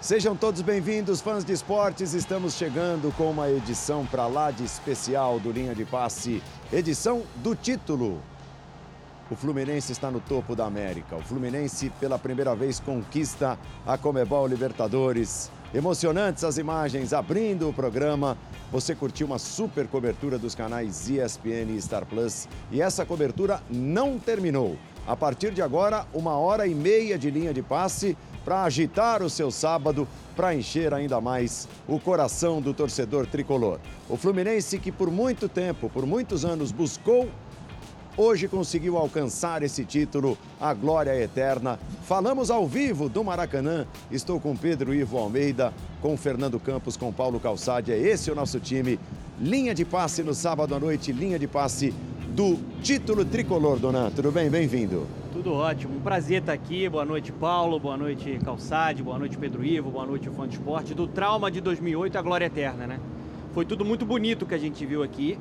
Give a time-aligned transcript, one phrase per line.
[0.00, 2.14] Sejam todos bem-vindos, fãs de esportes.
[2.14, 6.42] Estamos chegando com uma edição para lá de especial do Linha de Passe,
[6.72, 8.20] edição do título.
[9.30, 11.14] O Fluminense está no topo da América.
[11.14, 13.56] O Fluminense, pela primeira vez, conquista
[13.86, 15.48] a Comebol Libertadores.
[15.72, 18.36] Emocionantes as imagens abrindo o programa.
[18.72, 22.48] Você curtiu uma super cobertura dos canais ESPN e Star Plus.
[22.72, 24.76] E essa cobertura não terminou.
[25.06, 29.30] A partir de agora, uma hora e meia de linha de passe para agitar o
[29.30, 33.78] seu sábado, para encher ainda mais o coração do torcedor tricolor.
[34.08, 37.28] O Fluminense, que por muito tempo, por muitos anos, buscou,
[38.20, 41.78] hoje conseguiu alcançar esse título, a glória eterna.
[42.02, 43.86] Falamos ao vivo do Maracanã.
[44.10, 47.90] Estou com Pedro Ivo Almeida, com Fernando Campos, com Paulo Calçade.
[47.90, 49.00] É esse o nosso time.
[49.40, 51.94] Linha de passe no sábado à noite, linha de passe
[52.28, 54.10] do título tricolor, Donan.
[54.10, 54.50] Tudo bem?
[54.50, 55.06] Bem-vindo.
[55.32, 55.96] Tudo ótimo.
[55.96, 56.88] Um prazer estar aqui.
[56.90, 57.80] Boa noite, Paulo.
[57.80, 59.02] Boa noite, Calçade.
[59.02, 59.90] Boa noite, Pedro Ivo.
[59.90, 60.92] Boa noite, Fã de Esporte.
[60.92, 63.00] Do trauma de 2008 à glória eterna, né?
[63.54, 65.38] Foi tudo muito bonito que a gente viu aqui.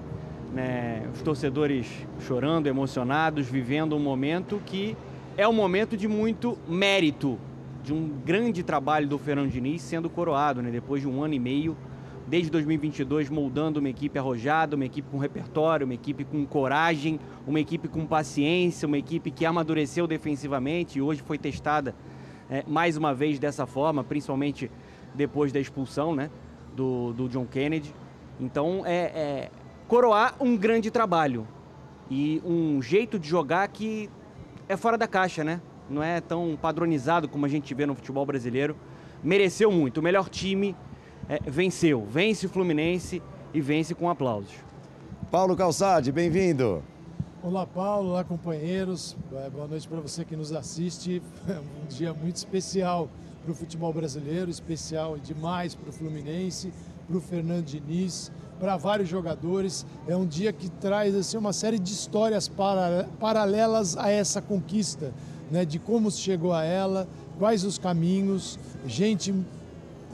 [0.54, 1.08] Né?
[1.14, 1.88] Os torcedores
[2.22, 4.96] chorando, emocionados, vivendo um momento que
[5.38, 7.40] é um momento de muito mérito,
[7.84, 10.70] de um grande trabalho do Fernando Diniz sendo coroado, né?
[10.70, 11.78] Depois de um ano e meio
[12.30, 17.60] desde 2022 moldando uma equipe arrojada, uma equipe com repertório, uma equipe com coragem, uma
[17.60, 21.96] equipe com paciência, uma equipe que amadureceu defensivamente e hoje foi testada
[22.50, 24.70] é, mais uma vez dessa forma, principalmente
[25.16, 26.30] depois da expulsão né,
[26.76, 27.94] do, do John Kennedy.
[28.40, 29.52] Então é, é
[29.90, 31.48] coroar um grande trabalho
[32.12, 34.08] e um jeito de jogar que
[34.70, 35.60] é fora da caixa, né?
[35.90, 38.78] Não é tão padronizado como a gente vê no futebol brasileiro.
[39.24, 39.98] Mereceu muito.
[39.98, 40.76] O melhor time
[41.28, 42.06] é, venceu.
[42.06, 43.20] Vence o Fluminense
[43.52, 44.54] e vence com aplausos.
[45.32, 46.84] Paulo Calçade, bem-vindo.
[47.42, 48.12] Olá, Paulo.
[48.12, 49.18] Olá, companheiros.
[49.34, 51.20] É, boa noite para você que nos assiste.
[51.50, 53.10] É um dia muito especial
[53.44, 56.72] para o futebol brasileiro, especial demais para o Fluminense,
[57.08, 59.86] para o Fernando Diniz, para vários jogadores.
[60.08, 65.14] É um dia que traz assim, uma série de histórias para, paralelas a essa conquista,
[65.50, 65.66] né?
[65.66, 69.34] de como se chegou a ela, quais os caminhos, gente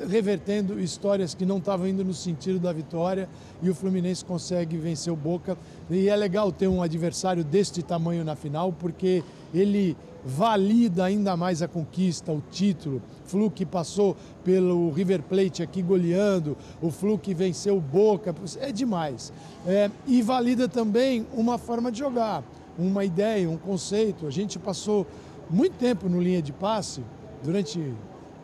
[0.09, 3.29] revertendo histórias que não estavam indo no sentido da vitória
[3.61, 5.57] e o Fluminense consegue vencer o Boca.
[5.89, 9.23] E é legal ter um adversário deste tamanho na final, porque
[9.53, 9.95] ele
[10.25, 13.01] valida ainda mais a conquista, o título.
[13.25, 18.71] Flu que passou pelo River Plate aqui goleando, o Flu que venceu o Boca, é
[18.71, 19.31] demais.
[19.67, 22.43] É, e valida também uma forma de jogar,
[22.77, 24.25] uma ideia, um conceito.
[24.25, 25.05] A gente passou
[25.49, 27.01] muito tempo no linha de passe,
[27.43, 27.93] durante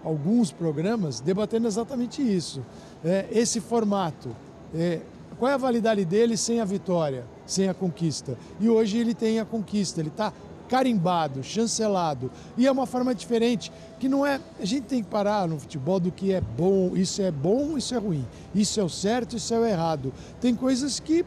[0.03, 2.61] alguns programas debatendo exatamente isso.
[3.03, 4.29] É, esse formato,
[4.73, 5.01] é,
[5.37, 8.37] qual é a validade dele sem a vitória, sem a conquista?
[8.59, 10.31] E hoje ele tem a conquista, ele está
[10.71, 12.31] carimbado, chancelado.
[12.57, 14.39] E é uma forma diferente, que não é.
[14.57, 17.93] A gente tem que parar no futebol do que é bom, isso é bom, isso
[17.93, 18.25] é ruim,
[18.55, 20.13] isso é o certo, isso é o errado.
[20.39, 21.25] Tem coisas que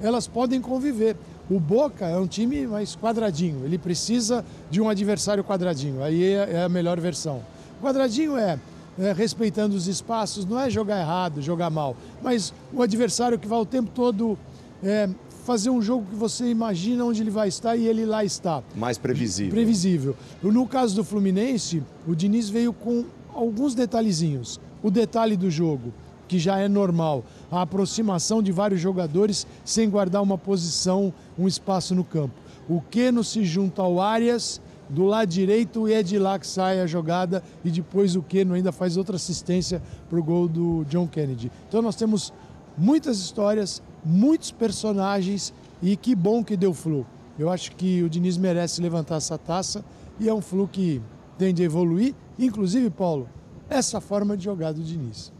[0.00, 1.16] elas podem conviver.
[1.50, 6.52] O Boca é um time mais quadradinho, ele precisa de um adversário quadradinho, aí é,
[6.52, 7.42] é a melhor versão.
[7.82, 8.58] Quadradinho é,
[8.96, 13.58] é, respeitando os espaços, não é jogar errado, jogar mal, mas o adversário que vai
[13.58, 14.38] o tempo todo
[14.82, 15.08] é,
[15.44, 18.62] fazer um jogo que você imagina onde ele vai estar e ele lá está.
[18.76, 19.50] Mais previsível.
[19.50, 20.16] Previsível.
[20.40, 23.04] No caso do Fluminense, o Diniz veio com
[23.34, 24.60] alguns detalhezinhos.
[24.80, 25.92] O detalhe do jogo,
[26.28, 31.94] que já é normal, a aproximação de vários jogadores sem guardar uma posição, um espaço
[31.94, 32.34] no campo.
[32.68, 34.60] O Keno se junta ao Arias
[34.92, 38.54] do lado direito e é de lá que sai a jogada e depois o Keno
[38.54, 41.50] ainda faz outra assistência para o gol do John Kennedy.
[41.68, 42.32] Então nós temos
[42.76, 45.52] muitas histórias, muitos personagens
[45.82, 47.06] e que bom que deu flu.
[47.38, 49.82] Eu acho que o Diniz merece levantar essa taça
[50.20, 51.00] e é um flu que
[51.38, 53.28] tende a evoluir, inclusive, Paulo,
[53.68, 55.32] essa forma de jogar do Diniz.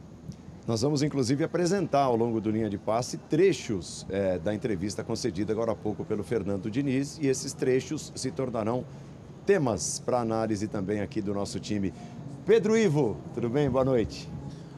[0.66, 5.52] Nós vamos, inclusive, apresentar ao longo do Linha de Passe trechos é, da entrevista concedida
[5.52, 8.84] agora há pouco pelo Fernando Diniz e esses trechos se tornarão
[9.44, 11.92] temas para análise também aqui do nosso time.
[12.46, 13.68] Pedro Ivo, tudo bem?
[13.68, 14.28] Boa noite.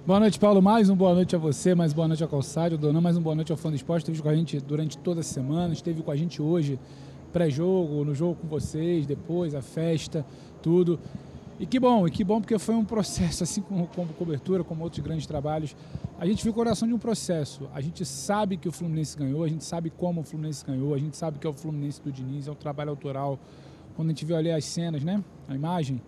[0.06, 0.60] Boa noite, Paulo.
[0.60, 3.34] Mais uma boa noite a você, mais boa noite ao Calçário, Donan, mais uma boa
[3.34, 4.02] noite ao Fã do Esporte.
[4.02, 6.78] Esteve com a gente durante toda a semana, esteve com a gente hoje,
[7.32, 10.24] pré-jogo, no jogo com vocês, depois, a festa,
[10.62, 10.98] tudo.
[11.58, 14.82] E que bom, e que bom porque foi um processo, assim como, como cobertura, como
[14.82, 15.76] outros grandes trabalhos.
[16.18, 17.68] A gente viu o coração de um processo.
[17.74, 20.98] A gente sabe que o Fluminense ganhou, a gente sabe como o Fluminense ganhou, a
[20.98, 23.38] gente sabe que é o Fluminense do Diniz, é um trabalho autoral
[23.94, 25.22] quando a gente viu ali as cenas, né?
[25.48, 26.00] A imagem,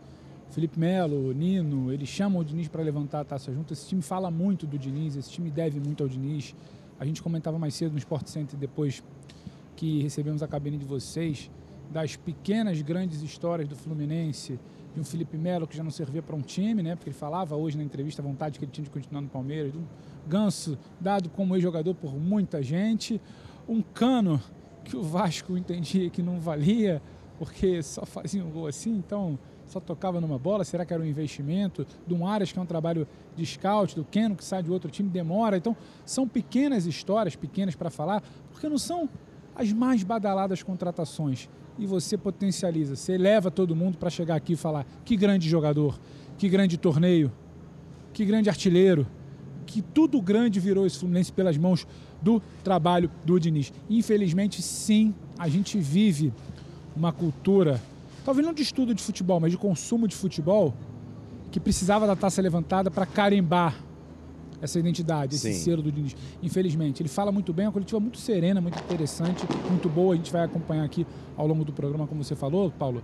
[0.50, 3.72] Felipe Melo, Nino, eles chamam o Diniz para levantar a taça junto.
[3.72, 6.54] Esse time fala muito do Diniz, esse time deve muito ao Diniz.
[6.98, 9.02] A gente comentava mais cedo no Sport Center depois
[9.76, 11.50] que recebemos a cabine de vocês,
[11.90, 14.58] das pequenas, grandes histórias do Fluminense,
[14.94, 16.96] de um Felipe Melo que já não servia para um time, né?
[16.96, 19.74] Porque ele falava hoje na entrevista a vontade que ele tinha de continuar no Palmeiras,
[19.74, 19.84] um
[20.26, 23.20] Ganso dado como ex-jogador por muita gente,
[23.68, 24.40] um Cano
[24.84, 27.02] que o Vasco entendia que não valia,
[27.38, 31.06] porque só fazia um gol assim, então só tocava numa bola, será que era um
[31.06, 31.86] investimento?
[32.06, 33.06] Do um Aras, que é um trabalho
[33.36, 35.56] de scout, do Keno, que sai de outro time, demora.
[35.56, 39.08] Então, são pequenas histórias, pequenas para falar, porque não são
[39.54, 41.48] as mais badaladas contratações.
[41.78, 45.98] E você potencializa, você eleva todo mundo para chegar aqui e falar que grande jogador,
[46.38, 47.30] que grande torneio,
[48.12, 49.06] que grande artilheiro,
[49.66, 51.86] que tudo grande virou esse Fluminense pelas mãos
[52.22, 53.72] do trabalho do Diniz.
[53.90, 56.32] Infelizmente, sim, a gente vive
[56.96, 57.80] uma cultura,
[58.24, 60.74] talvez não de estudo de futebol, mas de consumo de futebol,
[61.52, 63.76] que precisava da taça levantada para carimbar
[64.60, 65.60] essa identidade, esse Sim.
[65.60, 66.16] selo do Diniz.
[66.42, 70.14] Infelizmente, ele fala muito bem, é uma coletiva muito serena, muito interessante, muito boa.
[70.14, 71.06] A gente vai acompanhar aqui
[71.36, 73.02] ao longo do programa, como você falou, Paulo.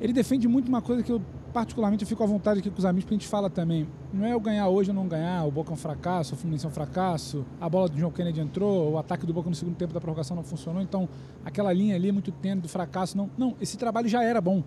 [0.00, 1.20] Ele defende muito uma coisa que eu,
[1.54, 3.86] particularmente, eu fico à vontade aqui com os amigos, porque a gente fala também.
[4.12, 6.66] Não é eu ganhar hoje ou não ganhar, o Boca é um fracasso, o Fluminense
[6.66, 9.76] é um fracasso, a bola do João Kennedy entrou, o ataque do Boca no segundo
[9.76, 11.08] tempo da prorrogação não funcionou, então
[11.44, 13.16] aquela linha ali muito tênue do fracasso.
[13.16, 14.64] Não, não, esse trabalho já era bom.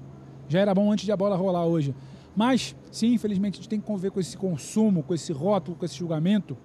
[0.48, 1.94] Já era bom antes de a bola rolar hoje.
[2.34, 5.84] Mas, sim, infelizmente, a gente tem que conviver com esse consumo, com esse rótulo, com
[5.84, 6.56] esse julgamento.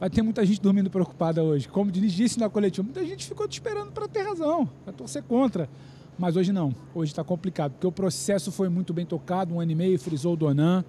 [0.00, 1.68] Vai ter muita gente dormindo preocupada hoje.
[1.68, 4.92] Como o Diniz disse na coletiva, muita gente ficou te esperando para ter razão, para
[4.92, 5.70] torcer contra.
[6.22, 9.72] Mas hoje não, hoje está complicado, porque o processo foi muito bem tocado, um ano
[9.72, 10.84] e meio, frisou o Donan,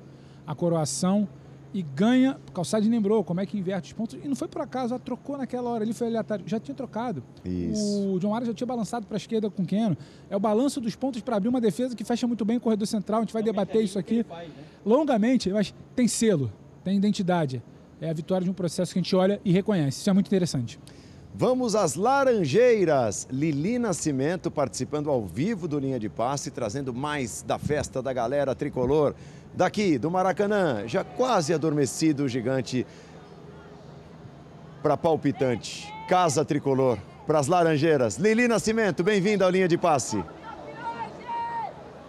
[0.45, 1.27] a coroação
[1.74, 2.38] e ganha.
[2.47, 4.15] O Calçade lembrou como é que inverte os pontos.
[4.24, 6.47] E não foi por acaso, ela trocou naquela hora ali, foi aleatório.
[6.47, 7.24] Já tinha trocado.
[7.44, 8.13] Isso.
[8.13, 9.97] O John Arias já tinha balançado para a esquerda com o Keno.
[10.30, 12.85] É o balanço dos pontos para abrir uma defesa que fecha muito bem o corredor
[12.85, 13.21] central.
[13.21, 14.53] A gente vai debater isso aqui faz, né?
[14.85, 16.53] longamente, mas tem selo,
[16.83, 17.59] tem identidade.
[18.00, 20.00] É a vitória de um processo que a gente olha e reconhece.
[20.00, 20.80] Isso é muito interessante.
[21.35, 23.27] Vamos às Laranjeiras.
[23.31, 28.53] Lili Nascimento participando ao vivo do Linha de Passe, trazendo mais da festa da galera
[28.53, 29.15] tricolor.
[29.51, 32.85] Daqui do Maracanã, já quase adormecido o gigante
[34.83, 35.91] para palpitante.
[36.07, 38.18] Casa tricolor para as Laranjeiras.
[38.18, 40.24] Lili Nascimento, bem-vinda ao Linha de Passe.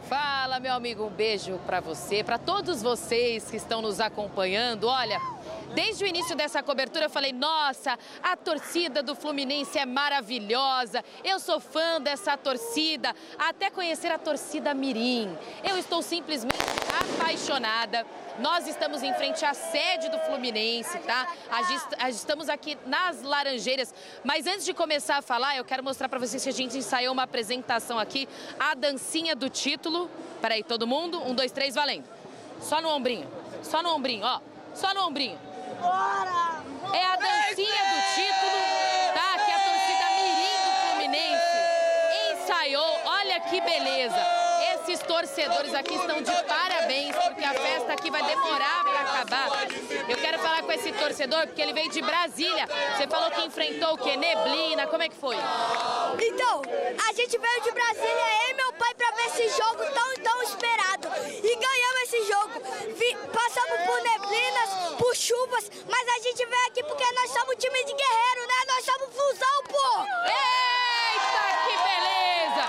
[0.06, 4.86] Fala, meu amigo, um beijo para você, para todos vocês que estão nos acompanhando.
[4.86, 5.18] Olha,
[5.74, 11.40] Desde o início dessa cobertura eu falei, nossa, a torcida do Fluminense é maravilhosa, eu
[11.40, 15.36] sou fã dessa torcida, até conhecer a torcida Mirim.
[15.64, 16.54] Eu estou simplesmente
[17.00, 18.06] apaixonada.
[18.38, 21.26] Nós estamos em frente à sede do Fluminense, tá?
[22.08, 23.92] Estamos aqui nas Laranjeiras.
[24.22, 27.12] Mas antes de começar a falar, eu quero mostrar para vocês que a gente ensaiou
[27.12, 28.28] uma apresentação aqui,
[28.58, 30.08] a dancinha do título.
[30.40, 31.20] Peraí, todo mundo?
[31.22, 32.04] Um, dois, três, valendo.
[32.60, 33.28] Só no ombrinho,
[33.62, 34.40] só no ombrinho, ó.
[34.74, 35.38] Só no ombrinho.
[35.84, 36.62] Bora!
[36.92, 38.58] É a dancinha do título,
[39.14, 39.38] tá?
[39.44, 41.56] Que a torcida mirim do Fluminense
[42.32, 43.00] ensaiou.
[43.04, 44.16] Olha que beleza.
[44.74, 49.48] Esses torcedores aqui estão de parabéns, porque a festa aqui vai demorar para acabar.
[50.08, 52.66] Eu quero falar com esse torcedor, porque ele veio de Brasília.
[52.96, 54.16] Você falou que enfrentou o quê?
[54.16, 55.36] Neblina, como é que foi?
[55.36, 56.62] Então,
[57.08, 58.93] a gente veio de Brasília, eu e meu pai,
[59.26, 61.08] esse jogo tão, tão esperado.
[61.28, 62.60] E ganhamos esse jogo.
[62.94, 67.84] Vi, passamos por neblinas, por chuvas, mas a gente veio aqui porque nós somos time
[67.84, 68.54] de guerreiro, né?
[68.68, 70.00] Nós somos fusão, pô!
[70.26, 72.64] Eita, que beleza!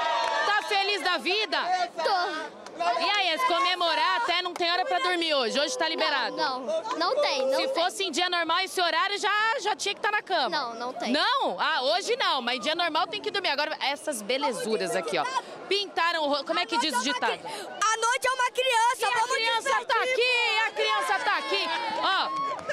[0.46, 1.60] Tá feliz da vida?
[2.04, 2.65] Tô.
[2.78, 5.60] E aí, comemorar até não tem hora pra dormir hoje?
[5.60, 6.36] Hoje tá liberado?
[6.36, 7.46] Não, não, não tem.
[7.48, 7.84] Não Se tem.
[7.84, 10.50] fosse em dia normal, esse horário já, já tinha que estar tá na cama.
[10.50, 11.12] Não, não tem.
[11.12, 11.60] Não?
[11.60, 13.50] Ah, hoje não, mas em dia normal tem que dormir.
[13.50, 15.26] Agora, essas belezuras aqui, ó.
[15.68, 16.46] Pintaram o rosto.
[16.46, 17.32] Como é que diz o ditado?
[17.34, 21.70] A noite é uma criança, e a criança tá aqui, a criança tá aqui.
[22.02, 22.65] Ó,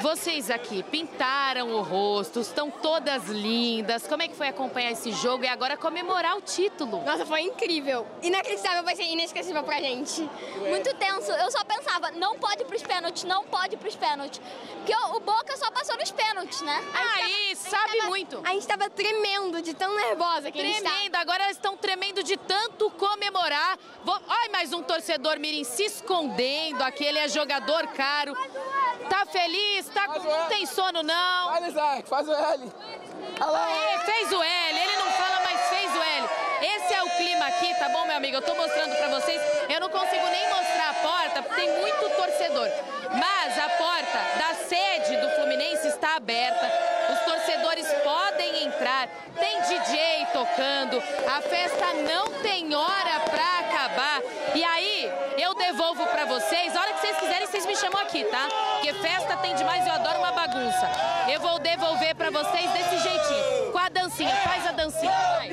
[0.00, 4.06] vocês aqui pintaram o rosto, estão todas lindas.
[4.06, 7.02] Como é que foi acompanhar esse jogo e agora comemorar o título?
[7.04, 8.06] Nossa, foi incrível.
[8.22, 10.28] Inacreditável, vai ser inesquecível pra gente.
[10.68, 11.32] Muito tenso.
[11.32, 14.40] Eu só pensava, não pode ir pros pênaltis, não pode ir pros pênaltis.
[14.76, 16.84] Porque o Boca só passou nos pênaltis, né?
[16.94, 18.40] Aí, tava, sabe tava, muito.
[18.44, 21.20] A gente tava tremendo de tão nervosa que Tremendo, a gente tá.
[21.20, 23.78] agora estão tremendo de tanto comemorar.
[24.04, 24.18] Vou...
[24.28, 28.36] Ai, mais um torcedor mirim se escondendo, aquele é jogador caro.
[29.08, 29.67] Tá feliz?
[29.94, 30.06] Tá...
[30.08, 31.48] Não tem sono, não?
[31.50, 32.72] Faz, Isaac, faz o L.
[33.40, 36.28] Aê, fez o L, ele não fala, mas fez o L.
[36.60, 38.36] Esse é o clima aqui, tá bom, meu amigo?
[38.36, 39.40] Eu tô mostrando pra vocês.
[39.68, 42.68] Eu não consigo nem mostrar a porta, porque tem muito torcedor.
[43.14, 46.70] Mas a porta da sede do Fluminense está aberta.
[47.12, 49.08] Os torcedores podem entrar.
[49.38, 51.02] Tem DJ tocando.
[51.26, 54.20] A festa não tem hora pra acabar.
[54.54, 56.76] E aí, a hora que vocês
[58.02, 58.48] aqui, tá?
[58.74, 60.88] Porque festa tem demais e eu adoro uma bagunça.
[61.28, 63.72] Eu vou devolver pra vocês desse jeitinho.
[63.72, 65.10] Com a dancinha, faz a dancinha.
[65.10, 65.48] Vai.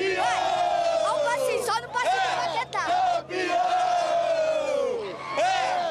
[1.06, 2.86] Olha o passinho, só no passinho do Paquetá.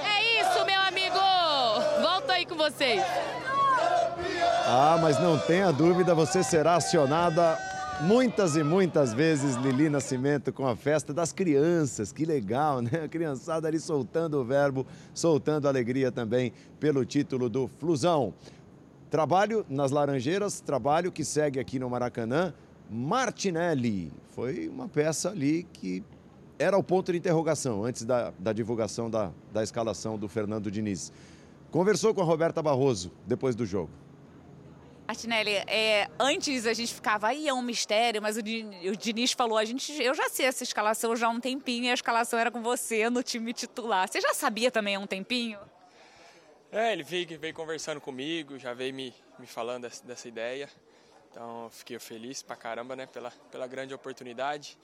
[0.04, 1.20] É isso, meu amigo.
[2.00, 3.02] Volto aí com vocês.
[4.66, 7.58] Ah, mas não tenha dúvida, você será acionada
[8.02, 12.12] muitas e muitas vezes, Lili Nascimento, com a festa das crianças.
[12.12, 13.04] Que legal, né?
[13.04, 18.34] A criançada ali soltando o verbo, soltando alegria também pelo título do Flusão.
[19.10, 22.52] Trabalho nas Laranjeiras, trabalho que segue aqui no Maracanã.
[22.90, 26.02] Martinelli foi uma peça ali que
[26.58, 31.12] era o ponto de interrogação antes da, da divulgação da, da escalação do Fernando Diniz.
[31.70, 33.90] Conversou com a Roberta Barroso depois do jogo.
[35.06, 39.58] Martinelli, é, antes a gente ficava aí, é um mistério, mas o, o Diniz falou,
[39.58, 42.50] a gente, eu já sei essa escalação já há um tempinho e a escalação era
[42.50, 44.08] com você no time titular.
[44.08, 45.58] Você já sabia também há um tempinho?
[46.73, 50.70] É, ele veio, veio conversando comigo, já veio me, me falando dessa, dessa ideia.
[51.30, 54.78] Então fiquei feliz pra caramba, né, pela, pela grande oportunidade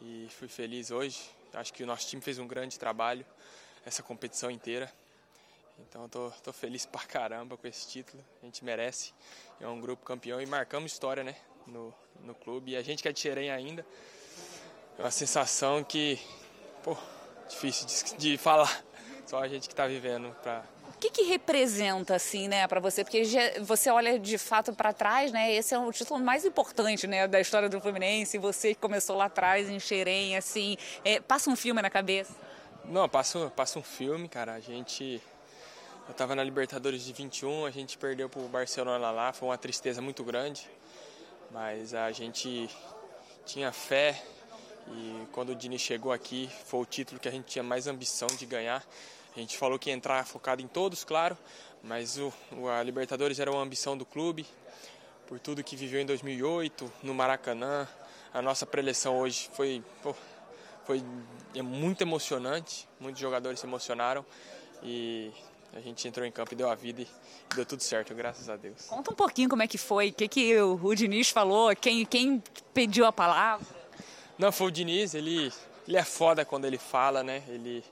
[0.00, 1.18] e fui feliz hoje.
[1.54, 3.24] Acho que o nosso time fez um grande trabalho
[3.86, 4.92] essa competição inteira.
[5.78, 8.24] Então tô, tô feliz pra caramba com esse título.
[8.42, 9.12] A gente merece.
[9.60, 11.36] É um grupo campeão e marcamos história, né?
[11.66, 12.72] No, no clube.
[12.72, 13.84] E a gente que é de Xerém ainda.
[14.98, 16.20] É uma sensação que,
[16.82, 16.96] pô,
[17.48, 18.84] difícil de, de falar.
[19.26, 20.62] Só a gente que tá vivendo pra,
[20.94, 23.02] O que, que representa, assim, né, para você?
[23.02, 23.22] Porque
[23.62, 25.52] você olha de fato para trás, né?
[25.52, 28.36] Esse é o título mais importante, né, da história do Fluminense.
[28.38, 32.34] Você que começou lá atrás em Xerém, assim, é, passa um filme na cabeça.
[32.84, 34.52] Não, passa, passa um filme, cara.
[34.52, 35.22] A gente.
[36.08, 40.02] Eu tava na Libertadores de 21, a gente perdeu pro Barcelona lá, foi uma tristeza
[40.02, 40.68] muito grande.
[41.50, 42.68] Mas a gente
[43.46, 44.22] tinha fé
[44.88, 48.26] e quando o Dini chegou aqui, foi o título que a gente tinha mais ambição
[48.28, 48.84] de ganhar.
[49.34, 51.36] A gente falou que ia entrar focado em todos, claro,
[51.82, 54.46] mas o, o- a Libertadores era uma ambição do clube,
[55.26, 57.88] por tudo que viveu em 2008, no Maracanã.
[58.32, 59.82] A nossa preleção hoje foi,
[60.84, 61.02] foi
[61.54, 64.24] é muito emocionante, muitos jogadores se emocionaram
[64.82, 65.32] e
[65.74, 67.08] a gente entrou em campo e deu a vida e
[67.54, 68.86] deu tudo certo, graças a Deus.
[68.86, 72.04] Conta um pouquinho como é que foi, o que, que o, o Diniz falou, quem,
[72.06, 73.66] quem pediu a palavra.
[74.38, 75.52] Não, foi o Diniz, ele,
[75.86, 77.42] ele é foda quando ele fala, né?
[77.48, 77.84] Ele,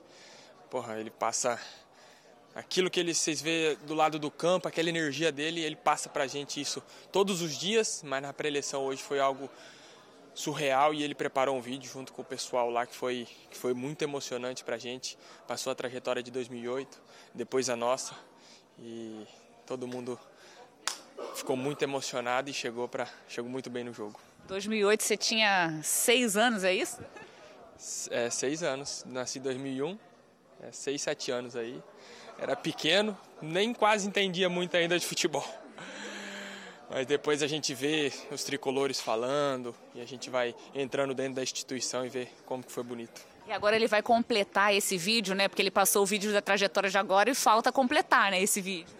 [0.69, 1.59] porra, ele passa
[2.55, 6.25] aquilo que ele, vocês vê do lado do campo, aquela energia dele, ele passa pra
[6.25, 9.49] gente isso todos os dias, mas na pré-eleição hoje foi algo
[10.33, 13.73] surreal e ele preparou um vídeo junto com o pessoal lá que foi, que foi
[13.73, 15.17] muito emocionante pra gente.
[15.47, 17.01] Passou a trajetória de 2008,
[17.33, 18.15] depois a nossa
[18.79, 19.25] e
[19.65, 20.19] todo mundo
[21.35, 24.19] ficou muito emocionado e chegou, pra, chegou muito bem no jogo.
[24.47, 26.99] 2008 você tinha seis anos, é isso?
[28.09, 29.97] É, seis anos, nasci em 2001,
[30.61, 31.81] é, seis, sete anos aí.
[32.37, 35.45] Era pequeno, nem quase entendia muito ainda de futebol.
[36.89, 41.43] Mas depois a gente vê os tricolores falando e a gente vai entrando dentro da
[41.43, 43.21] instituição e vê como que foi bonito.
[43.47, 45.47] E agora ele vai completar esse vídeo, né?
[45.47, 48.93] Porque ele passou o vídeo da trajetória de agora e falta completar, né, esse vídeo.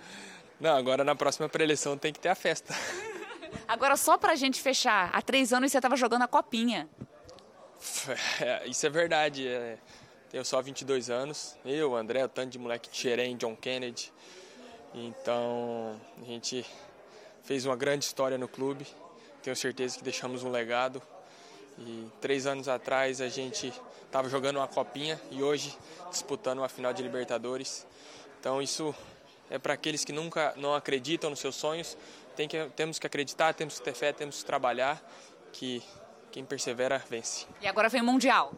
[0.60, 2.74] Não, agora na próxima preleção tem que ter a festa.
[3.68, 6.90] Agora, só pra gente fechar, há três anos você estava jogando a copinha.
[8.42, 9.48] É, Isso é verdade.
[9.48, 9.78] É,
[10.30, 11.56] tenho só 22 anos.
[11.64, 14.12] Eu, André, o tanto de moleque de Xerém, John Kennedy.
[14.94, 16.66] Então, a gente
[17.44, 18.88] fez uma grande história no clube.
[19.42, 21.02] Tenho certeza que deixamos um legado.
[21.78, 23.74] E três anos atrás a gente
[24.06, 25.78] estava jogando uma copinha e hoje
[26.10, 27.86] disputando uma final de Libertadores.
[28.40, 28.94] Então isso
[29.50, 31.98] é para aqueles que nunca não acreditam nos seus sonhos.
[32.36, 35.02] Tem que, temos que acreditar, temos que ter fé, temos que trabalhar.
[35.52, 35.84] Que
[36.32, 37.46] quem persevera vence.
[37.62, 38.54] E agora vem o Mundial.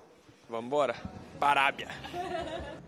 [0.49, 0.95] Vamos embora.
[1.39, 1.89] Parábia.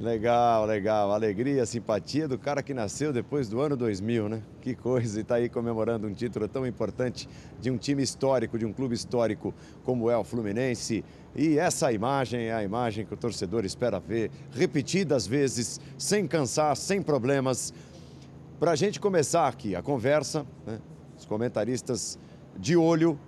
[0.00, 1.10] Legal, legal.
[1.10, 4.42] Alegria, simpatia do cara que nasceu depois do ano 2000, né?
[4.60, 5.18] Que coisa.
[5.18, 7.28] E está aí comemorando um título tão importante
[7.60, 9.52] de um time histórico, de um clube histórico
[9.82, 11.04] como é o Fluminense.
[11.34, 16.76] E essa imagem é a imagem que o torcedor espera ver repetidas vezes, sem cansar,
[16.76, 17.74] sem problemas.
[18.60, 20.78] Para a gente começar aqui a conversa, né?
[21.18, 22.16] os comentaristas
[22.56, 23.18] de olho.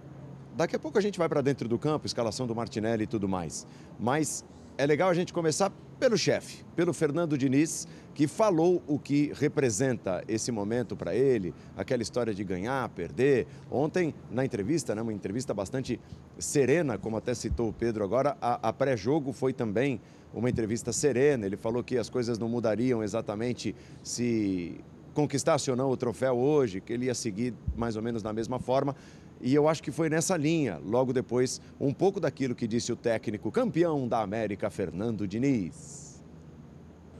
[0.57, 3.29] Daqui a pouco a gente vai para dentro do campo, escalação do Martinelli e tudo
[3.29, 3.67] mais.
[3.99, 4.45] Mas
[4.81, 10.25] é legal a gente começar pelo chefe, pelo Fernando Diniz, que falou o que representa
[10.27, 13.47] esse momento para ele, aquela história de ganhar, perder.
[13.71, 16.01] Ontem, na entrevista, né, uma entrevista bastante
[16.39, 20.01] serena, como até citou o Pedro agora, a, a pré-jogo foi também
[20.33, 21.45] uma entrevista serena.
[21.45, 24.81] Ele falou que as coisas não mudariam exatamente se
[25.13, 28.59] conquistasse ou não o troféu hoje, que ele ia seguir mais ou menos da mesma
[28.59, 28.97] forma.
[29.41, 32.97] E eu acho que foi nessa linha, logo depois, um pouco daquilo que disse o
[32.97, 36.23] técnico campeão da América, Fernando Diniz.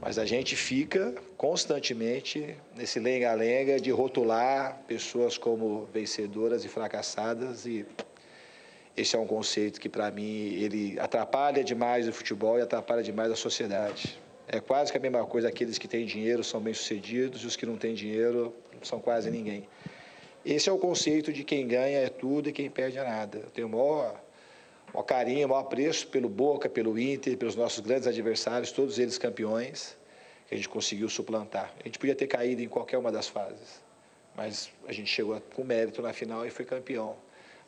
[0.03, 7.87] Mas a gente fica constantemente nesse lenga-lenga de rotular pessoas como vencedoras e fracassadas e
[8.97, 13.31] esse é um conceito que para mim ele atrapalha demais o futebol e atrapalha demais
[13.31, 14.19] a sociedade.
[14.49, 17.65] É quase que a mesma coisa, aqueles que têm dinheiro são bem-sucedidos e os que
[17.65, 19.69] não têm dinheiro são quase ninguém.
[20.45, 23.39] Esse é o conceito de quem ganha é tudo e quem perde é nada.
[23.39, 24.19] Eu tenho o maior,
[24.93, 29.19] maior carinho, o maior apreço pelo Boca, pelo Inter, pelos nossos grandes adversários, todos eles
[29.19, 29.99] campeões,
[30.49, 31.75] que a gente conseguiu suplantar.
[31.81, 33.83] A gente podia ter caído em qualquer uma das fases,
[34.35, 37.17] mas a gente chegou com mérito na final e foi campeão.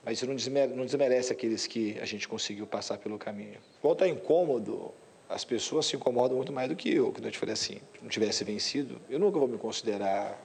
[0.02, 3.61] Mas isso não desmerece, não desmerece aqueles que a gente conseguiu passar pelo caminho.
[3.83, 4.93] Volta incômodo,
[5.29, 8.09] as pessoas se incomodam muito mais do que eu, que eu te falei assim, não
[8.09, 10.38] tivesse vencido, eu nunca vou me considerar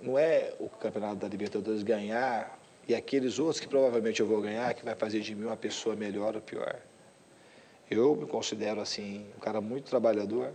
[0.00, 4.72] não é o campeonato da Libertadores ganhar e aqueles outros que provavelmente eu vou ganhar
[4.74, 6.78] que vai fazer de mim uma pessoa melhor ou pior.
[7.90, 10.52] Eu me considero assim um cara muito trabalhador,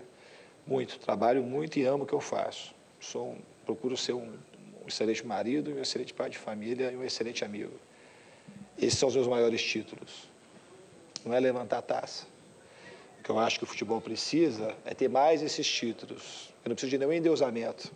[0.66, 2.74] muito trabalho muito e amo o que eu faço.
[3.00, 4.38] Sou um, procuro ser um,
[4.84, 7.74] um excelente marido, um excelente pai de família e um excelente amigo.
[8.78, 10.30] Esses são os meus maiores títulos.
[11.26, 12.26] Não é levantar a taça.
[13.20, 16.54] O que eu acho que o futebol precisa é ter mais esses títulos.
[16.64, 17.92] Eu não preciso de nenhum endeusamento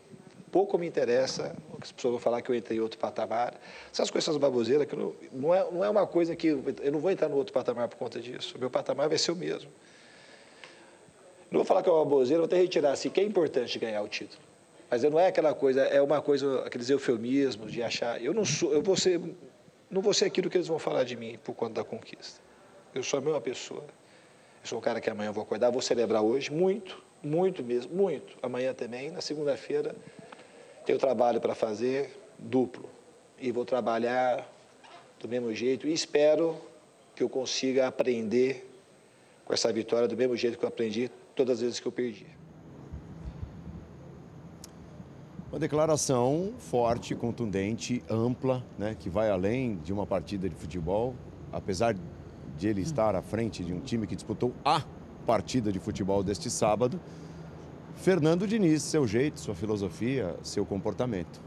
[0.53, 3.60] pouco me interessa, as pessoas vão falar que eu entrei em outro patamar.
[3.91, 7.10] Essas coisas baboseiras, que não, não, é, não é uma coisa que eu não vou
[7.10, 8.55] entrar no outro patamar por conta disso.
[8.55, 9.72] O meu patamar vai ser o mesmo.
[11.50, 14.03] Não vou falar que é uma baboseira, vou até retirar assim, que é importante ganhar
[14.03, 14.43] o título.
[14.91, 18.72] Mas não é aquela coisa, é uma coisa, aqueles eufemismos de achar, eu não sou,
[18.72, 19.19] eu vou ser,
[19.89, 22.39] não vou ser aquilo que eles vão falar de mim por conta da conquista.
[22.93, 23.83] Eu sou a mesma pessoa.
[24.62, 28.38] Eu sou um cara que amanhã vou acordar, vou celebrar hoje, muito, muito mesmo, muito.
[28.41, 29.95] Amanhã também, na segunda-feira,
[30.86, 32.90] tenho trabalho para fazer duplo
[33.40, 34.48] e vou trabalhar
[35.20, 36.58] do mesmo jeito e espero
[37.16, 38.70] que eu consiga aprender
[39.46, 42.28] com essa vitória do mesmo jeito que eu aprendi todas as vezes que eu perdi.
[45.50, 51.13] Uma declaração forte, contundente, ampla, né, que vai além de uma partida de futebol,
[51.52, 51.96] apesar
[52.58, 54.84] de ele estar à frente de um time que disputou a
[55.28, 57.00] partida de futebol deste sábado,
[57.95, 61.41] Fernando Diniz, seu jeito, sua filosofia, seu comportamento.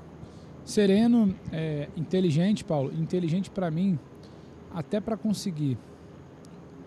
[0.65, 2.93] Sereno, é, inteligente, Paulo.
[2.93, 3.99] Inteligente para mim,
[4.75, 5.79] até para conseguir,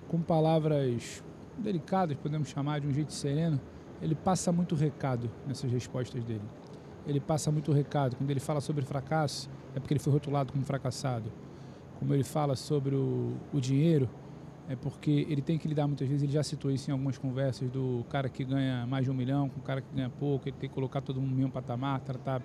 [0.07, 1.23] com palavras
[1.57, 3.59] delicadas, podemos chamar de um jeito sereno,
[4.01, 6.41] ele passa muito recado nessas respostas dele.
[7.05, 8.15] Ele passa muito recado.
[8.15, 11.31] Quando ele fala sobre fracasso, é porque ele foi rotulado como fracassado.
[11.99, 14.09] Como ele fala sobre o, o dinheiro,
[14.69, 17.69] é porque ele tem que lidar muitas vezes, ele já citou isso em algumas conversas,
[17.71, 20.55] do cara que ganha mais de um milhão com o cara que ganha pouco, ele
[20.59, 22.39] tem que colocar todo mundo no mesmo patamar, tratar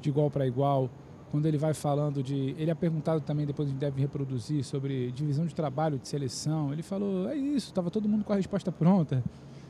[0.00, 0.88] de igual para igual.
[1.32, 2.54] Quando ele vai falando de.
[2.58, 6.72] Ele é perguntado também, depois a gente deve reproduzir, sobre divisão de trabalho, de seleção.
[6.74, 9.24] Ele falou: é isso, estava todo mundo com a resposta pronta.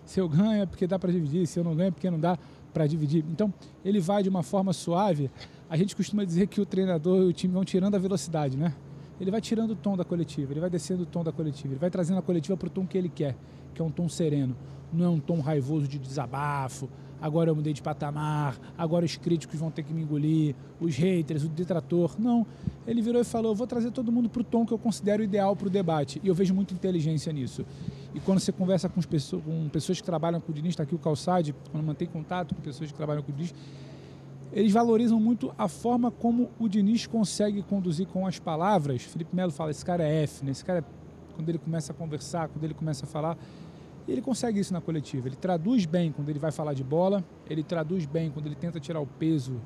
[0.04, 2.18] Se eu ganho é porque dá para dividir, se eu não ganho é porque não
[2.18, 2.36] dá
[2.74, 3.24] para dividir.
[3.30, 3.54] Então,
[3.84, 5.30] ele vai de uma forma suave.
[5.70, 8.74] A gente costuma dizer que o treinador e o time vão tirando a velocidade, né?
[9.22, 11.78] Ele vai tirando o tom da coletiva, ele vai descendo o tom da coletiva, ele
[11.78, 13.36] vai trazendo a coletiva para o tom que ele quer,
[13.72, 14.56] que é um tom sereno.
[14.92, 16.88] Não é um tom raivoso de desabafo,
[17.20, 21.44] agora eu mudei de patamar, agora os críticos vão ter que me engolir, os haters,
[21.44, 22.16] o detrator.
[22.18, 22.44] Não.
[22.84, 25.54] Ele virou e falou: vou trazer todo mundo para o tom que eu considero ideal
[25.54, 26.20] para o debate.
[26.24, 27.64] E eu vejo muita inteligência nisso.
[28.12, 30.96] E quando você conversa com, pessoas, com pessoas que trabalham com o Diniz, está aqui
[30.96, 33.54] o Calçade, quando mantém contato com pessoas que trabalham com o Diniz,
[34.52, 39.02] eles valorizam muito a forma como o Diniz consegue conduzir com as palavras.
[39.02, 40.50] Felipe Melo fala, esse cara é F, né?
[40.50, 40.84] esse cara é...
[41.34, 43.38] quando ele começa a conversar, quando ele começa a falar,
[44.06, 45.28] ele consegue isso na coletiva.
[45.28, 48.78] Ele traduz bem quando ele vai falar de bola, ele traduz bem quando ele tenta
[48.78, 49.58] tirar o peso,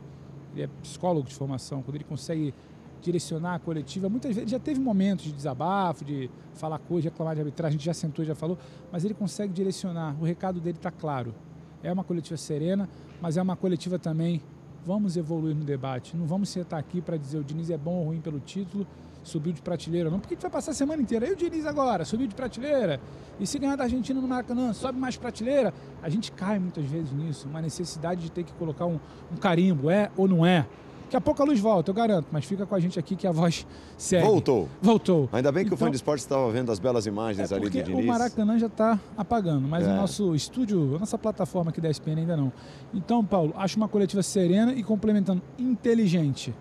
[0.53, 2.55] ele é psicólogo de formação, quando ele consegue
[3.03, 4.09] direcionar a coletiva.
[4.09, 7.79] Muitas vezes já teve momentos de desabafo, de falar coisa, de reclamar de arbitragem, a
[7.79, 8.57] gente já sentou, já falou,
[8.93, 10.17] mas ele consegue direcionar.
[10.21, 11.35] O recado dele está claro.
[11.83, 12.89] É uma coletiva serena,
[13.21, 14.41] mas é uma coletiva também
[14.87, 16.17] Vamos evoluir no debate.
[16.17, 18.87] Não vamos sentar aqui para dizer o Diniz é bom ou ruim pelo título,
[19.25, 20.09] subiu de prateleira.
[20.09, 21.27] Não, porque a gente vai passar a semana inteira.
[21.27, 22.05] E o Diniz agora?
[22.05, 23.01] Subiu de prateleira.
[23.41, 25.75] E se ganhar da Argentina no Maracanã, sobe mais prateleira.
[26.01, 27.49] A gente cai muitas vezes nisso.
[27.49, 29.01] Uma necessidade de ter que colocar um,
[29.33, 30.65] um carimbo, é ou não é.
[31.07, 33.29] Daqui a pouco a luz volta, eu garanto, mas fica com a gente aqui que
[33.29, 33.65] a voz
[33.97, 34.27] segue.
[34.27, 34.69] Voltou.
[34.83, 35.29] Voltou.
[35.33, 37.71] Ainda bem que então, o fã de esporte estava vendo as belas imagens é ali
[37.71, 38.05] de Diniz.
[38.05, 39.93] o Maracanã já está apagando, mas é.
[39.93, 42.53] o nosso estúdio, a nossa plataforma aqui da ESPN ainda não.
[42.93, 46.53] Então, Paulo, acho uma coletiva serena e complementando inteligente,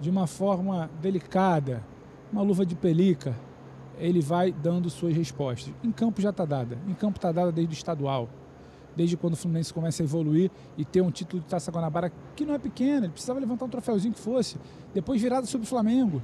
[0.00, 1.84] de uma forma delicada,
[2.32, 3.36] uma luva de pelica,
[3.98, 5.74] ele vai dando suas respostas.
[5.84, 8.30] Em campo já está dada, em campo está dada desde o estadual
[8.96, 12.44] desde quando o Fluminense começa a evoluir e ter um título de Taça Guanabara que
[12.44, 14.56] não é pequeno, ele precisava levantar um troféuzinho que fosse,
[14.92, 16.22] depois virada sobre o Flamengo.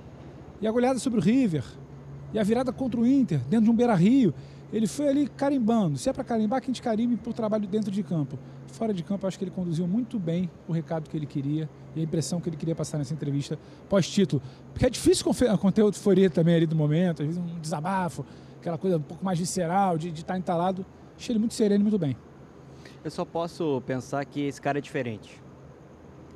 [0.61, 1.64] E a goleada sobre o River,
[2.33, 4.33] e a virada contra o Inter, dentro de um beira-rio,
[4.72, 5.98] ele foi ali carimbando.
[5.98, 8.38] Se é para carimbar, que a gente carimbe por trabalho dentro de campo.
[8.68, 12.00] Fora de campo, acho que ele conduziu muito bem o recado que ele queria e
[12.00, 14.40] a impressão que ele queria passar nessa entrevista pós-título.
[14.72, 15.24] Porque é difícil
[15.59, 18.24] conter o euforia também ali do momento, às vezes um desabafo,
[18.61, 20.87] aquela coisa um pouco mais visceral, de, de estar entalado.
[21.18, 22.16] Achei ele muito sereno e muito bem.
[23.02, 25.40] Eu só posso pensar que esse cara é diferente.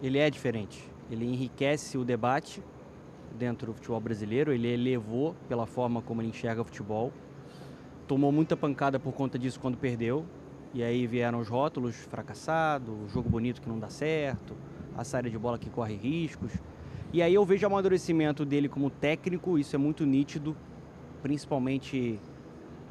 [0.02, 0.82] Ele é diferente.
[1.10, 2.62] Ele enriquece o debate
[3.38, 7.12] dentro do futebol brasileiro, ele elevou pela forma como ele enxerga o futebol.
[8.06, 10.24] Tomou muita pancada por conta disso quando perdeu.
[10.72, 14.56] E aí vieram os rótulos fracassado, jogo bonito que não dá certo,
[14.96, 16.50] a saída de bola que corre riscos.
[17.12, 20.56] E aí eu vejo o amadurecimento dele como técnico, isso é muito nítido,
[21.22, 22.18] principalmente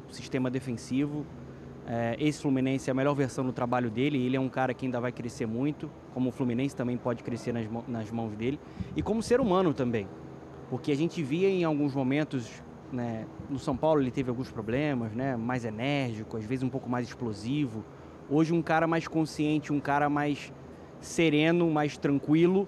[0.08, 1.26] o sistema defensivo.
[1.86, 4.86] É, esse Fluminense é a melhor versão do trabalho dele, ele é um cara que
[4.86, 8.58] ainda vai crescer muito, como o Fluminense também pode crescer nas, nas mãos dele,
[8.96, 10.08] e como ser humano também.
[10.70, 12.50] Porque a gente via em alguns momentos,
[12.90, 16.88] né, no São Paulo ele teve alguns problemas, né, mais enérgico, às vezes um pouco
[16.88, 17.84] mais explosivo.
[18.30, 20.50] Hoje um cara mais consciente, um cara mais
[21.00, 22.66] sereno, mais tranquilo.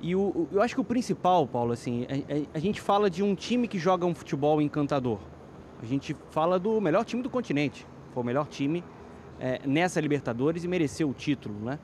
[0.00, 3.22] E o, eu acho que o principal, Paulo, assim, a, a, a gente fala de
[3.22, 5.18] um time que joga um futebol encantador.
[5.82, 7.86] A gente fala do melhor time do continente.
[8.14, 8.84] Foi o melhor time
[9.40, 11.80] é, nessa Libertadores e mereceu o título, né?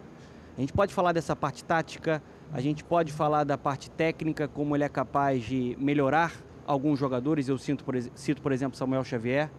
[0.56, 4.76] A gente pode falar dessa parte tática, a gente pode falar da parte técnica, como
[4.76, 6.32] ele é capaz de melhorar
[6.64, 7.48] alguns jogadores.
[7.48, 9.50] Eu cito, por, cito, por exemplo, Samuel Xavier,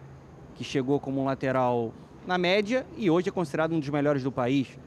[0.54, 1.92] que chegou como um lateral
[2.26, 4.78] na média e hoje é considerado um dos melhores do país.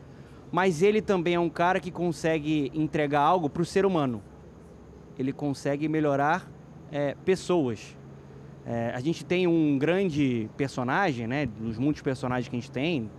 [0.52, 4.24] Mas ele também é um cara que consegue entregar algo para o ser humano.
[5.20, 6.50] Ele consegue melhorar
[6.92, 7.96] é, pessoas.
[8.66, 13.10] É, a gente tem um grande personagem, né, dos muitos personagens que a gente tem,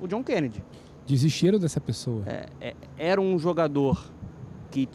[0.00, 0.64] o John Kennedy.
[1.06, 2.24] Desistiram dessa pessoa.
[2.26, 4.10] É, é era um jogador
[4.70, 4.88] que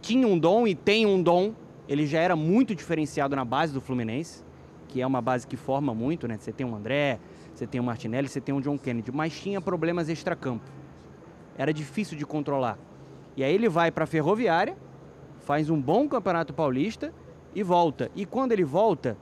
[0.00, 1.54] tinha um dom e tem um dom.
[1.88, 4.42] Ele já era muito diferenciado na base do Fluminense,
[4.88, 6.38] que é uma base que forma muito, né?
[6.38, 7.18] Você tem o André,
[7.54, 10.70] você tem o Martinelli, você tem o John Kennedy, mas tinha problemas extracampo.
[11.56, 12.78] Era difícil de controlar.
[13.36, 14.76] E aí ele vai para a Ferroviária,
[15.40, 17.12] faz um bom Campeonato Paulista
[17.54, 18.10] e volta.
[18.14, 19.16] E quando ele volta,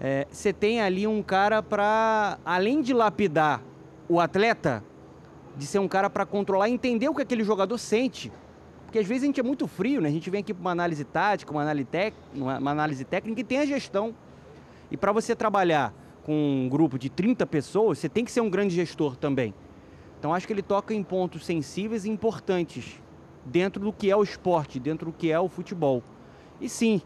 [0.00, 3.62] é, você tem ali um cara para, além de lapidar
[4.08, 4.82] o atleta,
[5.56, 8.32] de ser um cara para controlar entender o que aquele jogador sente.
[8.86, 10.08] Porque às vezes a gente é muito frio, né?
[10.08, 12.14] A gente vem aqui para uma análise tática, uma análise, tec...
[12.34, 14.14] uma análise técnica e tem a gestão.
[14.90, 18.50] E para você trabalhar com um grupo de 30 pessoas, você tem que ser um
[18.50, 19.54] grande gestor também.
[20.18, 23.00] Então acho que ele toca em pontos sensíveis e importantes
[23.44, 26.02] dentro do que é o esporte, dentro do que é o futebol.
[26.60, 27.00] E sim,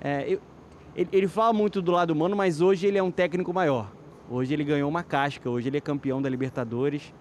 [0.00, 0.40] é, eu,
[0.94, 3.90] ele, ele, fala muito do lado humano, mas hoje ele é um técnico maior.
[4.30, 7.12] Hoje ele ganhou uma casca, hoje ele é campeão da Libertadores.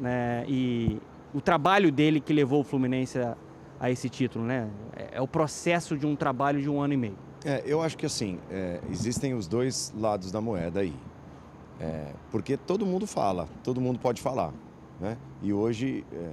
[0.00, 0.98] Né, e
[1.32, 3.36] o trabalho dele que levou o Fluminense a,
[3.78, 4.68] a esse título, né?
[4.96, 7.18] É, é, o processo de um trabalho de um ano e meio.
[7.44, 10.94] É, eu acho que assim, é, existem os dois lados da moeda aí.
[11.80, 14.52] É, porque todo mundo fala, todo mundo pode falar.
[15.00, 15.16] Né?
[15.42, 16.32] E hoje, é,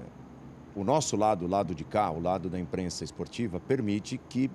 [0.75, 4.49] o nosso lado, o lado de cá, o lado da imprensa esportiva, permite que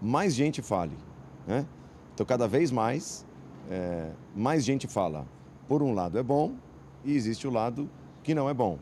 [0.00, 0.96] mais gente fale.
[1.46, 1.66] Né?
[2.14, 3.26] Então, cada vez mais,
[3.70, 5.26] é, mais gente fala.
[5.68, 6.52] Por um lado é bom
[7.04, 7.88] e existe o lado
[8.22, 8.78] que não é bom.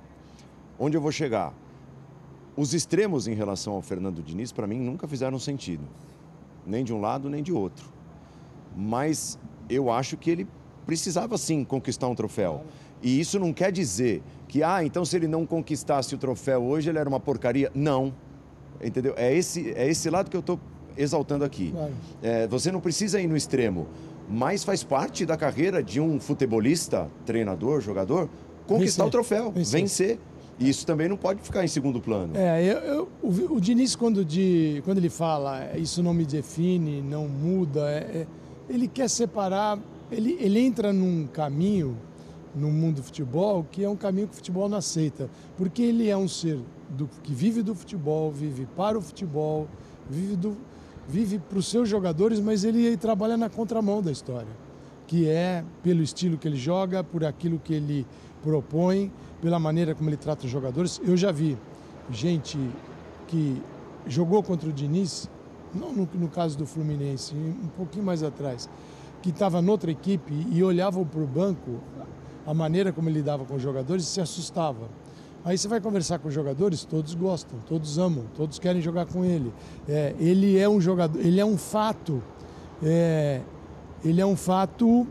[0.79, 1.53] Onde eu vou chegar?
[2.57, 5.85] Os extremos em relação ao Fernando Diniz, para mim, nunca fizeram sentido.
[6.67, 7.87] Nem de um lado, nem de outro.
[8.77, 10.47] Mas eu acho que ele
[10.85, 12.65] precisava sim conquistar um troféu.
[13.03, 16.91] E isso não quer dizer que, ah, então se ele não conquistasse o troféu hoje,
[16.91, 17.71] ele era uma porcaria.
[17.75, 18.15] Não.
[18.83, 19.15] Entendeu?
[19.17, 20.61] É esse, é esse lado que eu estou
[20.97, 21.75] exaltando aqui.
[22.23, 23.87] É, você não precisa ir no extremo,
[24.29, 28.29] mas faz parte da carreira de um futebolista, treinador, jogador,
[28.67, 29.07] conquistar vencer.
[29.07, 29.81] o troféu, vencer.
[29.81, 30.19] vencer.
[30.59, 32.37] E isso também não pode ficar em segundo plano.
[32.37, 37.03] É, eu, eu, o, o Diniz, quando, de, quando ele fala isso não me define,
[37.03, 38.27] não muda, é, é,
[38.69, 39.79] ele quer separar,
[40.11, 41.97] ele, ele entra num caminho
[42.55, 45.29] no mundo do futebol que é um caminho que o futebol não aceita.
[45.57, 49.67] Porque ele é um ser do, que vive do futebol, vive para o futebol,
[50.09, 50.57] vive, do,
[51.09, 54.53] vive para os seus jogadores, mas ele trabalha na contramão da história.
[55.07, 58.07] Que é pelo estilo que ele joga, por aquilo que ele
[58.43, 61.01] propõe pela maneira como ele trata os jogadores.
[61.05, 61.59] Eu já vi
[62.11, 62.59] gente
[63.27, 63.61] que
[64.07, 65.29] jogou contra o Diniz,
[65.75, 68.69] não no, no caso do Fluminense, um pouquinho mais atrás,
[69.21, 71.81] que estava noutra equipe e olhava para o banco,
[72.47, 74.89] a maneira como ele lidava com os jogadores, e se assustava.
[75.45, 79.25] Aí você vai conversar com os jogadores, todos gostam, todos amam, todos querem jogar com
[79.25, 79.53] ele.
[79.89, 82.23] É, ele é um jogador, ele é um fato,
[82.83, 83.41] é,
[84.05, 85.07] ele é um fato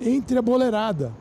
[0.00, 1.12] entre a boleirada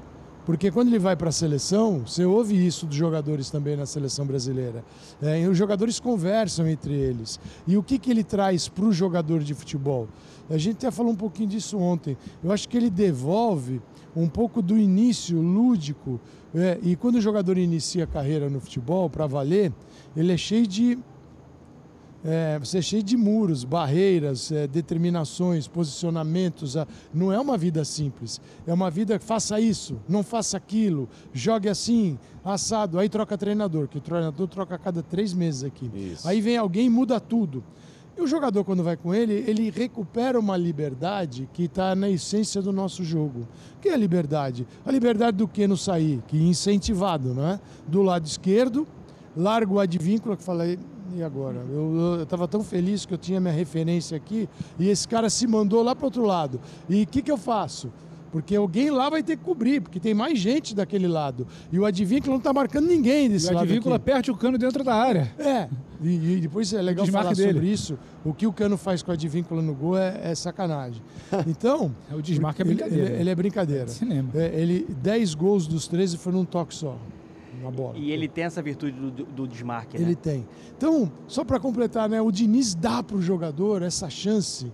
[0.46, 4.26] Porque quando ele vai para a seleção, você ouve isso dos jogadores também na seleção
[4.26, 4.84] brasileira.
[5.22, 7.40] É, os jogadores conversam entre eles.
[7.66, 10.08] E o que, que ele traz para o jogador de futebol?
[10.48, 12.16] A gente até falou um pouquinho disso ontem.
[12.44, 13.82] Eu acho que ele devolve
[14.16, 16.20] um pouco do início lúdico.
[16.56, 19.74] É, e quando o jogador inicia a carreira no futebol, para valer,
[20.16, 20.98] ele é cheio de
[22.28, 26.76] é, você é cheio de muros, barreiras, é, determinações, posicionamentos.
[27.14, 28.42] Não é uma vida simples.
[28.66, 32.98] É uma vida faça isso, não faça aquilo, jogue assim, assado.
[32.98, 35.92] Aí troca treinador, que o treinador troca a cada três meses aqui.
[35.94, 36.28] Isso.
[36.28, 37.64] Aí vem alguém e muda tudo.
[38.18, 42.62] E o jogador, quando vai com ele, ele recupera uma liberdade que está na essência
[42.62, 43.42] do nosso jogo.
[43.78, 44.66] O que é a liberdade?
[44.86, 46.22] A liberdade do que no sair?
[46.28, 47.60] Que incentivado, não é?
[47.86, 48.88] Do lado esquerdo,
[49.36, 50.80] largo o advíncula, que falei,
[51.14, 51.58] e agora?
[51.70, 54.48] Eu estava tão feliz que eu tinha minha referência aqui
[54.80, 56.60] e esse cara se mandou lá para outro lado.
[56.90, 57.92] E o que, que eu faço?
[58.32, 61.48] Porque alguém lá vai ter que cobrir, porque tem mais gente daquele lado.
[61.72, 63.64] E o advíncula não está marcando ninguém desse e lado.
[63.64, 64.06] O advíncula aqui.
[64.06, 65.34] perde o cano dentro da área.
[65.40, 65.70] É.
[66.02, 67.54] E, e depois é legal falar dele.
[67.54, 67.98] sobre isso.
[68.24, 71.02] O que o cano faz com o advíncula no gol é, é sacanagem.
[71.48, 71.96] Então.
[72.12, 73.10] o desmarque é brincadeira.
[73.10, 73.84] Ele, ele é brincadeira.
[73.84, 74.30] É cinema.
[74.36, 76.98] É, ele, 10 gols dos 13 foi num toque só
[77.66, 77.98] uma bola.
[77.98, 80.16] E ele tem essa virtude do, do desmarque, Ele né?
[80.16, 80.48] tem.
[80.78, 84.72] Então, só para completar, né, o Diniz dá para o jogador essa chance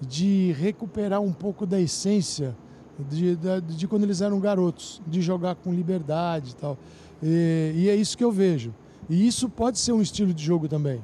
[0.00, 2.54] de recuperar um pouco da essência
[3.08, 6.78] de, de, de, quando eles eram garotos, de jogar com liberdade e tal.
[7.22, 8.72] E, e é isso que eu vejo.
[9.08, 11.02] E isso pode ser um estilo de jogo também.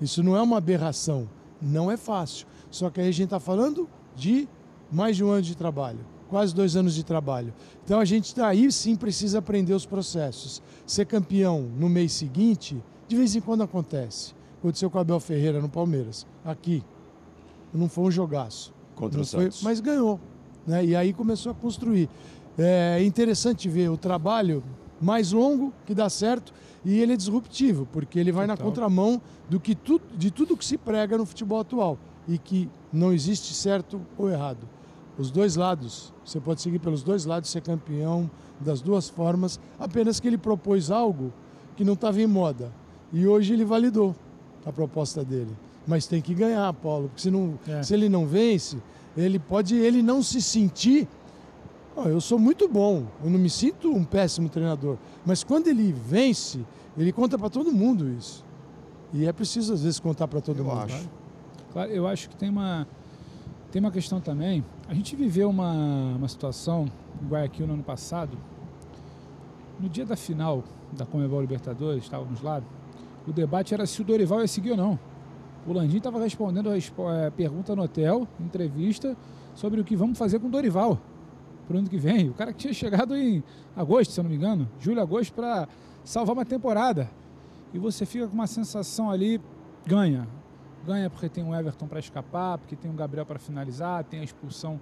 [0.00, 1.28] Isso não é uma aberração.
[1.60, 2.46] Não é fácil.
[2.70, 4.48] Só que aí a gente está falando de
[4.90, 6.00] mais de um ano de trabalho
[6.30, 7.52] quase dois anos de trabalho.
[7.84, 10.62] Então a gente tá aí sim precisa aprender os processos.
[10.86, 14.32] Ser campeão no mês seguinte, de vez em quando acontece.
[14.60, 16.84] Aconteceu com o Abel Ferreira no Palmeiras, aqui.
[17.74, 18.72] Não foi um jogaço.
[18.94, 19.62] Contra não o foi, Santos.
[19.62, 20.20] Mas ganhou.
[20.66, 20.84] Né?
[20.86, 22.08] E aí começou a construir.
[22.56, 24.62] É interessante ver o trabalho
[25.00, 26.52] mais longo que dá certo
[26.84, 28.56] e ele é disruptivo, porque ele vai Total.
[28.56, 32.68] na contramão do que tu, de tudo que se prega no futebol atual e que
[32.92, 34.66] não existe certo ou errado
[35.20, 36.12] os dois lados.
[36.24, 40.90] Você pode seguir pelos dois lados, ser campeão das duas formas, apenas que ele propôs
[40.90, 41.32] algo
[41.76, 42.72] que não estava em moda.
[43.12, 44.14] E hoje ele validou
[44.64, 45.54] a proposta dele.
[45.86, 47.82] Mas tem que ganhar, Paulo, porque se, não, é.
[47.82, 48.78] se ele não vence,
[49.16, 51.08] ele pode ele não se sentir.
[52.02, 54.96] Oh, eu sou muito bom, eu não me sinto um péssimo treinador.
[55.26, 56.64] Mas quando ele vence,
[56.96, 58.42] ele conta para todo mundo isso.
[59.12, 60.80] E é preciso, às vezes, contar para todo eu mundo.
[60.84, 61.10] Acho.
[61.70, 62.88] Claro, eu acho que tem uma,
[63.70, 64.64] tem uma questão também.
[64.88, 66.90] A gente viveu uma, uma situação
[67.22, 68.38] em Guayaquil no ano passado.
[69.78, 72.62] No dia da final da Comebol Libertadores, estávamos lá,
[73.28, 74.98] o debate era se o Dorival ia seguir ou não.
[75.66, 79.14] O Landim estava respondendo a é, pergunta no hotel, entrevista,
[79.54, 80.98] sobre o que vamos fazer com o Dorival
[81.70, 82.28] para o ano que vem.
[82.28, 83.44] O cara que tinha chegado em
[83.76, 85.68] agosto, se eu não me engano, julho, agosto, para
[86.02, 87.08] salvar uma temporada.
[87.72, 89.40] E você fica com uma sensação ali,
[89.86, 90.26] ganha
[90.84, 94.24] ganha porque tem um Everton para escapar, porque tem um Gabriel para finalizar, tem a
[94.24, 94.80] expulsão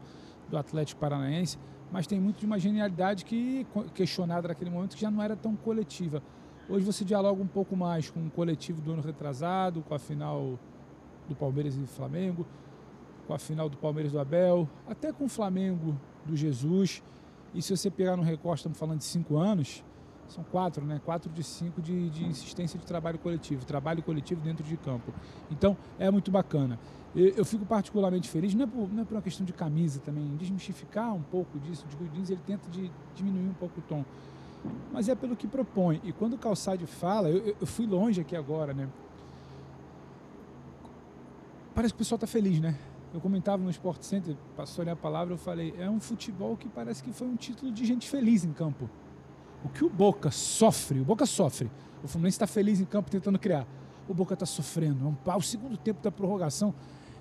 [0.48, 1.58] do Atlético Paranaense,
[1.90, 5.56] mas tem muito de uma genialidade que questionada naquele momento que já não era tão
[5.56, 6.22] coletiva.
[6.68, 10.58] Hoje você dialoga um pouco mais com o coletivo do ano retrasado, com a final
[11.28, 12.46] do Palmeiras e do Flamengo,
[13.26, 15.98] com a final do Palmeiras do Abel, até com o Flamengo
[16.28, 17.02] do Jesus.
[17.54, 19.82] E se você pegar no recorte, estamos falando de cinco anos,
[20.28, 21.00] são quatro, né?
[21.04, 25.12] Quatro de cinco de, de insistência de trabalho coletivo, trabalho coletivo dentro de campo.
[25.50, 26.78] Então, é muito bacana.
[27.16, 30.00] Eu, eu fico particularmente feliz, não é, por, não é por uma questão de camisa
[30.00, 31.86] também, desmistificar um pouco disso.
[31.92, 34.04] O Godins, ele tenta de diminuir um pouco o tom.
[34.92, 36.00] Mas é pelo que propõe.
[36.04, 38.88] E quando o Calçade fala, eu, eu fui longe aqui agora, né?
[41.74, 42.76] Parece que o pessoal está feliz, né?
[43.12, 47.02] Eu comentava no Sport Center, passou a palavra, eu falei, é um futebol que parece
[47.02, 48.88] que foi um título de gente feliz em campo.
[49.64, 51.70] O que o Boca sofre, o Boca sofre.
[52.04, 53.66] O Fluminense está feliz em campo tentando criar.
[54.06, 55.04] O Boca está sofrendo.
[55.04, 56.74] É um, o segundo tempo da prorrogação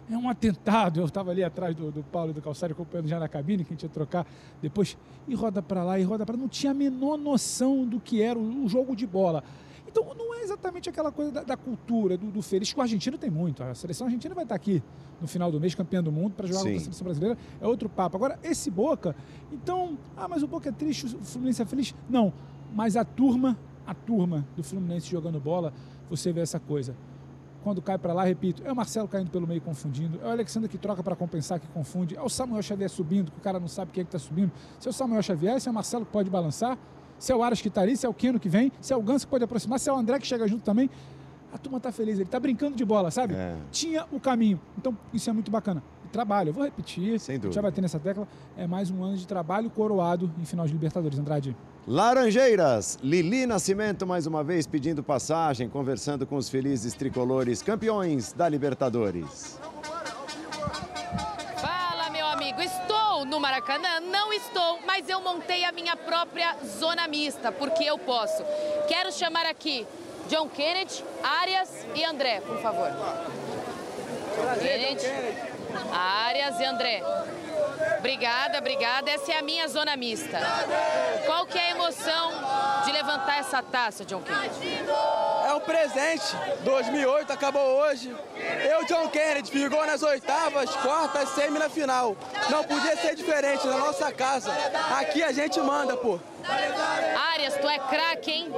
[0.09, 0.99] é um atentado.
[0.99, 3.73] Eu estava ali atrás do, do Paulo e do Calçário acompanhando já na cabine, que
[3.73, 4.27] a gente ia trocar
[4.61, 4.97] depois.
[5.27, 6.37] E roda para lá, e roda para.
[6.37, 9.43] Não tinha a menor noção do que era o, o jogo de bola.
[9.87, 13.17] Então não é exatamente aquela coisa da, da cultura, do, do feliz, que o argentino
[13.17, 13.63] tem muito.
[13.63, 14.83] A seleção argentina vai estar aqui
[15.21, 17.37] no final do mês, campeã do mundo, para jogar com a seleção brasileira.
[17.59, 18.17] É outro papo.
[18.17, 19.15] Agora, esse Boca,
[19.51, 21.95] então, ah, mas o Boca é triste, o Fluminense é feliz.
[22.09, 22.33] Não,
[22.73, 25.73] mas a turma, a turma do Fluminense jogando bola,
[26.09, 26.95] você vê essa coisa.
[27.63, 30.69] Quando cai para lá, repito, é o Marcelo caindo pelo meio confundindo, é o Alexandre
[30.69, 33.67] que troca para compensar, que confunde, é o Samuel Xavier subindo, que o cara não
[33.67, 34.51] sabe quem é que está subindo.
[34.79, 36.77] Se é o Samuel Xavier, se é o Marcelo que pode balançar,
[37.19, 38.95] se é o Aras que está ali, se é o Keno que vem, se é
[38.97, 40.89] o Ganso que pode aproximar, se é o André que chega junto também.
[41.53, 43.33] A turma está feliz, ele está brincando de bola, sabe?
[43.33, 43.55] É.
[43.71, 44.59] Tinha o caminho.
[44.77, 45.81] Então, isso é muito bacana.
[46.11, 46.49] trabalho.
[46.49, 47.53] Eu vou repetir, Sem dúvida.
[47.55, 48.27] já bater nessa tecla,
[48.57, 51.17] é mais um ano de trabalho coroado em final de Libertadores.
[51.19, 51.55] Andrade.
[51.85, 58.47] Laranjeiras, Lili Nascimento mais uma vez pedindo passagem, conversando com os felizes tricolores campeões da
[58.47, 59.57] Libertadores.
[63.17, 63.99] Estou no Maracanã?
[63.99, 68.43] Não estou, mas eu montei a minha própria zona mista, porque eu posso.
[68.87, 69.87] Quero chamar aqui
[70.29, 72.91] John Kennedy, Arias e André, por favor.
[74.59, 75.07] Kennedy,
[75.91, 77.01] Arias e André.
[77.99, 79.11] Obrigada, obrigada.
[79.11, 80.39] Essa é a minha zona mista.
[81.25, 82.31] Qual que é a emoção
[82.85, 84.79] de levantar essa taça, John Kennedy?
[85.45, 86.35] É um presente.
[86.63, 88.15] 2008 acabou hoje.
[88.69, 92.15] Eu, John Kennedy, ficou nas oitavas, quartas, semi na final.
[92.49, 94.51] Não podia ser diferente na nossa casa.
[94.99, 96.19] Aqui a gente manda, pô.
[97.33, 98.51] Arias, tu é craque, hein?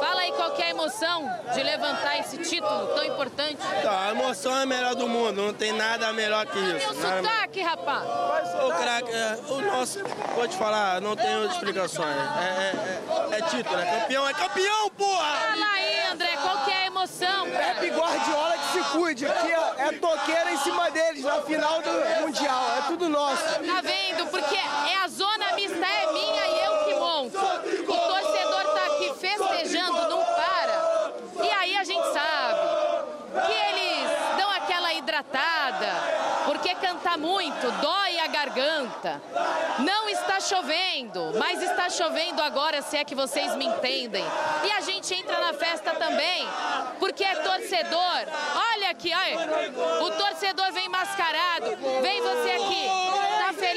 [0.00, 3.58] Fala aí qual que é a emoção de levantar esse título tão importante.
[3.82, 6.94] Tá, a emoção é a melhor do mundo, não tem nada melhor que isso.
[6.94, 8.04] Nada sotaque, rapaz.
[8.64, 9.98] O craque, é, o nosso,
[10.34, 12.16] vou te falar, não outras explicações.
[12.16, 15.36] É, é- é- é título, é campeão, é campeão, porra!
[15.36, 17.74] Fala aí, André, qual que é a emoção, cara?
[17.74, 19.26] Pepe Guardiola que se cuide.
[19.26, 22.64] Aqui é, é toqueira em cima deles na final do Mundial.
[22.78, 23.42] É tudo nosso.
[23.42, 24.26] Tá vendo?
[24.30, 27.38] Porque é a zona mista é minha e eu que monto.
[27.38, 31.12] O torcedor tá aqui festejando, não para.
[31.44, 32.60] E aí a gente sabe
[33.46, 35.88] que eles dão aquela hidratada,
[36.46, 39.20] porque cantar muito dói a garganta.
[39.78, 44.24] Não está chovendo, mas está chovendo agora, se é que vocês me entendem.
[44.64, 46.46] E a gente entra na festa também,
[46.98, 48.26] porque é torcedor.
[48.72, 50.04] Olha aqui, olha.
[50.04, 51.76] O torcedor vem mascarado.
[52.02, 53.25] Vem você aqui.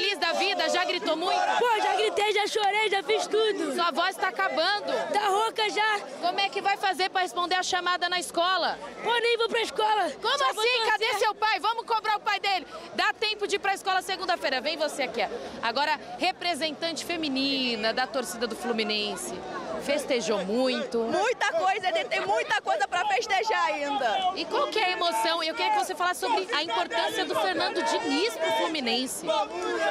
[0.00, 0.66] Feliz da vida?
[0.70, 1.38] Já gritou muito?
[1.58, 3.74] Pô, já gritei, já chorei, já fiz tudo.
[3.74, 4.92] Sua voz tá acabando.
[5.12, 6.00] Tá rouca já.
[6.22, 8.78] Como é que vai fazer pra responder a chamada na escola?
[9.04, 10.10] Pô, nem vou pra escola.
[10.22, 10.86] Como Só assim?
[10.86, 11.60] Cadê seu pai?
[11.60, 12.66] Vamos cobrar o pai dele.
[12.94, 14.62] Dá tempo de ir pra escola segunda-feira.
[14.62, 15.20] Vem você aqui.
[15.62, 19.34] Agora, representante feminina da torcida do Fluminense.
[19.82, 20.98] Festejou muito.
[20.98, 24.32] Muita coisa, tem muita coisa pra festejar ainda.
[24.36, 25.42] E qual que é a emoção?
[25.42, 29.26] Eu queria que você falasse sobre a importância do Fernando Diniz pro Fluminense.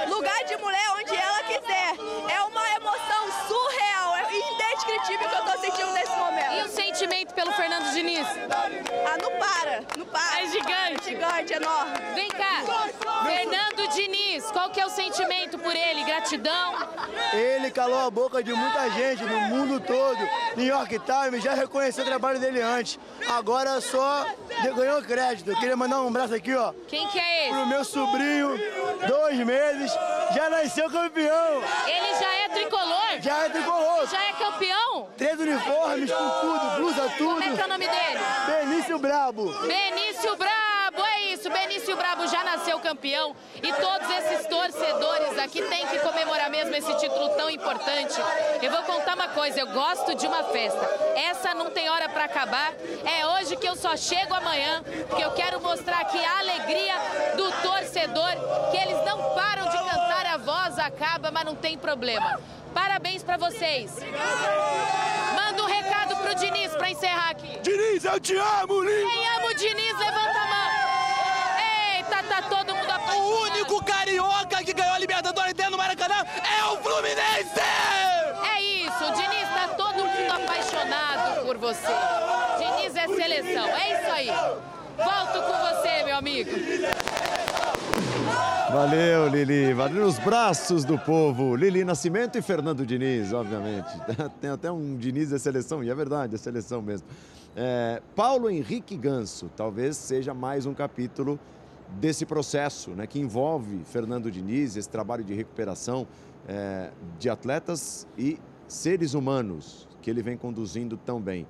[0.08, 1.96] Lugar de mulher onde ela quiser.
[2.34, 4.24] É uma emoção surreal, é
[4.84, 6.66] indescritível que eu tô sentindo nesse E momento.
[6.66, 8.26] o sentimento pelo Fernando Diniz?
[8.28, 10.42] Ah, não para, não para.
[10.42, 11.04] É gigante.
[11.10, 11.92] Gigante, enorme.
[12.16, 12.64] Vem cá.
[13.26, 16.04] Fernando Diniz, qual que é o sentimento por ele?
[16.04, 16.76] Gratidão?
[17.34, 20.18] Ele calou a boca de muita gente no mundo todo.
[20.56, 22.98] New York Times já reconheceu o trabalho dele antes.
[23.28, 24.26] Agora só
[24.76, 25.52] ganhou crédito.
[25.52, 27.54] Eu queria mandar um abraço aqui, ó, Quem que é esse?
[27.54, 28.58] pro meu sobrinho,
[29.08, 29.92] dois meses,
[30.34, 31.62] já nasceu campeão.
[31.88, 33.22] Ele já é tricolor?
[33.22, 34.08] Já é tricolor.
[34.08, 34.69] Já é campeão?
[35.18, 37.68] Três uniformes com tudo, blusa, Como é que é o tudo.
[37.68, 38.20] nome dele?
[38.66, 39.52] Benício Brabo.
[39.62, 41.50] Benício Brabo, é isso.
[41.50, 46.94] Benício Brabo já nasceu campeão e todos esses torcedores aqui têm que comemorar mesmo esse
[46.96, 48.20] título tão importante.
[48.62, 50.80] Eu vou contar uma coisa, eu gosto de uma festa.
[51.16, 52.74] Essa não tem hora pra acabar.
[53.06, 56.94] É hoje que eu só chego amanhã, porque eu quero mostrar aqui a alegria
[57.36, 58.32] do torcedor,
[58.72, 62.40] que eles não param de cantar, a voz acaba, mas não tem problema.
[62.74, 63.96] Parabéns pra vocês.
[65.36, 67.60] Manda um recado pro Diniz pra encerrar aqui.
[67.60, 69.10] Diniz, eu te amo, lindo.
[69.10, 70.19] Quem ama o Diniz, levanta
[73.70, 77.60] único carioca que ganhou a Libertadores dentro do Maracanã é o Fluminense!
[78.44, 81.88] É isso, Diniz tá todo mundo apaixonado por você.
[82.58, 84.28] Diniz é seleção, é isso aí.
[84.98, 86.52] Volto com você, meu amigo.
[88.72, 89.74] Valeu, Lili.
[89.74, 91.56] Valeu nos braços do povo.
[91.56, 93.90] Lili Nascimento e Fernando Diniz, obviamente.
[94.42, 97.08] Tem até um Diniz da seleção, e é verdade, é seleção mesmo.
[97.56, 101.40] É, Paulo Henrique Ganso, talvez seja mais um capítulo
[102.00, 106.08] desse processo, né, que envolve Fernando Diniz, esse trabalho de recuperação
[106.48, 111.48] é, de atletas e seres humanos que ele vem conduzindo tão bem.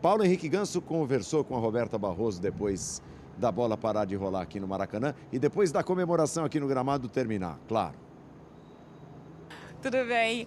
[0.00, 3.02] Paulo Henrique Ganso conversou com a Roberta Barroso depois
[3.36, 7.08] da bola parar de rolar aqui no Maracanã e depois da comemoração aqui no gramado
[7.08, 7.94] terminar, claro.
[9.82, 10.46] Tudo bem.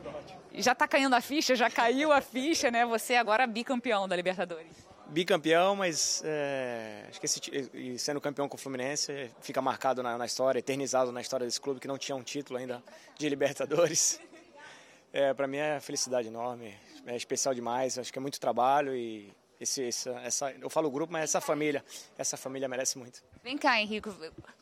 [0.55, 2.85] Já tá caindo a ficha, já caiu a ficha, né?
[2.85, 4.82] Você agora bicampeão da Libertadores.
[5.13, 7.39] Bicampeão, mas é, acho que esse,
[7.73, 11.61] e sendo campeão com o Fluminense fica marcado na, na história, eternizado na história desse
[11.61, 12.83] clube que não tinha um título ainda
[13.17, 14.19] de Libertadores.
[15.15, 16.75] É, para mim é felicidade enorme,
[17.05, 17.99] é especial demais.
[17.99, 21.85] Acho que é muito trabalho e esse, essa, essa, eu falo grupo, mas essa família,
[22.17, 23.23] essa família merece muito.
[23.43, 24.09] Vem cá, Henrique.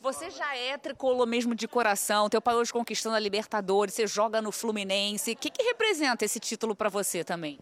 [0.01, 2.30] Você já é tricolor mesmo de coração.
[2.30, 3.93] Teu pai hoje conquistando a Libertadores.
[3.93, 5.32] Você joga no Fluminense.
[5.32, 7.57] O que, que representa esse título pra você também?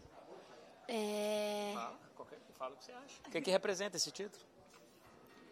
[0.88, 1.76] É...
[3.30, 3.38] O que.
[3.38, 4.44] O que, representa esse título?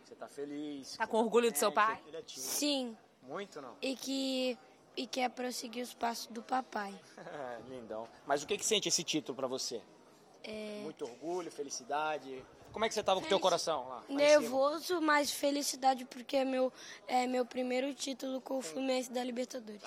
[0.03, 0.97] Você tá feliz.
[0.97, 2.01] Tá com orgulho do seu pai?
[2.11, 2.23] É.
[2.25, 2.97] Sim.
[3.21, 3.75] Muito não?
[3.81, 4.57] E que
[4.95, 6.93] e quer prosseguir os passos do papai.
[7.69, 8.07] Lindão.
[8.25, 9.81] Mas o que que sente esse título pra você?
[10.43, 12.43] É, Muito orgulho, felicidade.
[12.77, 13.95] Como é que você tava com o teu coração lá?
[13.95, 16.71] lá nervoso, mas felicidade porque é meu,
[17.07, 19.81] é meu primeiro título com o Fluminense da Libertadores.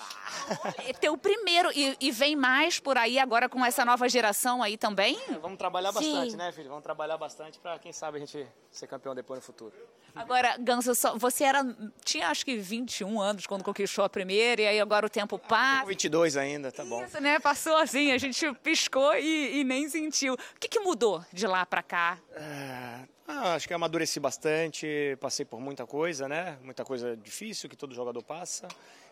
[0.85, 1.71] É teu primeiro.
[1.73, 5.17] E, e vem mais por aí agora com essa nova geração aí também?
[5.41, 6.11] Vamos trabalhar Sim.
[6.11, 6.67] bastante, né, filho?
[6.67, 9.73] Vamos trabalhar bastante pra, quem sabe, a gente ser campeão depois no futuro.
[10.13, 11.63] Agora, Ganso, você era.
[12.03, 15.85] Tinha acho que 21 anos quando conquistou a primeira, e aí agora o tempo passa.
[15.85, 17.03] 22 ainda, tá bom.
[17.03, 17.39] Isso, né?
[17.39, 20.33] Passou assim, a gente piscou e, e nem sentiu.
[20.33, 22.17] O que, que mudou de lá pra cá?
[22.33, 26.57] É, ah, acho que amadureci bastante, passei por muita coisa, né?
[26.63, 28.67] Muita coisa difícil que todo jogador passa.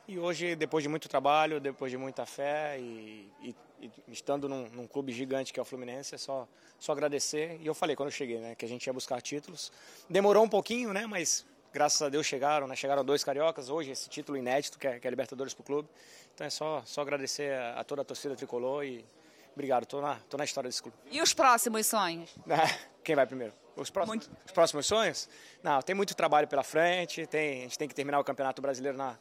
[0.08, 4.68] E hoje, depois de muito trabalho, depois de muita fé e, e- e estando num,
[4.70, 6.48] num clube gigante que é o Fluminense, é só,
[6.80, 7.58] só agradecer.
[7.62, 8.56] E eu falei quando eu cheguei, né?
[8.56, 9.72] Que a gente ia buscar títulos.
[10.10, 11.06] Demorou um pouquinho, né?
[11.06, 12.76] Mas graças a Deus chegaram, né?
[12.76, 15.88] Chegaram dois cariocas hoje, esse título inédito que é, que é Libertadores pro clube.
[16.34, 19.06] Então é só, só agradecer a, a toda a torcida tricolor e
[19.54, 19.86] obrigado.
[19.86, 20.98] Tô na, tô na história desse clube.
[21.12, 22.36] E os próximos sonhos?
[23.04, 23.54] Quem vai primeiro?
[23.76, 25.30] Os próximos, os próximos sonhos?
[25.64, 28.98] Não, tem muito trabalho pela frente, tem, a gente tem que terminar o Campeonato Brasileiro
[28.98, 29.18] na,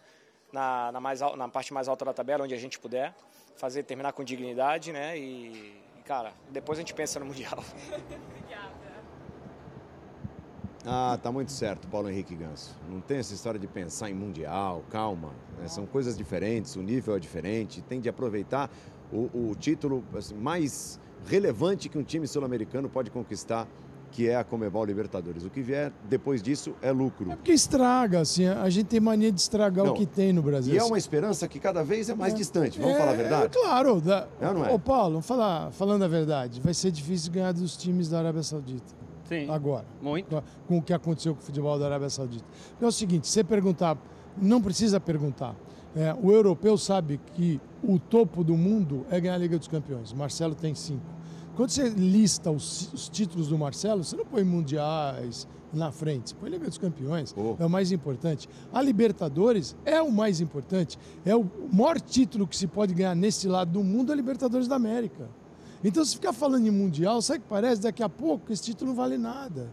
[0.53, 3.15] na, na mais, na parte mais alta da tabela, onde a gente puder,
[3.57, 5.17] fazer terminar com dignidade, né?
[5.17, 7.63] E, cara, depois a gente pensa no Mundial.
[10.91, 12.75] Ah, tá muito certo, Paulo Henrique Ganso.
[12.89, 15.35] Não tem essa história de pensar em mundial, calma.
[15.59, 15.69] né?
[15.69, 17.83] São coisas diferentes, o nível é diferente.
[17.83, 18.71] Tem de aproveitar
[19.13, 23.67] o, o título assim, mais relevante que um time sul-americano pode conquistar,
[24.11, 25.45] que é a Comebol Libertadores.
[25.45, 27.27] O que vier depois disso é lucro.
[27.27, 29.93] Porque estraga, assim, a gente tem mania de estragar Não.
[29.93, 30.75] o que tem no Brasil.
[30.75, 33.45] E é uma esperança que cada vez é mais distante, vamos falar a verdade?
[33.45, 34.01] É, claro.
[34.01, 34.27] Da...
[34.41, 34.73] É não é?
[34.73, 38.97] Ô, Paulo, falar, falando a verdade, vai ser difícil ganhar dos times da Arábia Saudita.
[39.29, 39.51] Sim.
[39.51, 39.85] Agora.
[40.01, 40.43] Muito.
[40.67, 42.45] Com o que aconteceu com o futebol da Arábia Saudita.
[42.81, 43.99] É o seguinte, você perguntar,
[44.41, 45.55] não precisa perguntar.
[45.97, 50.13] É, o europeu sabe que o topo do mundo é ganhar a Liga dos Campeões.
[50.13, 51.05] O Marcelo tem cinco.
[51.57, 56.37] Quando você lista os, os títulos do Marcelo, você não põe mundiais na frente, você
[56.37, 57.35] põe Liga dos Campeões.
[57.59, 58.49] É o mais importante.
[58.73, 60.99] A Libertadores é o mais importante.
[61.25, 64.69] É o maior título que se pode ganhar nesse lado do mundo, é a Libertadores
[64.69, 65.29] da América.
[65.83, 67.83] Então, se ficar falando em Mundial, sabe o que parece?
[67.83, 69.69] Daqui a pouco esse título não vale nada.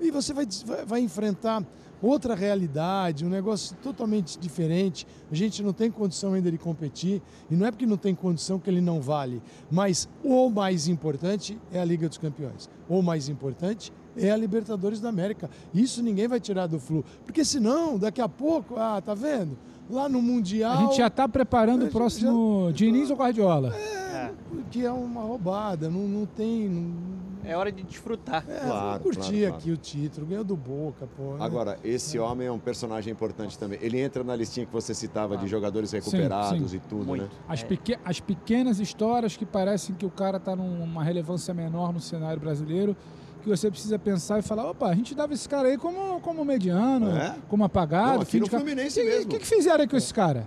[0.00, 0.46] E você vai,
[0.86, 1.64] vai enfrentar
[2.02, 5.06] outra realidade, um negócio totalmente diferente.
[5.30, 8.58] A gente não tem condição ainda de competir, e não é porque não tem condição
[8.58, 12.68] que ele não vale, mas o mais importante é a Liga dos Campeões.
[12.88, 15.48] O mais importante é a Libertadores da América.
[15.72, 19.56] Isso ninguém vai tirar do Flu, porque senão, daqui a pouco, ah, tá vendo?
[19.88, 20.72] Lá no Mundial.
[20.72, 23.74] A gente já está preparando o próximo Diniz ou Guardiola.
[23.74, 24.30] É,
[24.70, 26.68] que é uma roubada, não, não tem.
[26.68, 27.29] Não...
[27.44, 28.44] É hora de desfrutar.
[28.48, 29.54] É, Claro, vamos curtir claro, claro.
[29.56, 31.34] aqui o título, ganhou do Boca, pô.
[31.34, 31.44] né?
[31.44, 33.78] Agora, esse homem é um personagem importante também.
[33.82, 36.76] Ele entra na listinha que você citava de jogadores Sim, recuperados sim.
[36.76, 37.28] e tudo, né?
[37.48, 42.00] As, peque- as pequenas histórias que parecem que o cara está numa relevância menor no
[42.00, 42.96] cenário brasileiro,
[43.42, 46.44] que você precisa pensar e falar, opa, a gente dava esse cara aí como, como
[46.44, 47.36] mediano, É?
[47.48, 48.14] como apagado.
[48.16, 49.24] Não, aqui fim no de Fluminense E- mesmo.
[49.24, 50.46] O que, que fizeram aí com esse cara?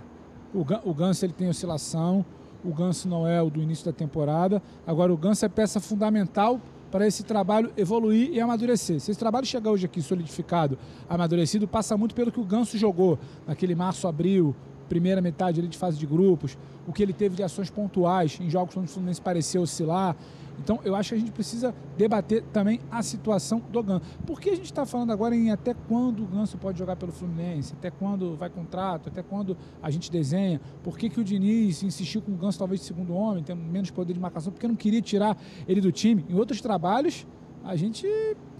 [0.54, 2.24] O, Gan- o Ganso ele tem oscilação,
[2.64, 6.60] o Ganso não é o do início da temporada, agora o Ganso é peça fundamental
[6.94, 9.00] para esse trabalho evoluir e amadurecer.
[9.00, 10.78] Se esse trabalho chegar hoje aqui solidificado,
[11.08, 13.18] amadurecido, passa muito pelo que o Ganso jogou
[13.48, 14.54] naquele março, abril,
[14.88, 18.48] primeira metade ali de fase de grupos, o que ele teve de ações pontuais em
[18.48, 20.14] jogos onde o Fluminense parecia oscilar.
[20.58, 24.02] Então, eu acho que a gente precisa debater também a situação do Ganso.
[24.26, 27.12] Por que a gente está falando agora em até quando o Ganso pode jogar pelo
[27.12, 27.74] Fluminense?
[27.78, 29.08] Até quando vai contrato?
[29.08, 30.60] Até quando a gente desenha?
[30.82, 33.90] Por que, que o Diniz insistiu com o Ganso talvez de segundo homem, tendo menos
[33.90, 34.52] poder de marcação?
[34.52, 35.36] Porque não queria tirar
[35.66, 36.24] ele do time.
[36.28, 37.26] Em outros trabalhos,
[37.64, 38.06] a gente,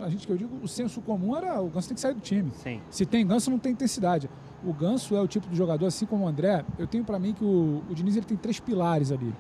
[0.01, 2.21] a gente que eu digo, o senso comum era o Ganso tem que sair do
[2.21, 2.51] time.
[2.63, 2.81] Sim.
[2.89, 4.31] Se tem Ganso, não tem intensidade.
[4.65, 6.65] O Ganso é o tipo de jogador, assim como o André.
[6.79, 9.35] Eu tenho para mim que o, o Diniz ele tem três pilares ali.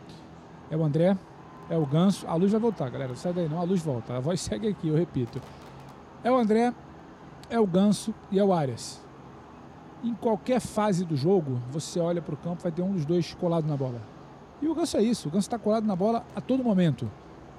[0.70, 1.16] É o André,
[1.68, 2.26] é o Ganso.
[2.26, 3.14] A luz vai voltar, galera.
[3.14, 4.16] Sai daí não, a luz volta.
[4.16, 5.40] A voz segue aqui, eu repito.
[6.22, 6.72] É o André,
[7.50, 9.02] é o Ganso e é o Arias.
[10.02, 13.34] Em qualquer fase do jogo, você olha para o campo, vai ter um dos dois
[13.34, 14.00] colado na bola.
[14.60, 15.28] E o Ganso é isso.
[15.28, 17.10] O Ganso está colado na bola a todo momento.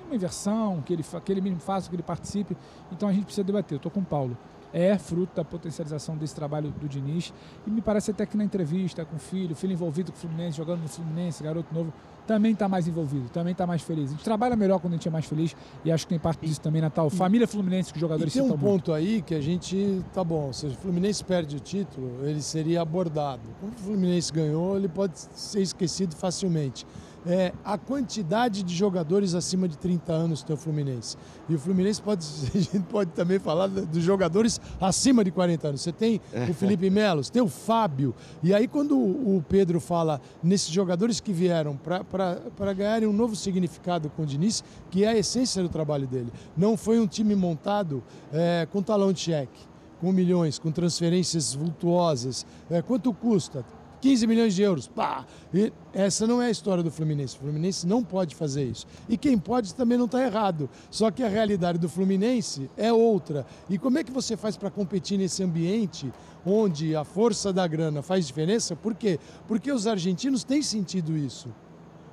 [0.06, 2.56] Uma inversão, que ele, que ele mesmo faça, que ele participe.
[2.92, 3.76] Então a gente precisa debater.
[3.76, 4.38] Eu estou com o Paulo.
[4.78, 7.34] É fruto da potencialização desse trabalho do Diniz.
[7.66, 10.58] E me parece até que na entrevista com o filho, filho envolvido com o Fluminense,
[10.58, 11.94] jogando no Fluminense, garoto novo,
[12.28, 14.10] também está mais envolvido, também está mais feliz.
[14.10, 15.56] A gente trabalha melhor quando a gente é mais feliz
[15.86, 18.34] e acho que tem parte disso também na tal família Fluminense que os E jogadores
[18.34, 18.60] tem um muito.
[18.60, 20.04] ponto aí que a gente.
[20.14, 23.44] Tá bom, se o Fluminense perde o título, ele seria abordado.
[23.62, 26.86] Como o Fluminense ganhou, ele pode ser esquecido facilmente.
[27.26, 31.18] É, a quantidade de jogadores acima de 30 anos tem o Fluminense.
[31.50, 35.82] E o Fluminense pode, a gente pode também falar dos jogadores acima de 40 anos.
[35.82, 38.14] Você tem o Felipe Melo, você tem o Fábio.
[38.44, 44.10] E aí, quando o Pedro fala nesses jogadores que vieram para ganharem um novo significado
[44.10, 46.32] com o Diniz, que é a essência do trabalho dele.
[46.56, 49.60] Não foi um time montado é, com talão de cheque,
[50.00, 52.46] com milhões, com transferências vultuosas.
[52.70, 53.66] É, quanto custa?
[54.06, 54.88] 15 milhões de euros.
[54.88, 55.26] Pá!
[55.52, 57.36] E essa não é a história do Fluminense.
[57.38, 58.86] O Fluminense não pode fazer isso.
[59.10, 60.70] E quem pode também não está errado.
[60.92, 63.48] Só que a realidade do Fluminense é outra.
[63.68, 66.14] E como é que você faz para competir nesse ambiente
[66.46, 68.76] onde a força da grana faz diferença?
[68.76, 69.20] Por quê?
[69.48, 71.50] Porque os argentinos têm sentido isso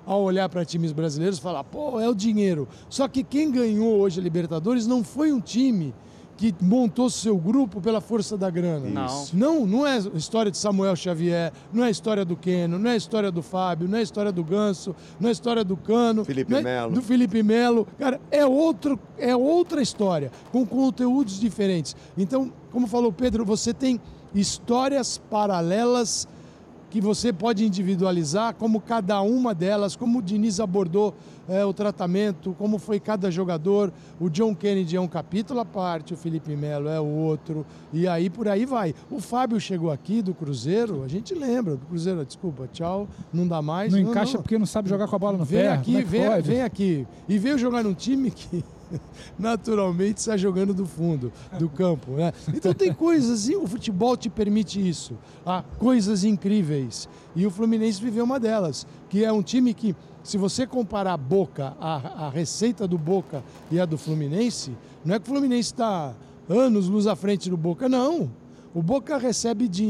[0.07, 2.67] ao olhar para times brasileiros falar, pô, é o dinheiro.
[2.89, 5.95] Só que quem ganhou hoje a Libertadores não foi um time
[6.37, 8.89] que montou seu grupo pela força da grana.
[8.89, 9.27] Não.
[9.33, 13.31] Não, não é história de Samuel Xavier, não é história do Keno, não é história
[13.31, 16.93] do Fábio, não é história do Ganso, não é história do Cano, Felipe é Melo.
[16.93, 17.87] do Felipe Melo.
[17.99, 21.95] Cara, é outro, é outra história com conteúdos diferentes.
[22.17, 24.01] Então, como falou Pedro, você tem
[24.35, 26.27] histórias paralelas
[26.93, 31.15] que você pode individualizar, como cada uma delas, como o Diniz abordou
[31.49, 33.91] é, o tratamento, como foi cada jogador.
[34.21, 37.65] O John Kennedy é um capítulo à parte, o Felipe Melo é o outro,
[37.95, 38.95] e aí por aí vai.
[39.11, 43.63] O Fábio chegou aqui do Cruzeiro, a gente lembra do Cruzeiro, desculpa, tchau, não dá
[43.63, 43.91] mais.
[43.91, 45.69] Não, encaixa porque não sabe jogar com a bola no vem pé.
[45.71, 46.47] Aqui, é que vem, pode?
[46.47, 47.07] vem aqui.
[47.27, 48.63] E veio jogar num time que
[49.39, 52.13] naturalmente está jogando do fundo do campo.
[52.13, 52.33] Né?
[52.55, 55.17] Então tem coisas, e o futebol te permite isso.
[55.45, 57.09] Há coisas incríveis.
[57.35, 61.17] E o Fluminense viveu uma delas, que é um time que, se você comparar a
[61.17, 64.73] Boca, a, a receita do Boca e a do Fluminense,
[65.05, 66.15] não é que o Fluminense está
[66.49, 68.31] anos luz à frente do Boca, não.
[68.75, 69.85] O Boca recebe de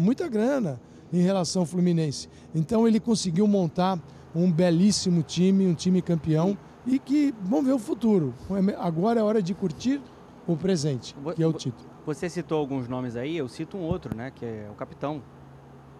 [0.00, 0.80] muita grana
[1.12, 2.28] em relação ao Fluminense.
[2.54, 3.98] Então ele conseguiu montar
[4.34, 6.56] um belíssimo time, um time campeão
[6.98, 8.34] que vamos ver o futuro.
[8.78, 10.00] Agora é hora de curtir
[10.46, 11.88] o presente, que é o título.
[12.06, 14.30] Você citou alguns nomes aí, eu cito um outro, né?
[14.30, 15.22] Que é o capitão.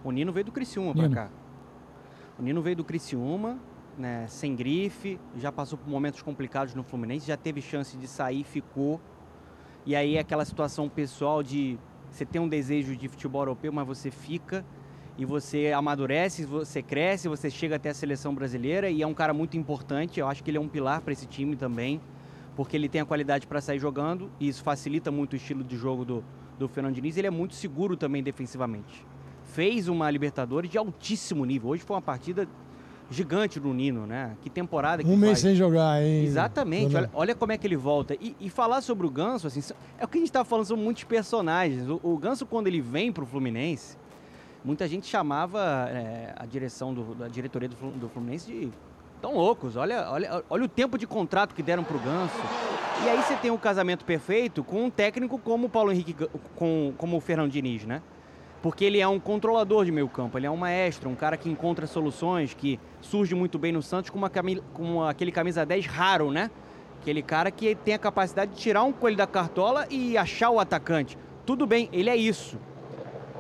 [0.05, 1.15] O Nino veio do Criciúma Nino.
[1.15, 1.31] cá.
[2.39, 3.59] O Nino veio do Criciúma,
[3.97, 4.27] né?
[4.29, 9.01] Sem grife, já passou por momentos complicados no Fluminense, já teve chance de sair, ficou.
[9.87, 11.79] E aí aquela situação pessoal de
[12.11, 14.65] você tem um desejo de futebol europeu, mas você fica
[15.17, 19.33] e você amadurece, você cresce, você chega até a seleção brasileira e é um cara
[19.33, 20.19] muito importante.
[20.19, 22.01] Eu acho que ele é um pilar para esse time também,
[22.57, 25.77] porque ele tem a qualidade para sair jogando e isso facilita muito o estilo de
[25.77, 26.25] jogo do,
[26.59, 27.17] do Fernando Diniz.
[27.17, 29.07] Ele é muito seguro também defensivamente.
[29.45, 31.71] Fez uma Libertadores de altíssimo nível.
[31.71, 32.49] Hoje foi uma partida
[33.11, 34.37] gigante do Nino, né?
[34.43, 35.41] Que temporada que Um mês faz.
[35.41, 36.25] sem jogar, hein?
[36.25, 38.17] Exatamente, olha, olha como é que ele volta.
[38.21, 39.61] E, e falar sobre o Ganso, assim,
[39.99, 41.89] é o que a gente tá falando, são muitos personagens.
[41.89, 43.97] O, o Ganso, quando ele vem pro Fluminense,
[44.65, 48.71] muita gente chamava é, a direção do, da diretoria do, do Fluminense de
[49.21, 49.77] tão loucos.
[49.77, 52.35] Olha, olha, olha o tempo de contrato que deram pro Ganso.
[53.05, 56.15] E aí você tem um casamento perfeito com um técnico como o Paulo Henrique,
[56.55, 58.01] com, como o Fernando Diniz, né?
[58.63, 61.51] Porque ele é um controlador de meio campo, ele é um maestro, um cara que
[61.51, 65.85] encontra soluções, que surge muito bem no Santos com, uma cami- com aquele camisa 10
[65.87, 66.51] raro, né?
[67.03, 70.59] Aquele cara que tem a capacidade de tirar um coelho da cartola e achar o
[70.59, 71.19] atacante.
[71.45, 72.57] Tudo bem, ele é isso.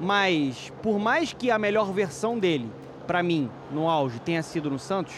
[0.00, 2.70] Mas, por mais que a melhor versão dele,
[3.06, 5.14] pra mim, no auge, tenha sido no Santos,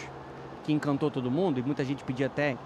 [0.65, 2.57] que encantou todo mundo, e muita gente pedia até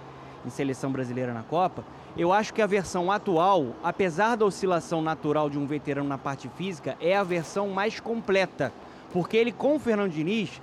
[0.44, 1.84] em seleção brasileira na Copa,
[2.16, 6.48] eu acho que a versão atual, apesar da oscilação natural de um veterano na parte
[6.56, 8.72] física, é a versão mais completa.
[9.12, 10.60] Porque ele, com o Fernando Diniz,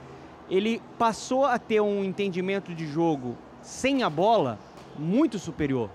[0.49, 4.59] ele passou a ter um entendimento de jogo sem a bola
[4.97, 5.89] muito superior.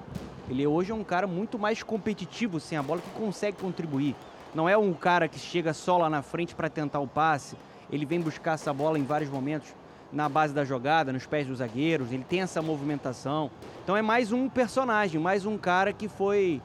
[0.48, 4.14] Ele hoje é um cara muito mais competitivo sem a bola, que consegue contribuir.
[4.54, 7.56] Não é um cara que chega só lá na frente para tentar o passe.
[7.90, 9.74] Ele vem buscar essa bola em vários momentos
[10.12, 12.12] na base da jogada, nos pés dos zagueiros.
[12.12, 13.50] Ele tem essa movimentação.
[13.82, 16.60] Então é mais um personagem, mais um cara que foi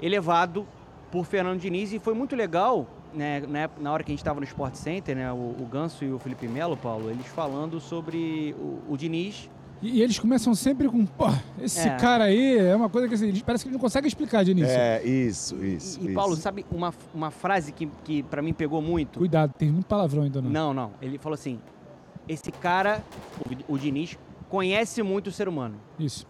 [0.00, 0.66] elevado
[1.10, 3.42] por Fernando Diniz e foi muito legal, né,
[3.80, 6.18] na, hora que a gente estava no Sport Center, né, o, o Ganso e o
[6.18, 9.48] Felipe Melo, Paulo, eles falando sobre o, o Diniz
[9.82, 11.26] E, e eles começam sempre com, pô,
[11.60, 11.96] esse É.
[11.96, 14.52] cara aí é uma coisa que assim, eles- parece que eles não conseguem explicar de
[14.52, 14.70] início.
[14.76, 16.00] É, isso, isso.
[16.00, 16.14] E, isso.
[16.14, 19.18] Paulo, sabe uma, uma frase que, que para mim pegou muito?
[19.18, 20.50] Cuidado, tem muito palavrão ainda não.
[20.50, 20.92] Não, não.
[21.02, 21.58] Ele falou assim:
[22.28, 23.02] esse cara,
[23.68, 24.18] o, o Diniz,
[24.48, 25.76] conhece muito o ser humano.
[25.98, 26.26] Isso.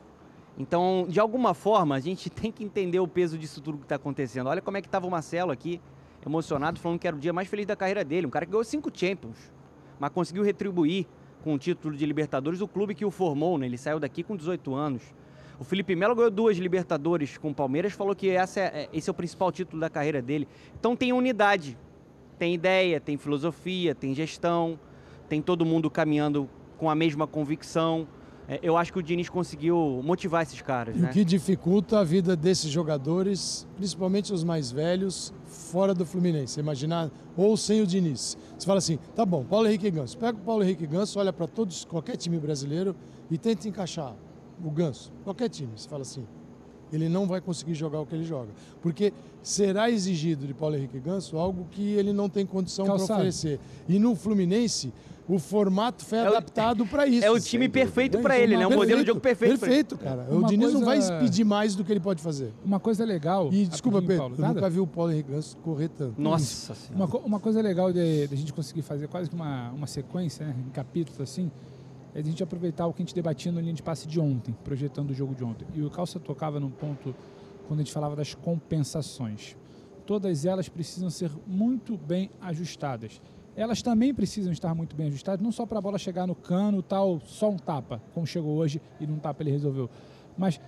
[0.59, 3.97] Então, de alguma forma, a gente tem que entender o peso disso tudo que está
[3.97, 4.47] acontecendo.
[4.49, 5.81] Olha como é que estava o Marcelo aqui,
[6.25, 8.27] emocionado, falando que era o dia mais feliz da carreira dele.
[8.27, 9.37] Um cara que ganhou cinco Champions,
[9.99, 11.07] mas conseguiu retribuir
[11.45, 13.67] com o título de Libertadores o clube que o formou, né?
[13.67, 15.03] Ele saiu daqui com 18 anos.
[15.61, 19.11] O Felipe Melo ganhou duas Libertadores com o Palmeiras, falou que essa é- é- esse
[19.11, 20.49] é o principal título da carreira dele.
[20.81, 21.77] Então tem unidade,
[22.39, 24.81] tem ideia, tem filosofia, tem gestão,
[25.29, 28.09] tem todo mundo caminhando com a mesma convicção.
[28.49, 31.09] É, eu acho que o Diniz conseguiu motivar esses caras, E né?
[31.11, 36.61] o que dificulta a vida desses jogadores, principalmente os mais velhos, fora do Fluminense.
[36.61, 38.37] Imaginar, ou sem o Diniz.
[38.59, 40.19] Você fala assim, tá bom, Paulo Henrique Ganso.
[40.19, 42.95] Pega o Paulo Henrique Ganso, olha para todos, qualquer time brasileiro
[43.31, 44.15] e tenta encaixar
[44.63, 45.13] o Ganso.
[45.23, 45.71] Qualquer time.
[45.75, 46.27] Você fala assim,
[46.93, 48.51] ele não vai conseguir jogar o que ele joga.
[48.83, 53.59] Porque será exigido de Paulo Henrique Ganso algo que ele não tem condição para oferecer.
[53.89, 54.93] E no Fluminense,
[55.27, 57.25] o formato foi É o- adaptado para isso.
[57.25, 58.67] é o time perfeito pra ele, né?
[58.67, 59.59] Um modelo de jogo perfeito.
[59.59, 60.27] Perfeito, cara.
[60.31, 62.53] o Uma Diniz não vai coisa- pedir mais do que ele pode fazer.
[62.65, 63.49] Uma coisa legal.
[63.53, 64.55] E desculpa, Pedro, Paulo, eu nada?
[64.55, 66.21] nunca vi o Paulo Henrique Ganso correr tanto.
[66.21, 69.87] Nossa Uma, uma coisa legal de, de a gente conseguir fazer quase que uma, uma
[69.87, 71.51] sequência, né, em capítulos assim,
[72.15, 74.55] é a gente aproveitar o que a gente debatia no linha de passe de ontem,
[74.63, 75.67] projetando o jogo de ontem.
[75.75, 77.15] E o Calça tocava num ponto
[77.67, 79.57] quando a gente falava das compensações.
[80.07, 83.21] Todas elas precisam ser muito bem ajustadas.
[83.57, 86.83] Elas também precisam estar muito bem ajustadas, não só para a bola chegar no cano,
[86.83, 89.89] tal, só um tapa, como chegou hoje e num tapa ele resolveu.
[90.37, 90.61] Mas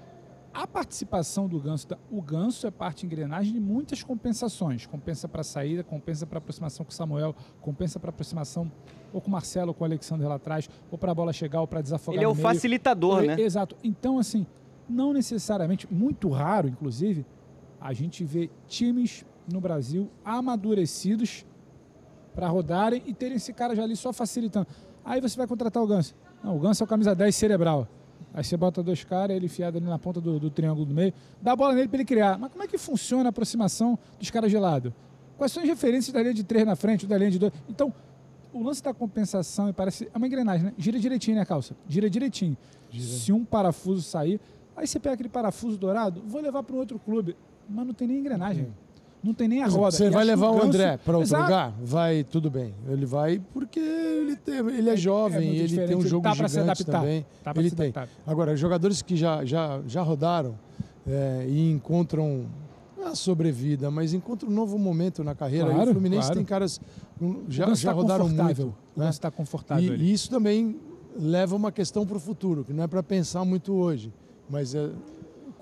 [0.55, 4.87] a participação do Ganso, o Ganso é parte engrenagem de muitas compensações.
[4.87, 8.73] Compensa para saída, compensa para aproximação com o Samuel, compensa para aproximação
[9.13, 11.61] ou com o Marcelo, ou com o Alexandre lá atrás, ou para a bola chegar,
[11.61, 12.43] ou para desafogar Ele é o meio.
[12.43, 13.39] facilitador, né?
[13.39, 13.77] Exato.
[13.85, 14.47] Então, assim,
[14.89, 17.27] não necessariamente, muito raro, inclusive,
[17.79, 21.45] a gente vê times no Brasil amadurecidos
[22.37, 24.67] para rodarem e terem esse cara já ali só facilitando.
[25.03, 26.15] Aí você vai contratar o Ganso.
[26.45, 27.89] Não, o Ganso é o camisa 10 cerebral.
[28.35, 31.15] Aí você bota dois caras, ele enfiado ali na ponta do, do triângulo do meio,
[31.41, 32.39] dá a bola nele para ele criar.
[32.39, 34.93] Mas como é que funciona a aproximação dos caras de lado?
[35.39, 37.53] Quais são as referências da linha de três na frente, ou da linha de dois?
[37.67, 37.93] Então,
[38.53, 40.11] o lance da compensação, e parece.
[40.13, 40.75] É uma engrenagem, né?
[40.77, 41.75] Gira direitinho, né, calça?
[41.89, 42.57] Gira direitinho.
[42.93, 44.39] Se um parafuso sair,
[44.77, 47.35] aí você pega aquele parafuso dourado, vou levar para um outro clube.
[47.69, 48.69] Mas não tem nem engrenagem.
[49.27, 49.91] Não tem nem a roda.
[49.91, 51.43] Você E vai levar o André para outro Exato.
[51.45, 51.75] lugar?
[51.83, 52.73] Vai, tudo bem.
[52.89, 56.37] Ele vai porque ele, tem, ele é jovem, muito ele tem um ele jogo tá
[56.37, 57.01] pra se gigante adaptar.
[57.01, 57.27] também.
[57.43, 57.93] Tá ele se tem.
[58.27, 60.55] Agora, jogadores que já, já, já rodaram
[61.07, 62.47] é, e encontram
[63.05, 65.71] a sobrevida, mas encontram um novo momento na carreira.
[65.71, 66.37] e Claro, o Fluminense claro.
[66.37, 66.81] tem caras
[67.49, 68.67] já, já tá rodaram muito.
[68.97, 69.07] Né?
[69.07, 70.77] Ganso tá confortável E, e isso também
[71.19, 74.13] leva uma questão para o futuro, que não é para pensar muito hoje,
[74.49, 74.91] mas é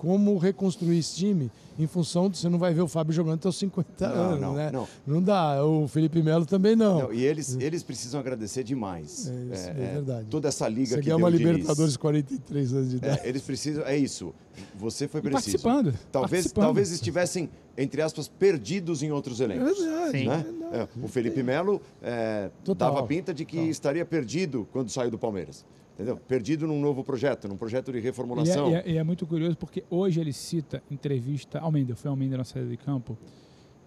[0.05, 1.49] como reconstruir esse time
[1.79, 4.39] em função de você não vai ver o Fábio jogando até os 50 Não, anos,
[4.39, 4.69] não, né?
[4.71, 4.87] não.
[5.05, 5.65] Não dá.
[5.65, 6.99] O Felipe Melo também não.
[7.03, 9.27] Não, e eles, eles precisam agradecer demais.
[9.27, 10.27] É, isso é verdade.
[10.29, 11.47] Toda essa liga Você que deu uma Diniz.
[11.47, 13.19] Libertadores 43 anos de idade.
[13.23, 14.31] É, eles precisam, é isso.
[14.75, 15.63] Você foi E preciso.
[15.63, 16.63] participando, Talvez, participando.
[16.65, 19.71] talvez estivessem, entre aspas, perdidos em outros elencos.
[19.79, 20.27] É verdade, Sim.
[20.27, 20.45] né?
[20.71, 22.93] É, o Felipe Melo é, Total.
[22.93, 25.65] dava pinta de que estaria perdido quando saiu do Palmeiras.
[25.95, 26.17] Entendeu?
[26.17, 28.69] Perdido num novo projeto, num projeto de E é, reformulação.
[28.69, 31.59] e é- e é muito curioso porque hoje ele cita entrevista.
[31.59, 33.17] Almeida, foi Almeida na saída de campo,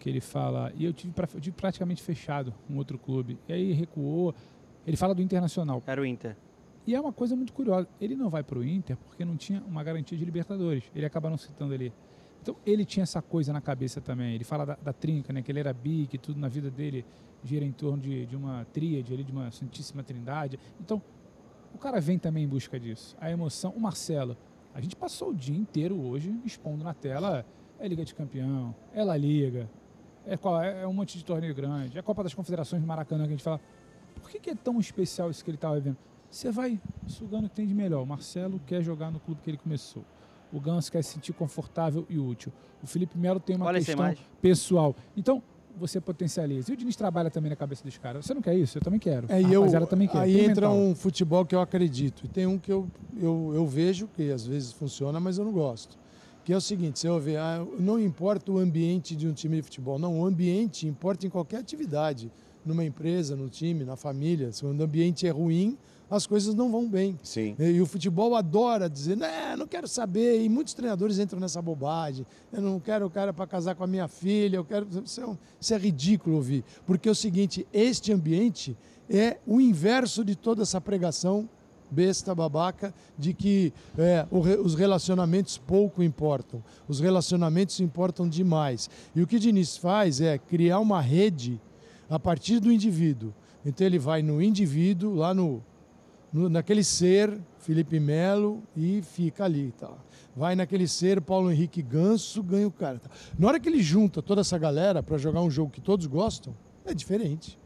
[0.00, 0.72] que ele fala.
[0.74, 3.38] E eu tive, pra- eu tive praticamente fechado um outro clube.
[3.46, 4.34] E aí recuou.
[4.86, 5.82] Ele fala do Internacional.
[5.86, 6.34] Era o Inter.
[6.86, 7.86] E é uma coisa muito curiosa.
[8.00, 10.84] Ele não vai para o Inter porque não tinha uma garantia de Libertadores.
[10.96, 11.92] Ele acaba não citando ali.
[12.40, 14.34] Então ele tinha essa coisa na cabeça também.
[14.34, 15.42] Ele fala da, da trinca, né?
[15.42, 17.04] Que ele era bi, que tudo na vida dele
[17.44, 20.58] gira em torno de, de uma tríade, ali, de uma santíssima trindade.
[20.80, 21.02] Então
[21.74, 23.16] o cara vem também em busca disso.
[23.20, 23.72] A emoção.
[23.76, 24.36] O Marcelo,
[24.74, 27.44] a gente passou o dia inteiro hoje expondo na tela.
[27.80, 29.68] É Liga de Campeão, é La Liga,
[30.26, 33.22] é, qual- é um monte de torneio grande, é a Copa das Confederações do Maracanã
[33.22, 33.60] que a gente fala.
[34.20, 35.96] Por que, que é tão especial isso que ele estava vivendo?
[36.28, 38.02] Você vai sugando o que tem de melhor.
[38.02, 40.04] O Marcelo quer jogar no clube que ele começou.
[40.52, 42.52] O Ganso quer se sentir confortável e útil.
[42.82, 43.94] O Felipe Melo tem uma Olha questão
[44.42, 44.96] pessoal.
[45.16, 45.40] Então,
[45.78, 46.70] você potencializa.
[46.70, 48.26] E o Diniz trabalha também na cabeça dos caras.
[48.26, 48.78] Você não quer isso?
[48.78, 49.26] Eu também quero.
[49.30, 50.18] É, e eu, também quer.
[50.18, 50.76] aí Tem entra mental.
[50.76, 52.24] um futebol que eu acredito.
[52.24, 55.52] E tem um que eu, eu, eu vejo, que às vezes funciona, mas eu não
[55.52, 55.96] gosto.
[56.44, 59.62] Que é o seguinte, você ver, ah, não importa o ambiente de um time de
[59.62, 59.98] futebol.
[59.98, 62.32] Não, o ambiente importa em qualquer atividade.
[62.64, 64.52] Numa empresa, no time, na família.
[64.52, 65.78] Se o ambiente é ruim,
[66.10, 67.18] as coisas não vão bem.
[67.22, 67.54] Sim.
[67.58, 70.42] E o futebol adora dizer, né, não quero saber.
[70.42, 72.24] E muitos treinadores entram nessa bobagem.
[72.52, 74.56] Eu não quero o cara para casar com a minha filha.
[74.56, 74.86] Eu quero.
[75.04, 76.64] Isso é, um- isso é ridículo ouvir.
[76.86, 78.76] Porque é o seguinte: este ambiente
[79.10, 81.48] é o inverso de toda essa pregação
[81.90, 84.26] besta, babaca, de que é,
[84.62, 86.62] os relacionamentos pouco importam.
[86.86, 88.90] Os relacionamentos importam demais.
[89.16, 91.58] E o que Diniz faz é criar uma rede
[92.10, 93.32] a partir do indivíduo.
[93.64, 95.62] Então ele vai no indivíduo, lá no,
[96.32, 99.72] no- naquele ser, Felipe Melo, e fica ali.
[99.78, 99.90] Tá.
[100.36, 102.98] Vai naquele ser, Paulo Henrique Ganso, ganha o cara.
[102.98, 103.10] Tá.
[103.38, 106.54] Na hora que ele junta toda essa galera para jogar um jogo que todos gostam,
[106.84, 107.58] é diferente.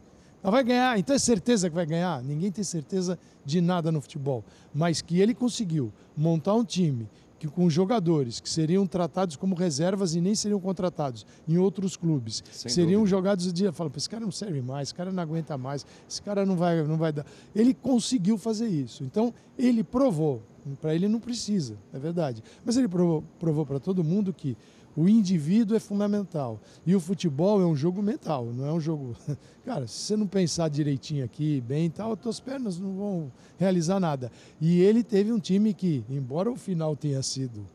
[0.43, 2.21] Ela vai ganhar, então é certeza que vai ganhar?
[2.23, 4.45] Ninguém tem certeza de nada no futebol.
[4.75, 7.09] Mas que ele conseguiu montar um time
[7.43, 12.41] que com jogadores que seriam tratados como reservas e nem seriam contratados em outros clubes,
[12.53, 13.11] Sem seriam dúvida.
[13.11, 15.85] jogados o dia, fala, "Pô, esse cara não serve mais, esse cara não aguenta mais,
[16.09, 17.27] esse cara não vai, não vai dar.
[17.53, 19.03] Ele conseguiu fazer isso.
[19.03, 20.41] Então, ele provou.
[20.81, 22.45] Para ele não precisa, é verdade.
[22.65, 24.57] Mas ele provou, provou para todo mundo que
[24.97, 26.61] o indivíduo é fundamental.
[26.87, 29.17] E o futebol é um jogo mental, não é um jogo.
[29.65, 33.33] Cara, se você não pensar direitinho aqui, bem e tal, as tuas pernas não vão
[33.59, 34.31] realizar nada.
[34.61, 37.67] E ele teve um time que, embora o final tenha sido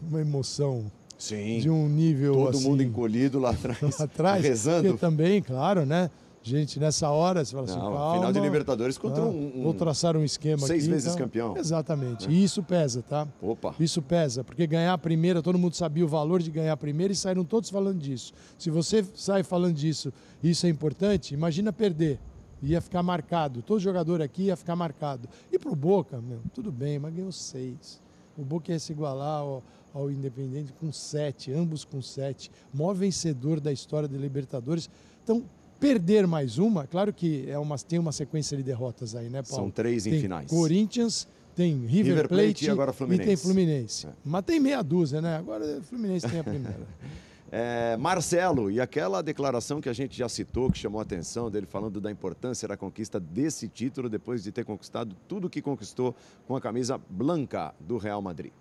[0.00, 1.60] uma emoção Sim.
[1.60, 3.80] de um nível Todo assim, mundo encolhido lá atrás.
[3.98, 4.88] lá atrás, rezando.
[4.88, 6.10] porque também, claro, né?
[6.44, 8.14] Gente, nessa hora você fala assim, Não, calma.
[8.14, 11.18] final de Libertadores contra Ah, um- um- Vou traçar um esquema seis aqui, vezes então-
[11.26, 11.56] campeão.
[11.56, 12.26] Exatamente.
[12.26, 12.34] Né?
[12.34, 13.28] E isso pesa, tá?
[13.40, 13.74] Opa.
[13.78, 17.12] Isso pesa, porque ganhar a primeira, todo mundo sabia o valor de ganhar a primeira
[17.12, 18.32] e saíram todos falando disso.
[18.58, 20.12] Se você sai falando disso,
[20.42, 22.18] isso é importante, imagina perder.
[22.60, 23.60] Ia ficar marcado.
[23.62, 25.28] Todo jogador aqui ia ficar marcado.
[25.50, 28.00] E pro Boca, meu, tudo bem, mas ganhou seis.
[28.36, 29.62] O Boca ia se igualar ao,
[29.92, 32.50] ao Independente com sete, ambos com sete.
[32.72, 34.88] Maior vencedor da história da Libertadores.
[35.24, 35.42] Então,
[35.82, 39.64] perder mais uma, claro que é uma, tem uma sequência de derrotas aí, né, Paulo?
[39.64, 40.48] São três em tem finais.
[40.48, 41.26] Corinthians,
[41.56, 43.26] tem River, River Plate Plate, e agora e Fluminense.
[43.26, 44.06] tem Fluminense.
[44.06, 44.10] É.
[44.24, 45.36] Mas tem meia dúzia, né?
[45.36, 46.86] Agora o Fluminense tem a primeira.
[47.54, 51.66] É, Marcelo, e aquela declaração que a gente já citou, que chamou a atenção dele
[51.66, 56.16] falando da importância da conquista desse título depois de ter conquistado tudo que conquistou
[56.48, 58.52] com a camisa branca do Real Madrid.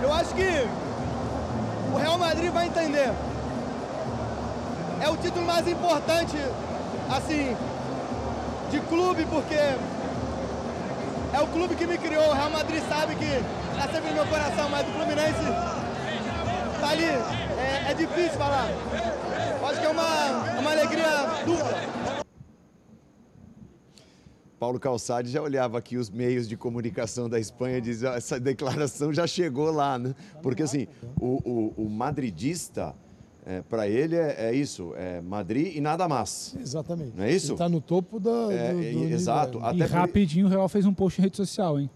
[0.00, 0.46] Eu acho que
[1.92, 3.08] o Real Madrid vai entender.
[5.02, 6.36] É o título mais importante,
[7.10, 7.56] assim,
[8.70, 12.28] de clube, porque é o clube que me criou.
[12.30, 13.26] O Real Madrid sabe que
[13.76, 15.42] tá sempre no meu coração, mas o Fluminense
[16.80, 17.04] tá ali.
[17.04, 18.68] É, é difícil falar.
[19.68, 21.06] Acho que é uma, uma alegria
[21.44, 21.92] dupla.
[24.58, 28.38] Paulo Calçade já olhava aqui os meios de comunicação da Espanha e dizia, "Ah, essa
[28.38, 30.14] declaração já chegou lá, né?
[30.40, 30.86] Porque assim,
[31.20, 32.94] o, o- o madridista,
[33.68, 36.54] para ele é, é isso, é Madrid e nada mais.
[36.60, 37.12] Exatamente.
[37.16, 37.52] Não é isso?
[37.52, 39.14] Está no topo da, É, do, do e- nível.
[39.16, 39.58] exato.
[39.58, 41.90] E Até por- rapidinho o Real fez um post em rede social, hein?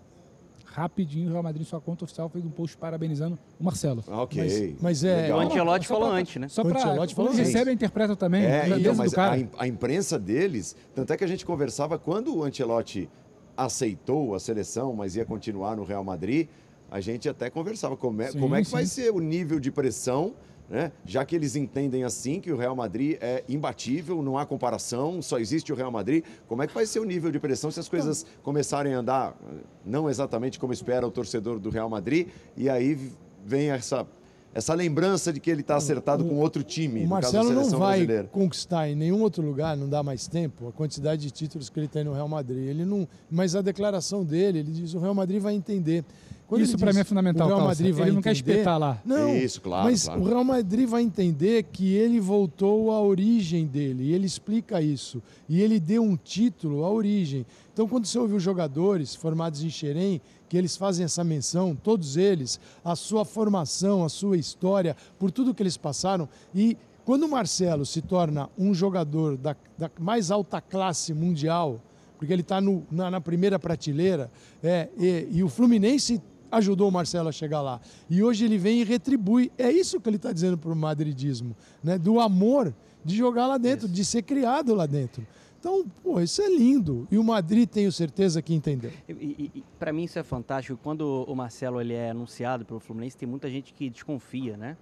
[0.64, 4.04] Rapidinho o Real Madrid, sua conta oficial, fez um post parabenizando o Marcelo.
[4.08, 4.42] Ok.
[4.42, 5.22] Mas, mas é.
[5.22, 5.38] Legal.
[5.38, 6.48] O Ancelotti falou pra- antes, né?
[6.48, 7.46] Só O pra, Ancelotti falou antes.
[7.46, 8.44] recebe, interpreta também.
[8.44, 9.48] É, então, mas cara.
[9.56, 13.08] a, a imprensa deles, tanto é que a gente conversava quando o Ancelotti
[13.56, 16.48] aceitou a seleção, mas ia continuar no Real Madrid,
[16.90, 19.02] a gente até conversava como é, Sim, como é que vai sim.
[19.04, 20.34] ser o nível de pressão,
[20.68, 20.92] né?
[21.04, 25.38] Já que eles entendem assim que o Real Madrid é imbatível, não há comparação, só
[25.38, 26.24] existe o Real Madrid.
[26.48, 29.36] Como é que vai ser o nível de pressão se as coisas começarem a andar
[29.48, 29.54] eh,
[29.84, 32.98] não exatamente como espera o torcedor do Real Madrid e aí
[33.44, 34.06] vem essa
[34.54, 37.78] essa lembrança de que ele está acertado com outro time, O no caso Marcelo não
[37.78, 38.28] vai brasileira.
[38.28, 41.88] conquistar em nenhum outro lugar, não dá mais tempo, a quantidade de títulos que ele
[41.88, 42.66] tem no Real Madrid.
[42.66, 46.06] Ele não, mas a declaração dele, ele diz o Real Madrid vai entender.
[46.46, 47.82] Quando Isso diz, mim é fundamental, O Real Calça.
[47.82, 49.02] Madrid vai Ele não quer entender- espetar lá.
[49.04, 50.20] Não, Isso, claro, mas claro.
[50.20, 54.04] o Real Madrid vai entender que ele voltou à origem dele.
[54.04, 55.20] E ele explica isso.
[55.48, 57.44] E ele deu um título à origem.
[57.72, 62.16] Então, quando você ouve os jogadores formados em Xerém, que eles fazem essa menção, todos
[62.16, 66.28] eles, a sua formação, a sua história, por tudo que eles passaram.
[66.54, 71.80] E quando o Marcelo se torna um jogador da, da mais alta classe mundial,
[72.18, 74.30] porque ele está na, na primeira prateleira,
[74.62, 76.22] é, e, e o Fluminense
[76.56, 77.80] ajudou o Marcelo a chegar lá.
[78.08, 79.50] E hoje ele vem e retribui.
[79.56, 81.98] É isso que ele está dizendo para o madridismo, né?
[81.98, 85.26] do amor de jogar lá dentro, de ser criado lá dentro.
[85.58, 87.08] Então, pô, isso é lindo.
[87.10, 88.92] E o Madrid tenho certeza que entendeu.
[89.08, 90.78] E, e, e para mim isso é fantástico.
[90.82, 94.76] Quando o Marcelo ele é anunciado pelo Fluminense, tem muita gente que desconfia, né?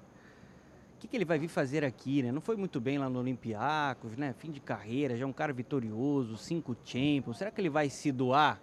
[0.96, 2.32] O que, que ele vai vir fazer aqui, né?
[2.32, 4.34] Não foi muito bem lá no Olympiacos, né?
[4.38, 7.38] Fim de carreira, já é um cara vitorioso, cinco Champions.
[7.38, 8.60] Será que ele vai se doar?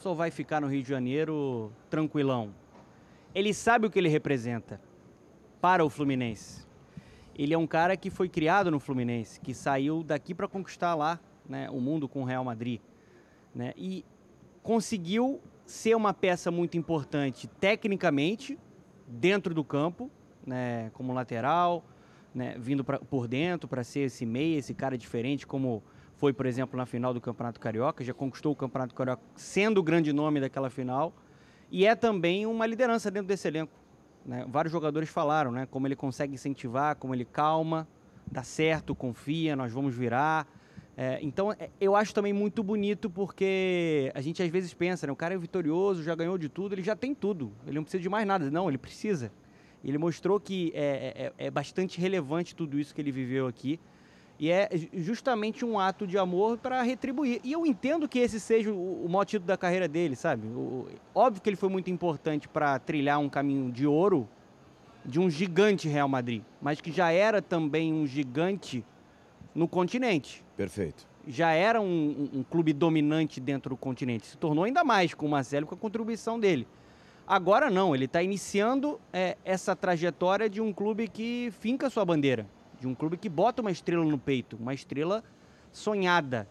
[0.00, 2.54] Só vai ficar no Rio de Janeiro tranquilão?
[3.34, 4.80] Ele sabe o que ele representa
[5.60, 6.66] para o Fluminense.
[7.36, 11.20] Ele é um cara que foi criado no Fluminense, que saiu daqui para conquistar lá
[11.46, 12.80] né, o mundo com o Real Madrid.
[13.54, 14.02] Né, e
[14.62, 18.58] conseguiu ser uma peça muito importante tecnicamente
[19.06, 20.10] dentro do campo,
[20.46, 21.84] né, como lateral,
[22.34, 25.82] né, vindo pra, por dentro para ser esse meia, esse cara diferente, como
[26.20, 29.82] foi, por exemplo, na final do Campeonato Carioca, já conquistou o Campeonato Carioca sendo o
[29.82, 31.14] grande nome daquela final,
[31.70, 33.72] e é também uma liderança dentro desse elenco.
[34.26, 34.44] Né?
[34.46, 37.88] Vários jogadores falaram, né, como ele consegue incentivar, como ele calma,
[38.30, 40.46] dá certo, confia, nós vamos virar.
[40.94, 45.12] É, então, é, eu acho também muito bonito porque a gente às vezes pensa, né,
[45.14, 48.02] o cara é vitorioso, já ganhou de tudo, ele já tem tudo, ele não precisa
[48.02, 48.50] de mais nada.
[48.50, 49.32] Não, ele precisa.
[49.82, 53.80] Ele mostrou que é, é, é bastante relevante tudo isso que ele viveu aqui.
[54.40, 57.42] E é justamente um ato de amor para retribuir.
[57.44, 60.46] E eu entendo que esse seja o, o título da carreira dele, sabe?
[60.46, 64.26] O, óbvio que ele foi muito importante para trilhar um caminho de ouro
[65.04, 68.82] de um gigante Real Madrid, mas que já era também um gigante
[69.54, 70.42] no continente.
[70.56, 71.06] Perfeito.
[71.28, 74.26] Já era um, um, um clube dominante dentro do continente.
[74.26, 76.66] Se tornou ainda mais com o Marcelo, com a contribuição dele.
[77.26, 82.46] Agora não, ele está iniciando é, essa trajetória de um clube que finca sua bandeira
[82.80, 85.22] de um clube que bota uma estrela no peito, uma estrela
[85.70, 86.48] sonhada,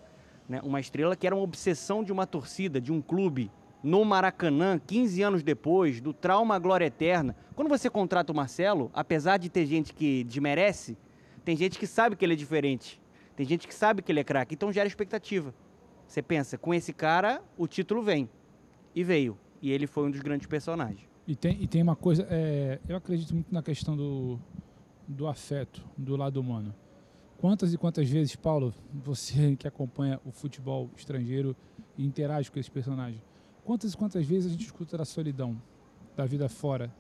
[0.48, 0.62] né?
[0.64, 3.52] uma estrela que era uma obsessão de uma torcida, de um clube,
[3.82, 7.36] no Maracanã, 15 anos depois, do trauma à glória eterna.
[7.56, 10.98] Quando você contrata o Marcelo, apesar de ter gente que desmerece,
[11.44, 13.02] tem gente que sabe que ele é diferente,
[13.36, 15.54] tem gente que sabe que ele é craque, então gera expectativa.
[16.08, 18.30] Você pensa, com esse cara, o título vem.
[18.96, 19.38] E veio.
[19.62, 21.08] E ele foi um dos grandes personagens.
[21.28, 24.40] E tem, e tem uma coisa, é, eu acredito muito na questão do,
[25.10, 26.74] do afeto, do lado humano.
[27.40, 31.56] Quantas e quantas vezes, Paulo, você que acompanha o futebol estrangeiro
[31.98, 33.22] e interage com esses personagens,
[33.66, 35.60] quantas e quantas vezes a gente escuta da solidão,
[36.16, 36.94] da vida fora,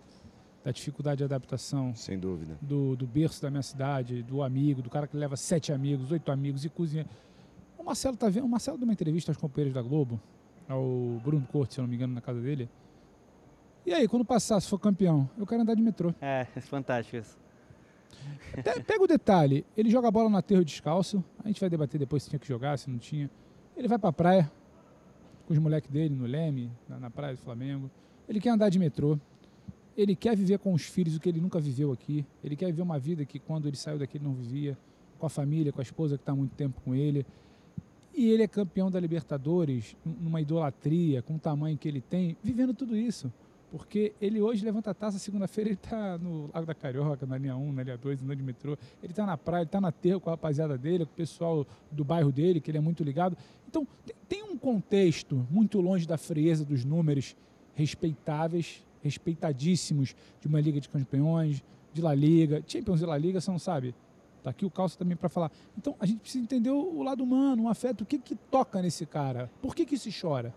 [0.63, 1.95] da dificuldade de adaptação.
[1.95, 2.57] Sem dúvida.
[2.61, 6.31] Do, do berço da minha cidade, do amigo, do cara que leva sete amigos, oito
[6.31, 7.05] amigos e cozinha.
[7.77, 10.19] O Marcelo tá vendo, o Marcelo deu uma entrevista aos companheiros da Globo,
[10.67, 12.69] ao Bruno Corte, se eu não me engano, na casa dele.
[13.85, 16.13] E aí, quando passar, se for campeão, eu quero andar de metrô.
[16.19, 17.37] É, é fantástico isso.
[18.85, 22.23] Pega o detalhe, ele joga a bola no aterro descalço, a gente vai debater depois
[22.23, 23.29] se tinha que jogar, se não tinha.
[23.77, 24.51] Ele vai pra praia
[25.45, 27.89] com os moleques dele no Leme, na, na praia do Flamengo.
[28.27, 29.19] Ele quer andar de metrô.
[29.97, 32.25] Ele quer viver com os filhos o que ele nunca viveu aqui.
[32.43, 34.77] Ele quer viver uma vida que quando ele saiu daqui ele não vivia.
[35.17, 37.25] Com a família, com a esposa que está muito tempo com ele.
[38.13, 42.73] E ele é campeão da Libertadores, numa idolatria, com o tamanho que ele tem, vivendo
[42.73, 43.31] tudo isso.
[43.71, 47.55] Porque ele hoje levanta a taça, segunda-feira ele está no Lago da Carioca, na linha
[47.55, 48.75] 1, na linha 2, andando de metrô.
[49.03, 51.67] Ele está na praia, ele está na terra com a rapaziada dele, com o pessoal
[51.91, 53.37] do bairro dele, que ele é muito ligado.
[53.67, 53.87] Então,
[54.27, 57.35] tem um contexto muito longe da frieza dos números
[57.75, 61.63] respeitáveis, respeitadíssimos de uma Liga de Campeões,
[61.93, 62.63] de La Liga.
[62.65, 63.93] Champions e La Liga são, sabe?
[64.43, 65.51] Tá aqui o Calça também para falar.
[65.77, 69.05] Então, a gente precisa entender o lado humano, o afeto, o que que toca nesse
[69.05, 69.51] cara?
[69.61, 70.53] Por que que se chora?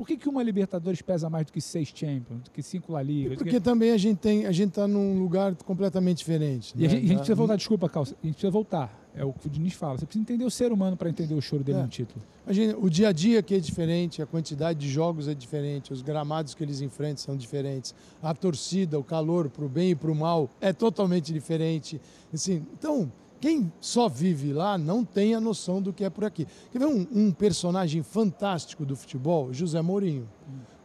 [0.00, 3.02] Por que, que uma Libertadores pesa mais do que seis Champions, do que cinco La
[3.02, 3.36] Liga?
[3.36, 3.60] Porque que...
[3.60, 6.72] também a gente tem, a gente está num lugar completamente diferente.
[6.74, 6.86] E né?
[6.86, 8.98] a, gente, a gente precisa voltar, desculpa, Calça, a gente precisa voltar.
[9.14, 9.98] É o que o Diniz fala.
[9.98, 11.82] Você precisa entender o ser humano para entender o choro dele é.
[11.82, 12.24] no título.
[12.48, 16.00] Gente, o dia a dia aqui é diferente, a quantidade de jogos é diferente, os
[16.00, 20.10] gramados que eles enfrentam são diferentes, a torcida, o calor para o bem e para
[20.10, 22.00] o mal é totalmente diferente.
[22.32, 26.46] Assim, então, quem só vive lá não tem a noção do que é por aqui.
[26.70, 29.52] Quer ver um, um personagem fantástico do futebol?
[29.52, 30.28] José Mourinho.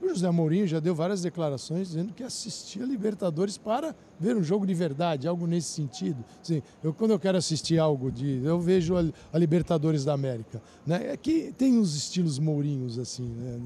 [0.01, 4.65] O José Mourinho já deu várias declarações dizendo que assistia Libertadores para ver um jogo
[4.65, 6.23] de verdade, algo nesse sentido.
[6.41, 8.41] Assim, eu, quando eu quero assistir algo de.
[8.43, 9.03] Eu vejo a,
[9.33, 10.61] a Libertadores da América.
[10.85, 11.11] Né?
[11.11, 13.59] É que tem uns estilos Mourinhos, assim, né?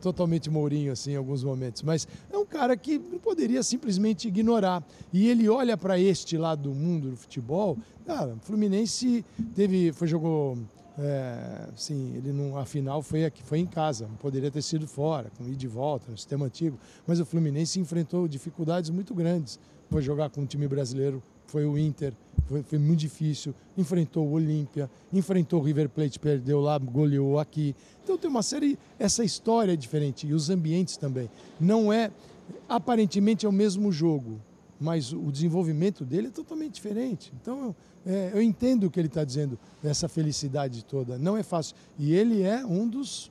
[0.00, 4.82] Totalmente Mourinho assim em alguns momentos, mas é um cara que não poderia simplesmente ignorar.
[5.12, 7.76] E ele olha para este lado do mundo do futebol.
[8.04, 9.24] Cara, o Fluminense
[9.54, 10.56] teve, foi jogou,
[10.98, 15.30] é, sim, ele não, a final foi aqui, foi em casa, poderia ter sido fora,
[15.36, 16.78] com ir de volta no sistema antigo.
[17.06, 19.58] Mas o Fluminense enfrentou dificuldades muito grandes.
[19.90, 22.12] Foi jogar com um time brasileiro, foi o Inter,
[22.46, 23.54] foi, foi muito difícil.
[23.76, 27.74] Enfrentou o Olímpia, enfrentou o River Plate, perdeu lá, goleou aqui.
[28.02, 31.28] Então tem uma série, essa história é diferente e os ambientes também.
[31.60, 32.10] Não é,
[32.68, 34.40] aparentemente é o mesmo jogo,
[34.78, 37.32] mas o desenvolvimento dele é totalmente diferente.
[37.40, 37.74] Então
[38.06, 41.18] eu, é, eu entendo o que ele está dizendo, essa felicidade toda.
[41.18, 41.74] Não é fácil.
[41.98, 43.30] E ele é um dos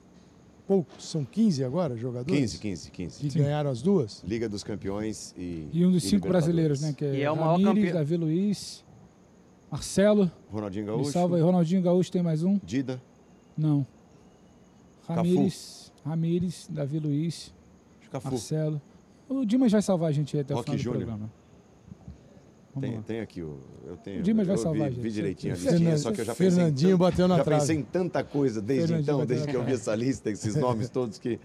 [0.68, 2.40] poucos, são 15 agora jogadores?
[2.40, 3.20] 15, 15, 15.
[3.22, 3.40] Que Sim.
[3.40, 4.24] ganharam as duas?
[4.24, 5.68] Liga dos Campeões e.
[5.72, 6.94] E um dos cinco brasileiros, né?
[6.94, 7.94] Que é, e é o maior campeão.
[7.94, 8.84] Davi Luiz,
[9.72, 10.32] Marcelo.
[10.52, 11.12] Ronaldinho Gaúcho.
[11.12, 11.42] salva aí.
[11.42, 12.60] Ronaldinho Gaúcho tem mais um?
[12.64, 13.02] Dida.
[13.58, 13.86] Não.
[15.08, 17.54] Ramires, Ramires, Davi Luiz,
[18.12, 18.30] Cafu.
[18.30, 18.82] Marcelo.
[19.30, 21.02] O Dimas vai salvar a gente aí até Roque o final Júnior.
[21.02, 21.32] do programa.
[22.80, 23.58] Tem, tem, aqui o.
[23.86, 24.20] Eu tenho.
[24.20, 25.04] O Dimas vai eu salvar vi, gente.
[25.04, 26.52] Vi direitinho a listinha, só que eu já pensei.
[26.52, 27.62] Fernandinho bateu na já trave.
[27.62, 31.18] pensei em tanta coisa desde então, desde que eu vi essa lista, esses nomes todos
[31.18, 31.40] que.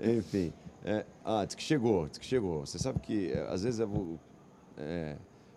[0.00, 0.52] Enfim.
[0.84, 2.66] É, ah, diz que chegou, diz que chegou.
[2.66, 3.86] Você sabe que é, às vezes é,
[4.78, 5.16] é,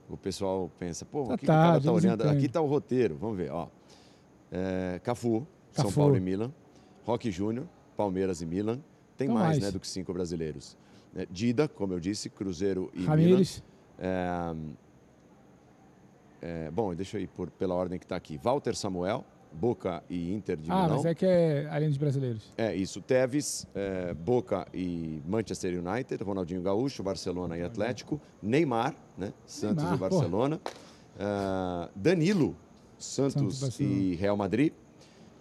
[0.09, 2.29] o pessoal pensa, pô, o tá que, tarde, que o cara tá olhando?
[2.29, 3.67] Aqui está o roteiro, vamos ver, ó.
[4.51, 6.53] É, Cafu, Cafu, São Paulo e Milan.
[7.03, 8.79] Roque Júnior, Palmeiras e Milan.
[9.17, 10.77] Tem mais, mais, né, do que cinco brasileiros.
[11.15, 13.63] É, Dida, como eu disse, Cruzeiro e Ramires.
[13.97, 14.07] Milan.
[14.07, 14.55] É,
[16.45, 18.37] é, bom, deixa eu ir por, pela ordem que está aqui.
[18.37, 20.91] Walter Samuel, Boca e Inter de ah, Milão.
[20.91, 22.53] Ah, mas é que é além dos brasileiros.
[22.55, 23.01] É, isso.
[23.01, 28.21] Teves, é, Boca e Manchester United, Ronaldinho Gaúcho, Barcelona e Atlético.
[28.43, 29.33] Neymar, né?
[29.47, 30.61] Santos Neymar, e Barcelona.
[31.15, 32.55] Uh, Danilo,
[32.99, 34.71] Santos, Santos, e Real Madrid.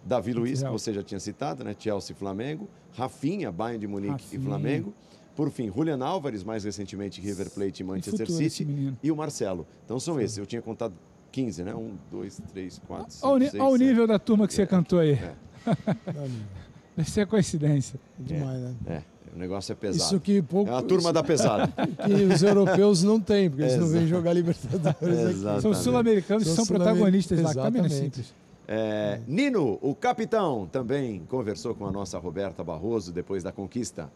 [0.03, 1.75] Davi Luiz, que você já tinha citado, né?
[1.77, 2.67] Chelsea e Flamengo.
[2.93, 4.41] Rafinha, Bayern de Munique Rafinha.
[4.41, 4.93] e Flamengo.
[5.35, 8.93] Por fim, Julian Álvares, mais recentemente River Plate e Manchester futuro City.
[9.03, 9.67] E o Marcelo.
[9.83, 10.37] Então são esses.
[10.37, 10.93] Eu tinha contado
[11.31, 11.75] 15, né?
[11.75, 13.87] Um, dois, três, quatro, cinco, Olha seis, olha o sete.
[13.87, 15.11] nível da turma que você cantou aí.
[15.13, 15.33] É.
[16.95, 17.99] Deve ser coincidência.
[18.17, 18.75] Demais, né?
[18.87, 19.01] É,
[19.35, 20.03] o negócio é pesado.
[20.05, 20.71] Isso que pouco.
[20.71, 21.67] É a turma da pesada.
[22.05, 25.29] Que os europeus não têm, porque eles não vêm jogar Libertadores aqui.
[25.31, 25.61] Exatamente.
[25.61, 27.49] São sul-americanos que são sul-amer- protagonistas lá.
[27.51, 27.93] Exatamente.
[27.93, 28.33] simples.
[28.67, 34.09] É, Nino, o capitão, também conversou com a nossa Roberta Barroso depois da conquista.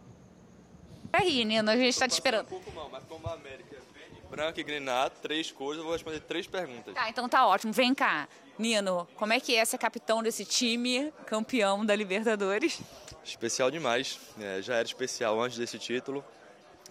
[1.11, 2.47] Aí, Nino, a gente está te esperando.
[2.47, 5.93] pouco mal, mas como a América é verde, branco e grinado, três cores, eu vou
[5.93, 6.93] responder três perguntas.
[6.93, 7.73] Tá, então tá ótimo.
[7.73, 8.27] Vem cá.
[8.57, 12.79] Nino, como é que é ser capitão desse time, campeão da Libertadores?
[13.23, 16.23] Especial demais, é, já era especial antes desse título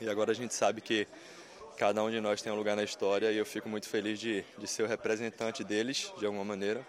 [0.01, 1.07] e agora a gente sabe que
[1.77, 4.45] cada um de nós tem um lugar na história e eu fico muito feliz de,
[4.57, 6.85] de ser o representante deles, de alguma maneira.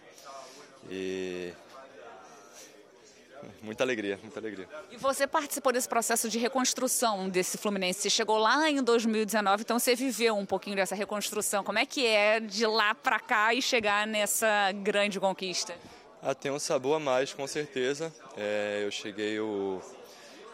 [0.90, 1.52] E.
[3.62, 4.68] Muita alegria, muita alegria.
[4.92, 8.02] E você participou desse processo de reconstrução desse Fluminense.
[8.02, 11.64] Você chegou lá em 2019, então você viveu um pouquinho dessa reconstrução.
[11.64, 15.74] Como é que é de lá pra cá e chegar nessa grande conquista?
[16.22, 18.14] Ah, tem um sabor a mais, com certeza.
[18.36, 19.82] É, eu cheguei, o,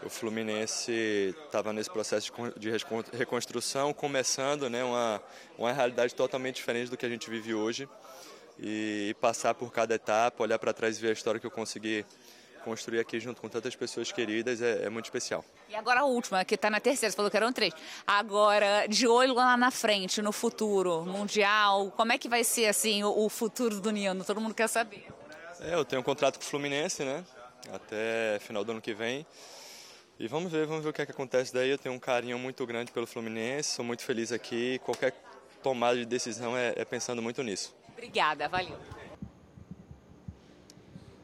[0.04, 5.22] o Fluminense estava nesse processo de con- de recon- reconstrução, começando né, uma,
[5.58, 7.90] uma realidade totalmente diferente do que a gente vive hoje.
[8.60, 12.06] E, passar por cada etapa, olhar para trás e ver a história que eu consegui
[12.66, 15.46] construir aqui junto com tantas pessoas queridas é, é muito especial.
[15.70, 17.74] E agora a última, que tá na terceira, você falou que eram três.
[18.06, 23.04] Agora, de olho lá na frente, no futuro, mundial, como é que vai ser assim
[23.04, 24.26] o, o futuro do Nino?
[24.26, 25.06] Todo mundo quer saber.
[25.62, 27.24] É, eu tenho um contrato com o Fluminense, né?
[27.72, 29.26] Até final do ano que vem.
[30.20, 31.70] E vamos ver, vamos ver o que, é que acontece daí.
[31.70, 34.80] Eu tenho um carinho muito grande pelo Fluminense, sou muito feliz aqui.
[34.80, 35.14] Qualquer
[35.62, 37.76] tomada de decisão é, é pensando muito nisso.
[37.90, 38.78] Obrigada, valeu.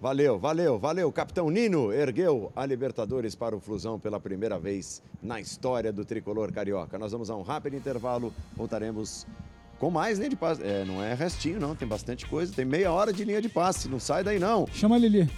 [0.01, 1.11] Valeu, valeu, valeu.
[1.11, 6.51] Capitão Nino ergueu a Libertadores para o Flusão pela primeira vez na história do tricolor
[6.51, 6.97] carioca.
[6.97, 9.27] Nós vamos a um rápido intervalo, voltaremos
[9.77, 10.63] com mais linha de passe.
[10.63, 12.51] É, não é restinho, não, tem bastante coisa.
[12.51, 14.65] Tem meia hora de linha de passe, não sai daí não.
[14.73, 15.29] Chama a Lili.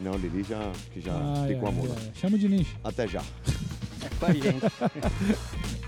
[0.00, 1.94] Não, Lili já, que já Ai, ficou a ai, mula.
[1.96, 2.10] ai.
[2.14, 2.66] Chama o Diniz.
[2.82, 3.22] Até já.
[4.18, 4.64] Com a gente.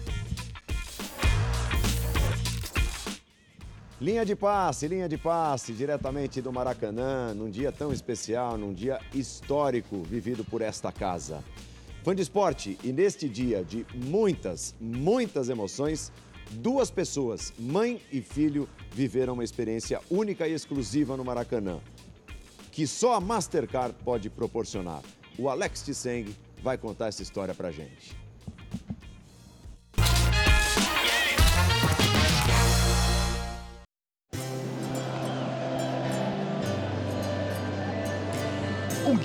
[3.99, 9.01] Linha de passe, linha de passe, diretamente do Maracanã, num dia tão especial, num dia
[9.14, 11.42] histórico vivido por esta casa.
[12.05, 16.12] Fã de esporte, e neste dia de muitas, muitas emoções,
[16.51, 21.80] duas pessoas, mãe e filho, viveram uma experiência única e exclusiva no Maracanã,
[22.70, 25.01] que só a Mastercard pode proporcionar.
[25.38, 28.26] O Alex Tseng vai contar essa história pra gente.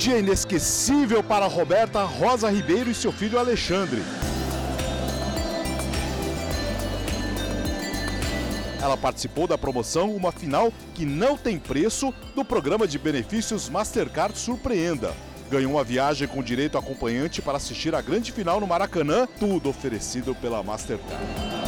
[0.01, 4.01] Dia inesquecível para Roberta Rosa Ribeiro e seu filho Alexandre.
[8.81, 14.35] Ela participou da promoção Uma Final que não tem preço do programa de benefícios Mastercard
[14.39, 15.13] Surpreenda.
[15.51, 20.33] Ganhou uma viagem com direito acompanhante para assistir a grande final no Maracanã, tudo oferecido
[20.33, 21.60] pela Mastercard.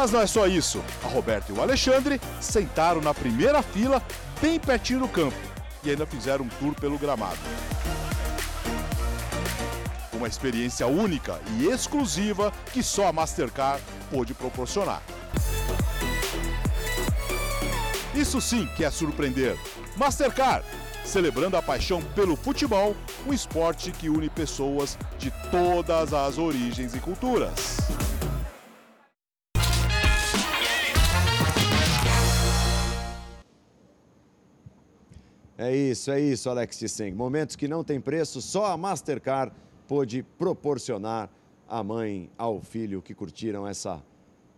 [0.00, 0.82] Mas não é só isso.
[1.04, 4.02] A Roberta e o Alexandre sentaram na primeira fila,
[4.40, 5.36] bem pertinho do campo,
[5.84, 7.36] e ainda fizeram um tour pelo gramado.
[10.14, 15.02] Uma experiência única e exclusiva que só a Mastercard pôde proporcionar.
[18.14, 19.54] Isso sim que é surpreender.
[19.98, 20.64] Mastercard,
[21.04, 22.96] celebrando a paixão pelo futebol,
[23.26, 27.76] um esporte que une pessoas de todas as origens e culturas.
[35.62, 37.14] É isso, é isso, Alex Tseng.
[37.14, 39.54] Momentos que não têm preço, só a Mastercard
[39.86, 41.28] pôde proporcionar
[41.68, 44.02] à mãe, ao filho que curtiram essa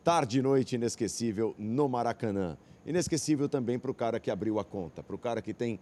[0.04, 2.56] tarde e noite inesquecível no Maracanã.
[2.86, 5.80] Inesquecível também para o cara que abriu a conta, para o cara que tem.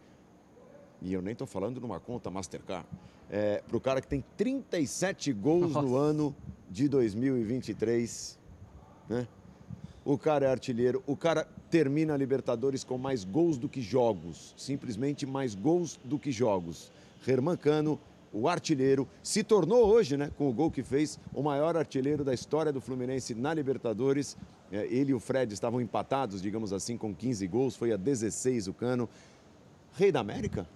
[1.02, 2.86] E eu nem estou falando numa conta Mastercard.
[3.28, 6.34] É, para o cara que tem 37 gols no ano
[6.70, 8.38] de 2023.
[9.06, 9.28] Né?
[10.04, 14.54] O cara é artilheiro, o cara termina a Libertadores com mais gols do que jogos,
[14.56, 16.90] simplesmente mais gols do que jogos.
[17.26, 17.98] Herman Cano,
[18.32, 22.32] o artilheiro, se tornou hoje, né, com o gol que fez, o maior artilheiro da
[22.32, 24.36] história do Fluminense na Libertadores.
[24.72, 28.68] É, Ele e o Fred estavam empatados, digamos assim, com 15 gols, foi a 16
[28.68, 29.08] o Cano.
[29.92, 30.66] Rei da América?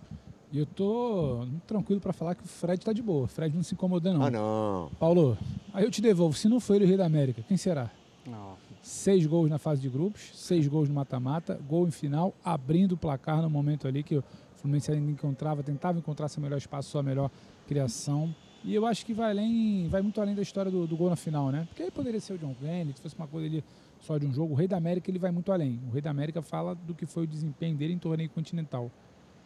[0.53, 3.25] E eu tô tranquilo pra falar que o Fred tá de boa.
[3.25, 4.23] O Fred não se incomoda, não.
[4.23, 4.91] Ah, não.
[5.01, 5.37] Paulo,
[5.73, 6.37] aí eu te devolvo.
[6.37, 7.91] Se não foi ele o Rei da América, quem será?
[8.27, 8.55] Não,
[8.85, 12.97] seis gols na fase de grupos, seis gols no mata-mata, gol em final, abrindo o
[12.99, 14.25] placar no momento ali que o
[14.57, 17.31] Fluminense ainda encontrava, tentava encontrar seu melhor espaço, sua melhor
[17.67, 18.35] criação.
[18.63, 21.17] E eu acho que vai além, vai muito além da história do, do gol na
[21.17, 21.65] final, né?
[21.69, 23.65] Porque aí poderia ser o John Kennedy, se fosse uma coisa ali
[24.01, 24.53] só de um jogo.
[24.53, 25.81] O Rei da América ele vai muito além.
[25.89, 28.91] O Rei da América fala do que foi o desempenho dele em torneio continental.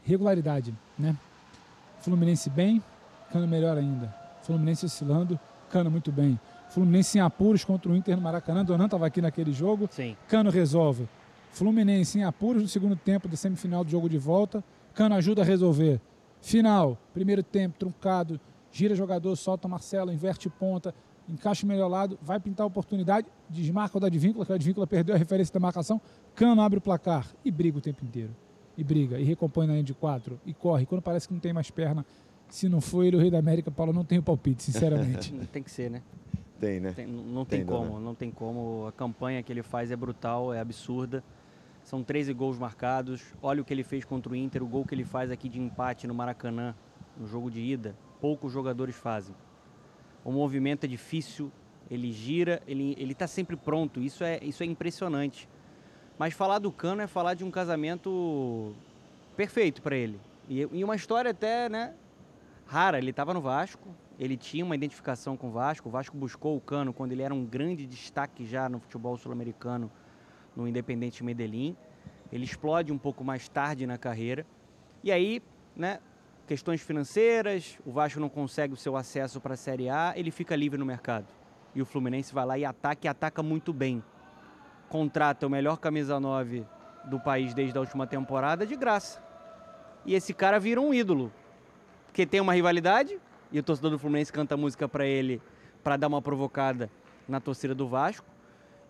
[0.03, 1.16] Regularidade, né?
[2.01, 2.82] Fluminense bem,
[3.32, 4.12] Cano melhor ainda.
[4.43, 5.39] Fluminense oscilando,
[5.70, 6.39] Cano muito bem.
[6.71, 8.64] Fluminense em apuros contra o Inter no Maracanã.
[8.64, 9.89] Donan estava aqui naquele jogo.
[9.91, 10.16] Sim.
[10.29, 11.09] Cano resolve.
[11.53, 14.62] Fluminense em apuros no segundo tempo da semifinal do jogo de volta.
[14.95, 16.01] Cano ajuda a resolver.
[16.41, 18.41] Final, primeiro tempo, truncado,
[18.71, 20.95] gira jogador, solta Marcelo, inverte ponta,
[21.29, 24.87] encaixa o melhor lado, vai pintar a oportunidade, desmarca o da Advíncula, que o Advíncula
[24.87, 26.01] perdeu a referência da marcação,
[26.35, 28.31] Cano abre o placar e briga o tempo inteiro.
[28.77, 30.87] E briga, e recompõe na linha de quatro, e corre.
[30.87, 32.07] Quando parece que não tem mais perna,
[32.49, 35.33] se não foi ele o Rei da América, Paulo, não tem o palpite, sinceramente.
[35.53, 36.03] tem que ser, né?
[36.61, 36.93] Tem, né?
[36.93, 38.01] Tem, não tem, Tem, como, Dona.
[38.01, 38.87] não tem como.
[38.87, 41.23] A campanha que ele faz é brutal, é absurda.
[41.85, 43.23] São 13 gols marcados.
[43.41, 45.61] Olha o que ele fez contra o Inter, o gol que ele faz aqui de
[45.61, 46.75] empate no Maracanã,
[47.17, 47.97] no jogo de ida.
[48.21, 49.35] Poucos jogadores fazem.
[50.25, 51.51] O movimento é difícil,
[51.91, 54.01] ele gira, ele ele está sempre pronto.
[54.01, 55.49] Isso é, isso é impressionante.
[56.19, 58.75] Mas falar do Cano é falar de um casamento
[59.37, 60.21] perfeito para ele.
[60.49, 61.95] E, e uma história até, né,
[62.67, 62.99] rara.
[62.99, 63.89] Ele estava no Vasco,
[64.19, 65.89] ele tinha uma identificação com o Vasco.
[65.89, 69.91] O Vasco buscou o Cano quando ele era um grande destaque já no futebol sul-americano,
[70.57, 71.77] no Independente Medellín.
[72.33, 74.45] Ele explode um pouco mais tarde na carreira.
[75.05, 75.41] E aí,
[75.77, 76.01] né,
[76.49, 80.57] questões financeiras, o Vasco não consegue o seu acesso para a Série A, ele fica
[80.57, 81.27] livre no mercado.
[81.75, 84.03] E o Fluminense vai lá e ataca e ataca muito bem.
[84.89, 86.66] Contrata o melhor camisa 9
[87.05, 89.23] do país desde a última temporada de graça.
[90.05, 91.33] E esse cara vira um ídolo.
[92.07, 93.21] Porque tem uma rivalidade,
[93.51, 95.41] e o torcedor do Fluminense canta música para ele
[95.83, 96.91] para dar uma provocada
[97.29, 98.27] na torcida do Vasco.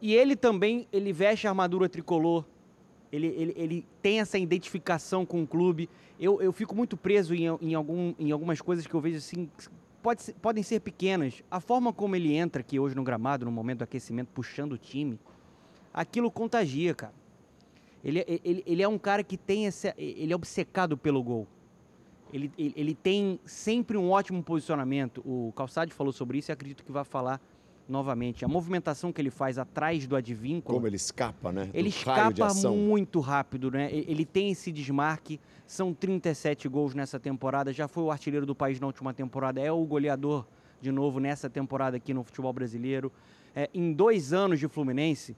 [0.01, 2.45] E ele também, ele veste a armadura tricolor.
[3.11, 5.89] Ele, ele, ele tem essa identificação com o clube.
[6.21, 9.51] Eu, eu fico muito preso em, em, algum, em algumas coisas que eu vejo assim,
[10.03, 11.43] pode podem ser pequenas.
[11.51, 14.79] A forma como ele entra aqui hoje no gramado, no momento do aquecimento, puxando o
[14.79, 15.19] time,
[15.93, 17.15] aquilo contagia, cara.
[18.05, 19.93] Ele, ele, ele é um cara que tem essa.
[19.99, 21.47] Ele é obcecado pelo gol.
[22.33, 25.23] Ele, ele, ele tem sempre um ótimo posicionamento.
[25.25, 27.41] O Calçade falou sobre isso e acredito que vai falar
[27.89, 28.45] novamente.
[28.45, 30.77] A movimentação que ele faz atrás do advínculo.
[30.77, 31.71] Como ele escapa, né?
[31.73, 33.89] Ele escapa muito rápido, né?
[33.93, 35.41] Ele tem esse desmarque.
[35.67, 37.73] São 37 gols nessa temporada.
[37.73, 39.61] Já foi o artilheiro do país na última temporada.
[39.61, 40.47] É o goleador
[40.81, 43.11] de novo nessa temporada aqui no futebol brasileiro.
[43.55, 45.35] É, em dois anos de Fluminense,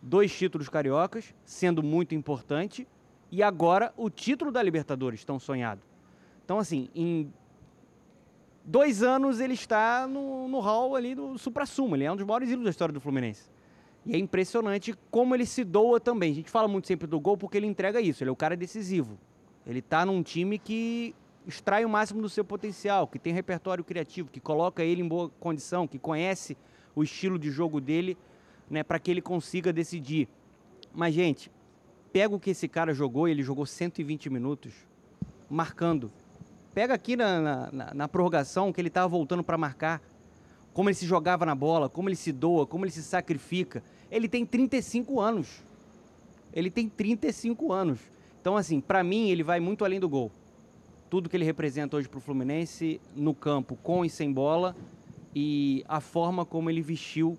[0.00, 2.86] dois títulos cariocas, sendo muito importante.
[3.30, 5.82] E agora o título da Libertadores, tão sonhado.
[6.50, 7.32] Então, assim, em
[8.64, 11.94] dois anos ele está no, no hall ali do supra-sumo.
[11.94, 13.48] Ele é um dos maiores ídolos da história do Fluminense.
[14.04, 16.32] E é impressionante como ele se doa também.
[16.32, 18.24] A gente fala muito sempre do gol porque ele entrega isso.
[18.24, 19.16] Ele é o cara decisivo.
[19.64, 21.14] Ele está num time que
[21.46, 25.30] extrai o máximo do seu potencial, que tem repertório criativo, que coloca ele em boa
[25.38, 26.56] condição, que conhece
[26.96, 28.18] o estilo de jogo dele,
[28.68, 30.28] né, para que ele consiga decidir.
[30.92, 31.48] Mas, gente,
[32.12, 34.90] pega o que esse cara jogou, ele jogou 120 minutos
[35.48, 36.10] marcando.
[36.74, 40.00] Pega aqui na, na, na- na prorrogação que ele estava voltando para marcar.
[40.72, 43.82] Como ele se jogava na bola, como ele se doa, como ele se sacrifica.
[44.10, 45.48] Ele tem 35 anos.
[46.52, 47.98] Ele tem 35 anos.
[48.40, 50.30] Então, assim, para mim, ele vai muito além do gol.
[51.10, 54.76] Tudo que ele representa hoje para o Fluminense, no campo, com e sem bola,
[55.34, 57.36] e a forma como ele vestiu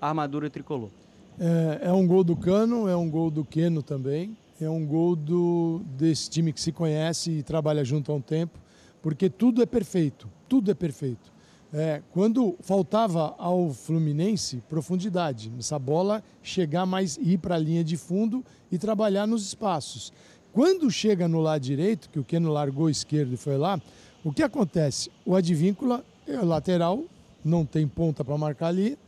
[0.00, 0.90] a armadura tricolor.
[1.38, 5.14] É, é um gol do Cano, é um gol do Queno também, é um gol
[5.16, 8.58] do, desse time que se conhece e trabalha junto há um tempo,
[9.02, 11.32] porque tudo é perfeito, tudo é perfeito.
[11.74, 17.96] É, quando faltava ao Fluminense profundidade, essa bola chegar mais, ir para a linha de
[17.96, 20.12] fundo e trabalhar nos espaços.
[20.52, 23.80] Quando chega no lado direito, que o Keno largou esquerdo e foi lá,
[24.22, 25.10] o que acontece?
[25.24, 27.04] O Advíncula é lateral,
[27.42, 28.98] não tem ponta para marcar ali,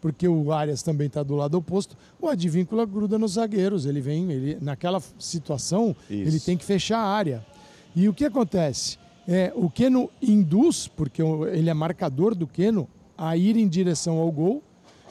[0.00, 1.96] porque o Arias também está do lado oposto.
[2.18, 6.28] O Advíncula gruda nos zagueiros, ele vem, ele naquela situação, Isso.
[6.28, 7.46] ele tem que fechar a área.
[7.94, 8.98] E o que acontece?
[9.26, 14.18] É, o Keno induz, porque o- ele é marcador do Keno, a ir em direção
[14.18, 14.62] ao gol.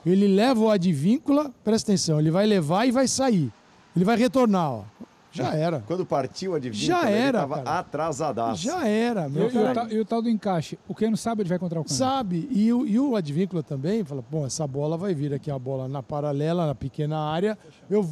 [0.05, 3.51] Ele leva o Advíncula, presta atenção, ele vai levar e vai sair.
[3.95, 4.83] Ele vai retornar, ó.
[5.31, 5.79] Já era.
[5.87, 7.79] Quando partiu a Advíncula, Já ele era, tava cara.
[7.79, 8.61] atrasadaço.
[8.61, 11.17] Já era, E, meu o- e o tal, e o tal do encaixe, o Keno
[11.17, 11.95] sabe onde vai encontrar o Cano?
[11.95, 15.57] Sabe, e o, e o Advíncula também fala, bom, essa bola vai vir aqui, a
[15.57, 17.57] bola na paralela, na pequena área.
[17.89, 18.07] Eu,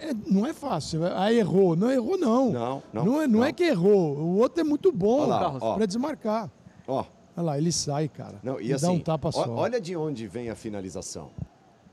[0.00, 1.00] é- é- não é fácil.
[1.04, 1.74] Ah, errou.
[1.76, 2.50] Não errou, não.
[2.52, 4.16] Não, não, Não é, não é que errou.
[4.16, 5.74] O outro é muito bom Olha lá, ó.
[5.76, 6.50] para desmarcar.
[6.86, 7.04] Ó.
[7.36, 8.38] Olha lá, ele sai, cara.
[8.42, 9.48] Não, e dá assim, um tapa só.
[9.50, 11.30] olha de onde vem a finalização.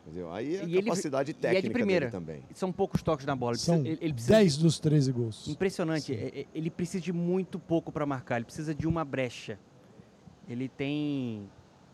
[0.06, 0.32] Entendeu?
[0.34, 2.06] Aí é a E ele- capacidade e é de técnica primeira.
[2.07, 2.44] dele também.
[2.53, 3.53] São poucos toques na bola.
[3.53, 5.48] Ele São precisa- ele- ele precisa 10 de- dos 13 gols.
[5.48, 6.14] Impressionante.
[6.14, 8.36] É- é- Ele precisa de muito pouco para marcar.
[8.38, 9.57] Ele precisa de uma brecha.
[10.49, 11.48] Ele tem.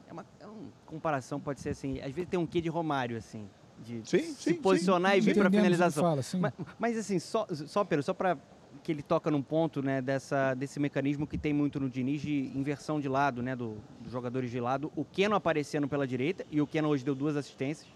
[0.09, 0.55] É uma, é uma
[0.85, 1.99] comparação, pode ser assim.
[1.99, 3.47] Às vezes tem um quê de Romário, assim.
[3.85, 5.17] De Sim, se sim, posicionar sim.
[5.17, 6.03] e vir para que finalização.
[6.03, 6.39] fala, sim.
[6.39, 8.37] mas, mas, assim, só, só, Pedro, só para
[8.83, 12.51] que ele toca num ponto né, dessa, desse mecanismo que tem muito no Diniz de
[12.55, 13.55] inversão de lado, né?
[13.55, 14.91] Do, dos jogadores de lado.
[14.95, 17.87] O Keno aparecendo pela direita, e o Keno hoje deu duas assistências.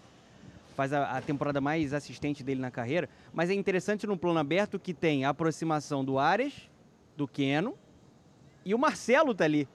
[0.74, 3.08] Faz a, a temporada mais assistente dele na carreira.
[3.32, 6.70] Mas é interessante no plano aberto que tem a aproximação do Ares,
[7.16, 7.74] do Keno,
[8.64, 9.68] e o Marcelo tá ali.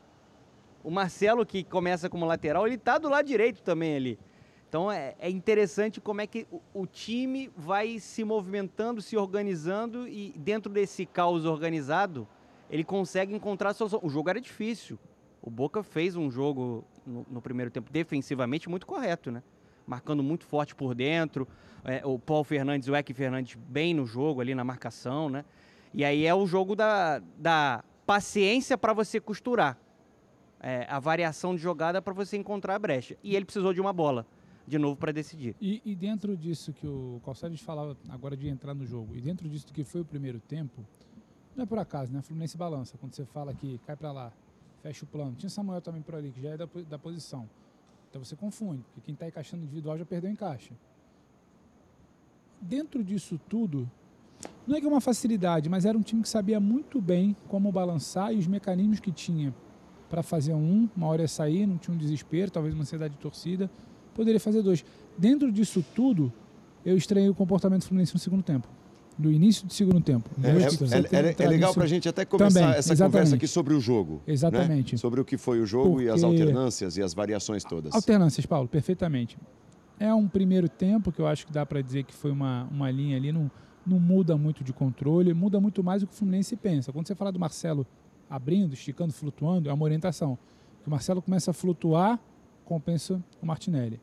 [0.84, 4.20] O Marcelo, que começa como lateral, ele tá do lado direito também ali.
[4.70, 10.08] Então é, é interessante como é que o, o time vai se movimentando, se organizando
[10.08, 12.28] e dentro desse caos organizado,
[12.70, 14.00] ele consegue encontrar a solução.
[14.04, 15.00] O jogo era difícil.
[15.42, 19.42] O Boca fez um jogo no, no primeiro tempo defensivamente muito correto, né?
[19.86, 21.48] Marcando muito forte por dentro.
[21.86, 25.46] É, o Paul Fernandes o Eck Fernandes bem no jogo ali na marcação, né?
[25.94, 29.78] E aí é o jogo da, da paciência para você costurar.
[30.60, 33.16] É, a variação de jogada para você encontrar a brecha.
[33.24, 34.26] E ele precisou de uma bola,
[34.68, 35.56] de novo, para decidir.
[35.62, 39.48] E, e dentro disso que o Calçados falava agora de entrar no jogo, e dentro
[39.48, 40.86] disso que foi o primeiro tempo,
[41.56, 42.22] não é por acaso, né?
[42.22, 42.98] Fluminense balança.
[42.98, 44.32] Quando você fala que cai para lá,
[44.84, 45.36] fecha o plano.
[45.36, 47.50] Tinha Samuel também por ali, que já é da, da posição.
[48.10, 50.72] Então você confunde, porque quem está encaixando individual já perdeu o encaixe.
[52.62, 53.90] Dentro disso tudo,
[54.68, 57.72] não é que é uma facilidade, mas era um time que sabia muito bem como
[57.72, 59.54] balançar e os mecanismos que tinha
[60.10, 63.20] para fazer um, uma hora ia sair, não tinha um desespero, talvez uma ansiedade de
[63.20, 63.70] torcida,
[64.18, 64.84] poderia fazer dois.
[65.18, 66.34] Dentro disso tudo,
[66.86, 68.68] eu estranhei o comportamento do Fluminense no segundo tempo.
[69.18, 70.30] No início do segundo tempo.
[70.44, 73.14] É, é- é- é- é entrado legal para a gente até começar também, essa exatamente.
[73.14, 74.14] conversa aqui sobre o jogo.
[74.28, 74.34] né?
[74.34, 74.98] Exatamente.
[74.98, 77.96] Sobre o que foi o jogo e as Porque- alternâncias e as variações todas.
[77.96, 79.38] Alternâncias, Paulo, perfeitamente.
[80.00, 82.92] É um primeiro tempo que eu acho que dá para dizer que foi uma, uma
[82.92, 83.50] linha ali, não,
[83.86, 86.92] não muda muito de controle, muda muito mais do que o Fluminense pensa.
[86.94, 87.88] Quando você fala do Marcelo
[88.30, 90.38] abrindo, esticando, flutuando, é uma orientação.
[90.84, 92.20] Que o Marcelo começa a flutuar,
[92.68, 94.00] compensa o Martinelli.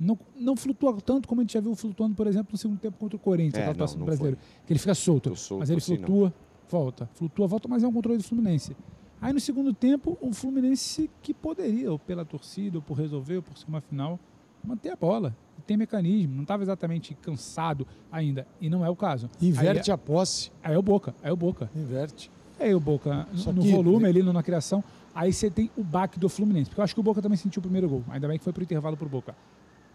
[0.00, 2.96] Não, não flutua tanto como a gente já viu flutuando, por exemplo, no segundo tempo
[2.98, 4.38] contra o Corinthians, É, não, atuação do não brasileiro.
[4.64, 6.06] Que ele fica solto, solto mas ele assim, não.
[6.06, 6.34] flutua,
[6.70, 7.10] volta.
[7.14, 8.76] Flutua, volta, mas é um controle do Fluminense.
[9.20, 13.42] Aí no segundo tempo, o Fluminense que poderia, ou pela torcida, ou por resolver, ou
[13.42, 14.20] por ser uma final,
[14.64, 15.36] manter a bola.
[15.66, 18.46] Tem mecanismo, não estava exatamente cansado ainda.
[18.60, 19.28] E não é o caso.
[19.42, 20.52] Inverte aí, a posse.
[20.62, 21.68] Aí é o Boca, aí é o Boca.
[21.74, 22.30] Inverte.
[22.60, 24.82] Aí o Boca, Só no que- volume ali, no- na criação,
[25.14, 26.70] aí você tem o baque do Fluminense.
[26.70, 28.04] Porque eu acho que o Boca também sentiu o primeiro gol.
[28.10, 29.34] Ainda bem que foi pro intervalo pro Boca.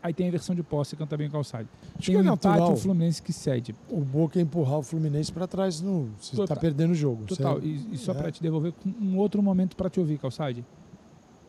[0.02, 1.66] Aí tem a inversão de posse, canta bem calçado.
[1.98, 2.74] Acho Tem que o é empate, natural.
[2.74, 3.74] o Fluminense que cede.
[3.90, 6.58] O Boca empurrar o Fluminense para trás, no, você está Total.
[6.58, 7.26] perdendo o jogo.
[7.26, 7.56] Total.
[7.62, 8.16] Você- E, e só é.
[8.16, 10.66] para te devolver com um outro momento para te ouvir, Calçade.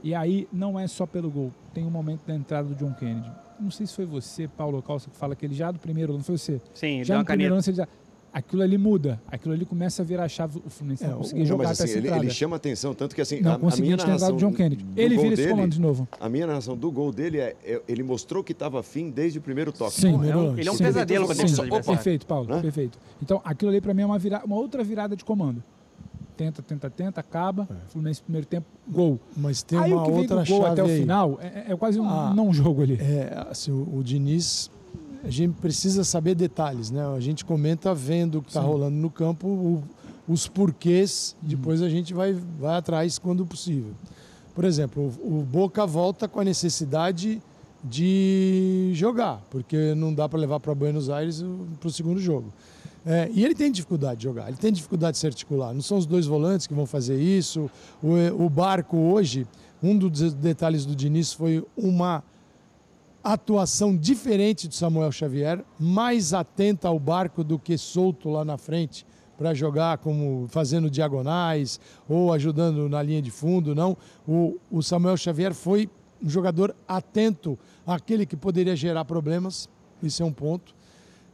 [0.04, 1.50] E aí não é só pelo gol.
[1.72, 3.28] Tem um momento da entrada do John Kennedy.
[3.58, 6.22] Não sei se foi você, Paulo Calça, que fala que ele já do primeiro, não
[6.22, 6.60] foi você?
[6.74, 7.54] Sim, ele já deu no uma primeiro caneta.
[7.54, 7.88] lance ele já.
[8.34, 9.22] Aquilo ali muda.
[9.28, 10.60] Aquilo ali começa a virar a chave.
[10.66, 12.56] O Fluminense É, não o- conseguia Não, jogar mas até assim, essa ele, ele chama
[12.56, 14.82] atenção, tanto que assim, Não a, a minha narração do John Kennedy.
[14.82, 16.08] do Ele vira esse comando de novo.
[16.18, 19.40] A minha narração do gol dele é, é- ele mostrou que estava afim desde o
[19.40, 19.94] primeiro toque.
[20.00, 20.82] Sim, É um- ele é um Sim.
[20.84, 21.96] pesadelo pra Sim, defesa adversária.
[21.96, 22.60] Perfeito, Paulo, Né?
[22.60, 22.98] perfeito.
[23.22, 25.62] Então, aquilo ali pra mim é uma, vira- uma outra virada de comando.
[26.36, 27.68] Tenta, tenta, tenta, acaba.
[27.90, 29.20] Fluminense primeiro tempo, gol.
[29.36, 30.98] Mas tem aí uma o que vem outra do gol chave até o aí.
[30.98, 32.98] final é, é quase um Ah, não jogo ali.
[33.00, 34.68] É, assim, o, o Diniz,
[35.24, 37.04] a gente precisa saber detalhes, né?
[37.16, 39.82] A gente comenta vendo o que está rolando no campo, o-
[40.28, 41.48] os porquês, Uhum.
[41.48, 43.92] depois a gente vai, vai atrás quando possível.
[44.54, 47.42] Por exemplo, o, o Boca volta com a necessidade
[47.82, 51.44] de jogar, porque não dá para levar para Buenos Aires
[51.80, 52.52] para o segundo jogo.
[53.06, 55.74] É, e ele tem dificuldade de jogar, ele tem dificuldade de se articular.
[55.74, 57.70] Não são os dois volantes que vão fazer isso.
[58.02, 59.46] O, o Barco hoje,
[59.82, 62.22] um dos detalhes do Diniz foi uma
[63.24, 69.06] atuação diferente de Samuel Xavier, mais atenta ao barco do que solto lá na frente
[69.38, 73.96] para jogar como fazendo diagonais ou ajudando na linha de fundo, não.
[74.28, 75.88] O, o Samuel Xavier foi
[76.22, 79.68] um jogador atento àquele que poderia gerar problemas,
[80.02, 80.74] isso é um ponto.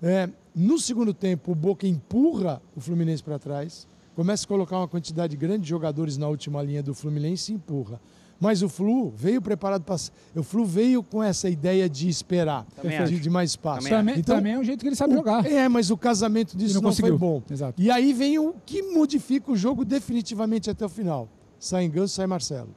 [0.00, 4.88] É, no segundo tempo, o Boca empurra o Fluminense para trás, começa a colocar uma
[4.88, 8.00] quantidade grande de jogadores na última linha do Fluminense e empurra.
[8.40, 9.96] Mas o Flu veio preparado para.
[10.34, 12.66] O Flu veio com essa ideia de esperar,
[13.06, 13.86] de, de mais espaço.
[13.86, 15.44] Também, também é um jeito que ele sabe o- jogar.
[15.44, 17.42] É, mas o casamento disso não não, foi bom.
[17.50, 17.80] Exato.
[17.80, 21.28] E aí vem o que modifica o jogo definitivamente até o final.
[21.58, 22.70] Sai Ganso, sai Marcelo.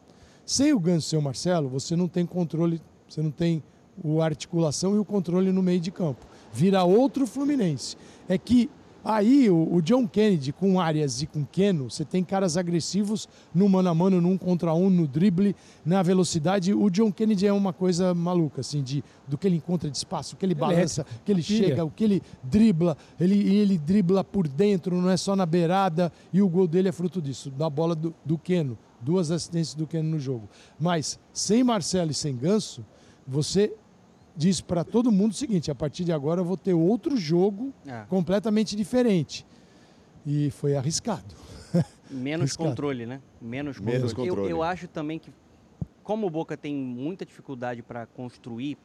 [0.45, 3.63] Sem o Ganso e sem o Marcelo, você não tem controle, você não tem
[4.03, 6.25] o articulação e o controle no meio de campo.
[6.51, 7.95] Vira outro Fluminense.
[8.27, 8.69] É que
[9.03, 13.67] Aí o, o John Kennedy com Arias e com Keno, você tem caras agressivos no
[13.67, 15.55] mano a mano, num contra um, no drible,
[15.85, 16.73] na velocidade.
[16.73, 20.35] O John Kennedy é uma coisa maluca, assim, de, do que ele encontra de espaço,
[20.35, 22.95] o que ele balança, o que ele chega, o que ele dribla.
[23.19, 26.11] Ele, e ele dribla por dentro, não é só na beirada.
[26.31, 28.77] E o gol dele é fruto disso, da bola do, do Keno.
[29.01, 30.47] Duas assistências do Keno no jogo.
[30.79, 32.85] Mas sem Marcelo e sem Ganso,
[33.27, 33.73] você
[34.35, 37.73] diz para todo mundo o seguinte: a partir de agora eu vou ter outro jogo
[37.85, 38.03] É.
[38.09, 39.45] completamente diferente.
[40.25, 41.35] E foi arriscado.
[42.09, 42.69] Menos Arriscado.
[42.69, 43.21] controle, né?
[43.41, 43.97] Menos controle.
[43.97, 44.51] Menos Eu- controle.
[44.51, 45.31] Eu, acho também que,
[46.03, 48.77] como o Boca tem muita dificuldade para construir,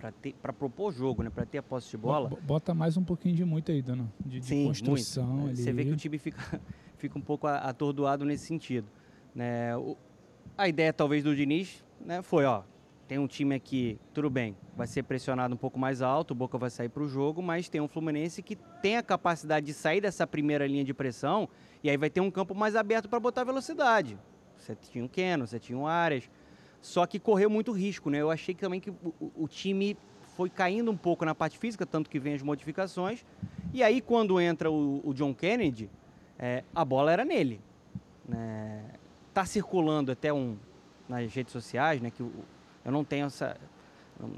[0.42, 1.30] para propor jogo, né?
[1.30, 2.28] Para ter a posse de bola.
[2.30, 4.10] Bo- Bota mais um pouquinho de muito aí, Dona.
[4.24, 5.48] De, de Sim, construção muito.
[5.50, 5.56] ali.
[5.62, 6.60] Você vê que o time fica,
[6.98, 8.88] fica um pouco atordoado nesse sentido.
[9.34, 9.76] Né?
[9.76, 9.96] O-
[10.56, 12.62] a ideia, talvez, do Diniz né, foi, ó,
[13.08, 16.58] tem um time aqui, tudo bem, vai ser pressionado um pouco mais alto, o Boca
[16.58, 20.02] vai sair para o jogo, mas tem um Fluminense que tem a capacidade de sair
[20.02, 21.48] dessa primeira linha de pressão
[21.82, 24.18] e aí vai ter um campo mais aberto para botar velocidade.
[24.58, 26.28] Você tinha o Keno, você tinha o Arias,
[26.82, 28.18] só que correu muito risco, né?
[28.20, 29.96] Eu achei também que o, o- o time
[30.36, 33.24] foi caindo um pouco na parte física, tanto que vem as modificações.
[33.72, 35.90] E aí, quando entra o, o John Kennedy,
[36.38, 37.60] é, a bola era nele.
[38.28, 38.84] Né?
[39.32, 40.56] Tá circulando até um
[41.08, 42.10] nas redes sociais, né?
[42.10, 42.32] Que o-
[42.88, 43.54] eu não tenho essa.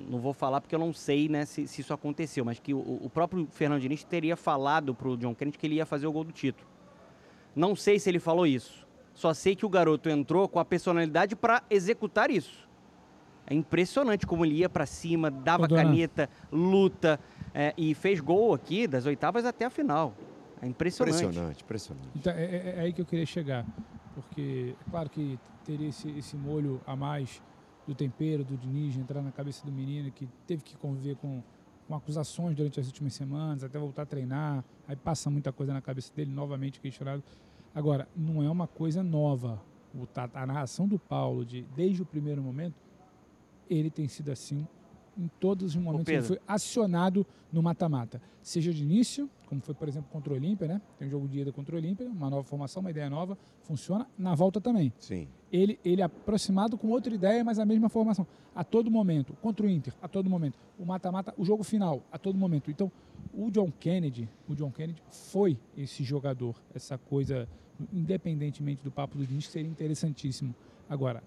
[0.08, 2.78] Não vou falar porque eu não sei né, se, se isso aconteceu, mas que o,
[2.78, 6.24] o próprio Fernando Diniz teria falado pro John Kennedy que ele ia fazer o gol
[6.24, 6.68] do título.
[7.56, 8.86] Não sei se ele falou isso.
[9.14, 12.68] Só sei que o garoto entrou com a personalidade para executar isso.
[13.46, 17.18] É impressionante como ele ia para cima, dava caneta, luta
[17.54, 20.12] é, e fez gol aqui das oitavas até a final.
[20.60, 21.22] É impressionante.
[21.22, 22.08] Impressionante, impressionante.
[22.14, 23.64] Então, é, é- é aí que eu queria chegar.
[24.14, 27.40] Porque, é claro que teria esse, esse molho a mais
[27.86, 31.42] do tempero, do Diniz, entrar na cabeça do menino, que teve que conviver com,
[31.88, 34.64] com acusações durante as últimas semanas, até voltar a treinar.
[34.86, 37.22] Aí passa muita coisa na cabeça dele, novamente questionado.
[37.74, 39.60] Agora, não é uma coisa nova.
[39.94, 42.74] O, a narração do Paulo, de, desde o primeiro momento,
[43.68, 44.66] ele tem sido assim
[45.20, 48.20] em todos os momentos que ele foi acionado no mata-mata.
[48.42, 50.80] Seja de início, como foi, por exemplo, contra o Olímpia, né?
[50.98, 54.06] Tem um jogo de ida contra o Olímpia, uma nova formação, uma ideia nova, funciona.
[54.16, 54.92] Na volta também.
[54.98, 55.28] Sim.
[55.52, 58.26] Ele, ele é aproximado com outra ideia, mas a mesma formação.
[58.54, 59.34] A todo momento.
[59.42, 60.58] Contra o Inter, a todo momento.
[60.78, 62.70] O mata-mata, o jogo final, a todo momento.
[62.70, 62.90] Então,
[63.34, 67.48] o John Kennedy, o John Kennedy foi esse jogador, essa coisa,
[67.92, 70.54] independentemente do papo do Diniz, que seria interessantíssimo.
[70.88, 71.22] Agora,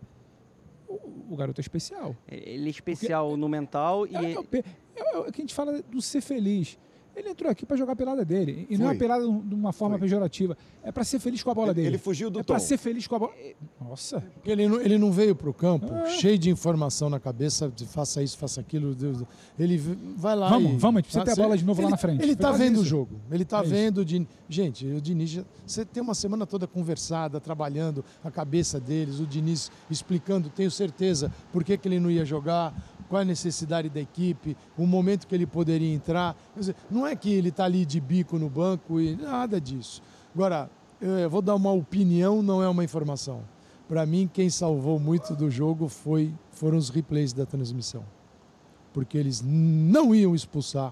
[0.94, 2.16] o, o garoto é especial.
[2.28, 4.16] Ele é especial no mental e.
[4.16, 4.64] É, é
[4.96, 6.78] é o que a gente fala do ser feliz.
[7.16, 8.66] Ele entrou aqui para jogar a pelada dele.
[8.70, 8.94] E não é Foi.
[8.96, 10.58] uma pelada de uma forma pejorativa.
[10.84, 11.88] É para ser feliz com a bola Ele- dele.
[11.90, 13.32] ele fugiu do É para ser feliz com a bola.
[13.80, 14.20] Nossa.
[14.34, 16.10] Porque ele não, ele não veio para o campo É.
[16.10, 18.96] cheio de informação na cabeça, de faça isso, faça aquilo.
[18.96, 19.22] Deus.
[19.60, 19.78] Ele
[20.18, 20.78] vai lá Vamos, e...
[20.78, 22.18] vamos, a gente precisa ter a bola de novo lá ele- na frente.
[22.22, 22.86] Ele Foi está vendo o isso.
[22.90, 23.16] jogo.
[23.32, 24.28] Ele está É vendo o Diniz.
[24.50, 29.72] Gente, o Diniz, você tem uma semana toda conversada, trabalhando a cabeça deles, o Diniz
[29.90, 32.74] explicando, tenho certeza, por que, que ele não ia jogar,
[33.14, 36.36] qual a necessidade da equipe, o momento que ele poderia entrar.
[36.58, 40.02] Dizer, não é que ele está ali de bico no banco e nada disso.
[40.34, 40.68] Agora,
[41.00, 43.42] eu vou dar uma opinião, não é uma informação.
[43.88, 48.04] Para mim, quem salvou muito do jogo foi, foram os replays da transmissão.
[48.92, 50.92] Porque eles não iam expulsar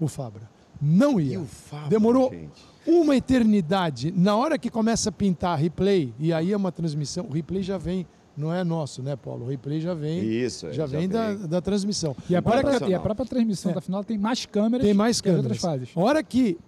[0.00, 0.48] o Fabra.
[0.80, 1.44] Não ia.
[1.90, 2.64] Demorou gente?
[2.86, 4.10] uma eternidade.
[4.16, 7.76] Na hora que começa a pintar replay, e aí é uma transmissão, o replay já
[7.76, 9.44] vem, não é nosso, né, Paulo?
[9.44, 10.22] O replay já vem.
[10.24, 11.46] Isso, é, já já vem, Da, vem.
[11.48, 12.16] da transmissão.
[12.28, 15.20] E a, própria, que- e a própria transmissão da final tem mais câmeras tem mais
[15.20, 15.56] que as câmeras.
[15.58, 15.96] outras fases.
[15.96, 16.58] Hora que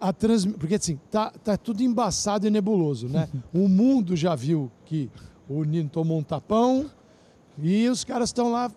[0.00, 0.58] a transmissão.
[0.58, 3.28] Porque assim, tá, tá tudo embaçado e nebuloso, né?
[3.54, 5.10] o mundo já viu que
[5.48, 6.90] o Nino tomou um tapão
[7.58, 8.70] e os caras estão lá.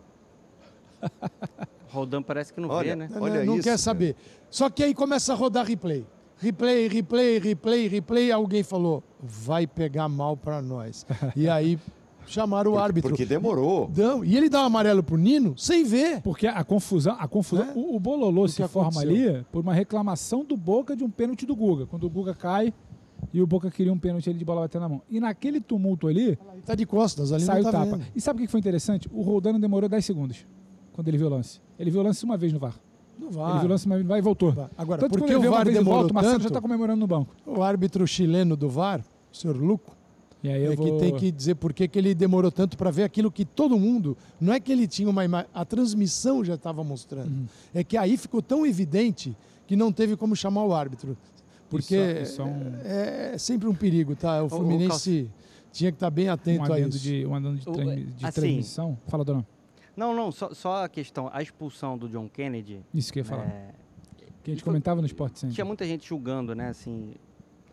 [1.90, 3.10] Rodando parece que não Olha, vê, né?
[3.10, 4.16] né, não quer saber.
[4.50, 6.06] Só que aí começa a rodar replay.
[6.40, 8.32] Replay, replay, replay, replay.
[8.32, 11.06] Alguém falou, vai pegar mal pra nós.
[11.36, 11.80] E aí
[12.28, 13.10] chamaram o árbitro.
[13.10, 13.90] Porque demorou.
[13.96, 16.22] Não, e ele dá o amarelo pro Nino sem ver.
[16.22, 19.36] Porque a confusão, a confusão, o, o bololô se forma aconteceu?
[19.36, 21.86] ali por uma reclamação do Boca de um pênalti do Guga.
[21.86, 22.74] Quando o Guga cai
[23.34, 25.02] e o Boca queria um pênalti ali de bola bater na mão.
[25.10, 27.92] E naquele tumulto ali, Tá de costas, ali saiu não tá tapa.
[27.98, 28.06] vendo.
[28.16, 29.10] E sabe o que foi interessante?
[29.12, 30.46] O Roldano demorou 10 segundos
[30.94, 31.60] quando ele viu o lance.
[31.80, 32.76] Ele viu o lance uma vez no VAR.
[33.18, 33.58] No Ele VAR.
[33.60, 34.70] viu o lance uma vez no VAR e voltou.
[34.78, 36.44] Agora, Tanto que por quando que ele o VAR vez demorou volta, o Marcelo já
[36.44, 36.54] tanto?
[36.54, 37.36] tá comemorando no banco.
[37.46, 39.02] O árbitro chileno do VAR,
[39.34, 39.97] o senhor Luco,
[40.48, 40.86] E aí eu é vou...
[40.98, 44.18] que tem que dizer por que ele demorou tanto para ver aquilo que todo mundo.
[44.40, 47.30] Não é que ele tinha uma imagem, a transmissão já estava mostrando.
[47.30, 47.46] Uhum.
[47.74, 51.18] É que aí ficou tão evidente que não teve como chamar o árbitro.
[51.70, 54.42] Porque Isso- isso é um- é, é sempre um perigo, tá?
[54.42, 55.30] O o Fluminense
[55.72, 56.98] tinha que estar bem atento um a isso.
[57.00, 58.98] de, um adendo de, O- transmi- de assim, transmissão.
[59.08, 59.46] Fala, dona.
[59.96, 62.80] Não, não, só, só a questão, a expulsão do John Kennedy.
[62.94, 63.46] Isso que eu ia falar.
[63.48, 63.72] é,
[64.44, 65.56] Que a gente comentava no Sport Center.
[65.56, 66.70] Tinha muita gente julgando, né?
[66.70, 67.16] Assim,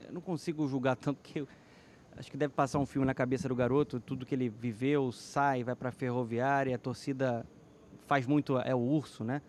[0.09, 1.48] eu não consigo julgar tanto que eu
[2.16, 5.62] acho que deve passar um filme na cabeça do garoto, tudo que ele viveu, sai,
[5.65, 7.45] vai para a ferroviária, a torcida
[8.07, 9.41] faz muito é o urso, né?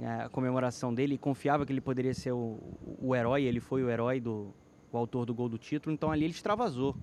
[0.00, 2.58] É, a comemoração dele, confiava que ele poderia ser o,
[3.00, 4.52] o herói, ele foi o herói do
[4.90, 6.94] o autor do gol do título, então ali ele extravasou.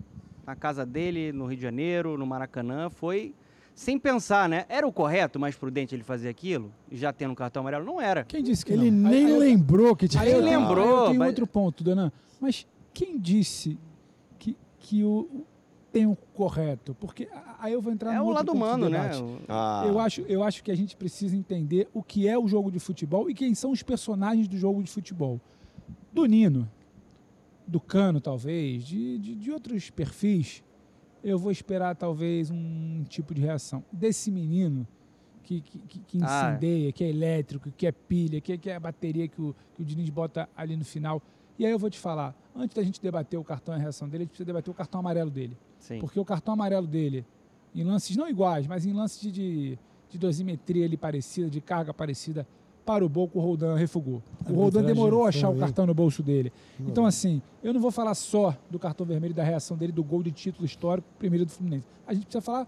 [0.46, 3.34] Na casa dele, no Rio de Janeiro, no Maracanã, foi
[3.74, 4.66] sem pensar, né?
[4.70, 7.86] Era o correto, mais prudente ele fazer aquilo, já tendo um cartão amarelo?
[7.86, 8.24] Não era.
[8.26, 9.10] Quem disse que Ele não?
[9.10, 10.22] nem Aí lembrou que tinha.
[10.22, 12.12] Aí eu lembrou, Aí eu tenho mas- outro ponto, Dona.
[12.40, 13.78] Mas quem disse
[14.90, 15.46] que, o
[15.92, 16.94] tem o correto?
[16.96, 19.00] Porque aí eu vou entrar É no o outro lado humano, né?
[19.10, 19.22] debate.
[19.24, 19.84] O- Ah.
[19.88, 22.80] Eu, acho, eu acho que a gente precisa entender o que é o jogo de
[22.80, 25.40] futebol e quem são os personagens do jogo de futebol.
[26.14, 26.70] Do Nino,
[27.68, 30.64] do Cano, talvez, de, de, de outros perfis,
[31.24, 33.84] eu vou esperar talvez um tipo de reação.
[33.92, 34.88] Desse menino
[35.44, 36.50] que, que, que- Ah.
[36.52, 39.82] incendeia, que é elétrico, que é pilha, que, que é a bateria que o, que
[39.82, 41.20] o Diniz bota ali no final.
[41.60, 44.08] E aí eu vou te falar, antes da gente debater o cartão e a reação
[44.08, 45.58] dele, a gente precisa debater o cartão amarelo dele.
[45.78, 46.00] Sim.
[46.00, 47.26] Porque o cartão amarelo dele,
[47.76, 49.80] em lances não iguais, mas em lances de, de,
[50.10, 52.48] de dosimetria ali parecida, de carga parecida,
[52.86, 54.24] para o Boca, o Roldan refugou.
[54.50, 56.52] O Roldan demorou a achar o cartão no bolso dele.
[56.80, 60.04] Então, assim, eu não vou falar só do cartão vermelho e da reação dele, do
[60.04, 61.86] gol de título histórico, primeiro do Fluminense.
[62.08, 62.68] A gente precisa falar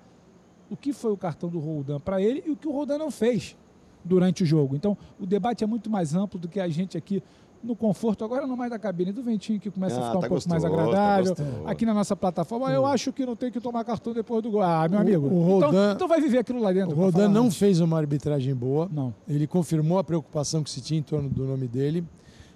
[0.69, 3.09] o que foi o cartão do Roldan para ele e o que o Roldan não
[3.09, 3.55] fez
[4.03, 4.75] durante o jogo.
[4.75, 7.23] Então, o debate é muito mais amplo do que a gente aqui
[7.63, 10.21] no conforto, agora não mais da cabine, do ventinho que começa a Ah, ficar um
[10.21, 11.35] tá pouco mais gostoso, tá agradável.
[11.35, 11.67] gostoso.
[11.67, 14.61] aqui na nossa plataforma, eu acho que não tem que tomar cartão depois do gol.
[14.61, 15.25] Ah, meu O- amigo.
[15.27, 16.95] o então, Roldan- então vai viver aquilo lá dentro.
[16.95, 17.57] O Rodan não antes.
[17.57, 18.89] fez uma arbitragem boa.
[18.91, 19.13] Não.
[19.27, 22.03] Ele confirmou a preocupação que se tinha em torno do nome dele.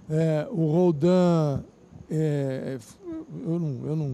[0.10, 1.64] É, o Roldan.
[2.10, 2.78] é,
[3.46, 4.08] eu, não, eu não.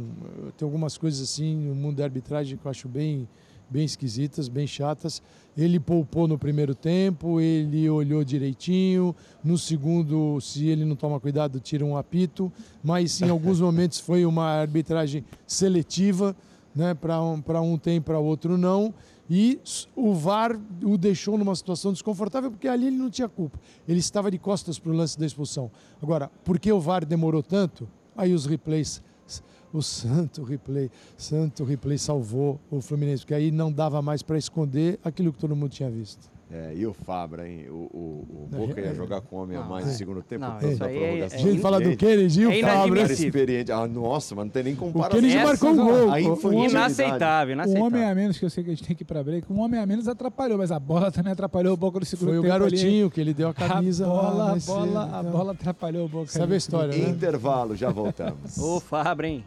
[0.46, 3.28] Eu tenho algumas coisas assim no mundo da arbitragem que eu acho bem,
[3.72, 5.22] bem esquisitas, bem chatas.
[5.57, 9.15] Ele poupou no primeiro tempo, ele olhou direitinho.
[9.43, 12.52] No segundo, se ele não toma cuidado, tira um apito.
[12.84, 16.35] Mas em alguns momentos foi uma arbitragem seletiva,
[16.76, 16.93] né?
[16.93, 18.93] Para um, pra um tem, para outro não.
[19.30, 19.60] E
[19.95, 23.57] o VAR o deixou numa situação desconfortável porque ali ele não tinha culpa.
[23.88, 25.72] Ele estava de costas para o lance da expulsão.
[26.02, 27.88] Agora, por que o VAR demorou tanto?
[28.15, 29.02] Aí os replays,
[29.73, 34.99] o santo replay, santo replay salvou o Fluminense, porque aí não dava mais para esconder
[35.03, 36.30] aquilo que todo mundo tinha visto.
[36.53, 37.69] É, e o Fabra, hein?
[37.69, 38.93] O, o, o Boca É, ia é.
[38.93, 39.95] jogar com homem a mais no é.
[39.95, 40.43] segundo tempo.
[40.43, 41.39] Não, isso aí é- prorrogação.
[41.39, 43.02] é Gente, fala do Kennedy e o é Fabra.
[43.14, 43.72] Experiente.
[43.72, 45.15] Ah, nossa, mas não tem nem comparação.
[45.22, 46.11] Kennedy Essa- marcou um gol.
[46.11, 46.72] A infantilidade.
[46.72, 47.88] Inaceitável, Um inaceitável.
[47.88, 49.61] homem a menos, que eu sei que a gente tem que ir pra break, um
[49.61, 52.41] homem a menos atrapalhou, mas a bola também atrapalhou o Boca no segundo Foi o
[52.41, 52.64] tempo ali.
[52.65, 54.03] garotinho que ele deu a camisa.
[54.06, 56.27] A bola, a bola, a então, bola atrapalhou o Boca.
[56.27, 56.53] Sabe ali.
[56.56, 57.10] a história, né?
[57.11, 58.57] Intervalo, já voltamos.
[58.57, 59.45] Ô, Fabra, hein?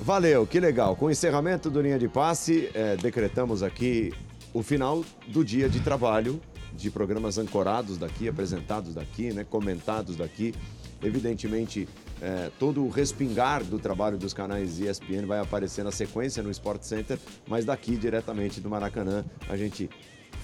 [0.00, 0.96] Valeu, que legal.
[0.96, 4.12] Com o encerramento do Linha de Passe, eh, decretamos aqui
[4.54, 6.40] o final do dia de trabalho
[6.72, 10.54] de programas ancorados daqui, apresentados daqui, né, comentados daqui.
[11.02, 11.88] Evidentemente,
[12.22, 16.82] eh, todo o respingar do trabalho dos canais ESPN vai aparecer na sequência no Sport
[16.84, 19.90] Center, mas daqui, diretamente do Maracanã, a gente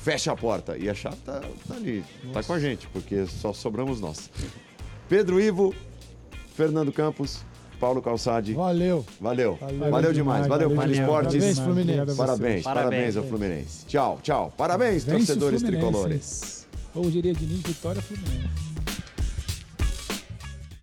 [0.03, 0.77] fecha a porta.
[0.77, 4.31] E a chave tá, tá ali, tá com a gente, porque só sobramos nós.
[5.09, 5.75] Pedro Ivo,
[6.55, 7.41] Fernando Campos,
[7.79, 8.55] Paulo Calçade.
[8.55, 9.05] Valeu.
[9.21, 9.59] Valeu.
[9.61, 10.47] Valeu Valeu, demais.
[10.47, 10.95] Valeu, valeu.
[10.95, 11.35] Esportes.
[11.35, 12.17] Parabéns, Fluminense.
[12.17, 13.17] Parabéns, Parabéns.
[13.17, 13.87] ao Fluminense.
[13.87, 14.53] Tchau, tchau.
[14.57, 16.67] Parabéns, Vence torcedores tricolores.
[16.95, 18.74] Ou diria Diniz, vitória Fluminense.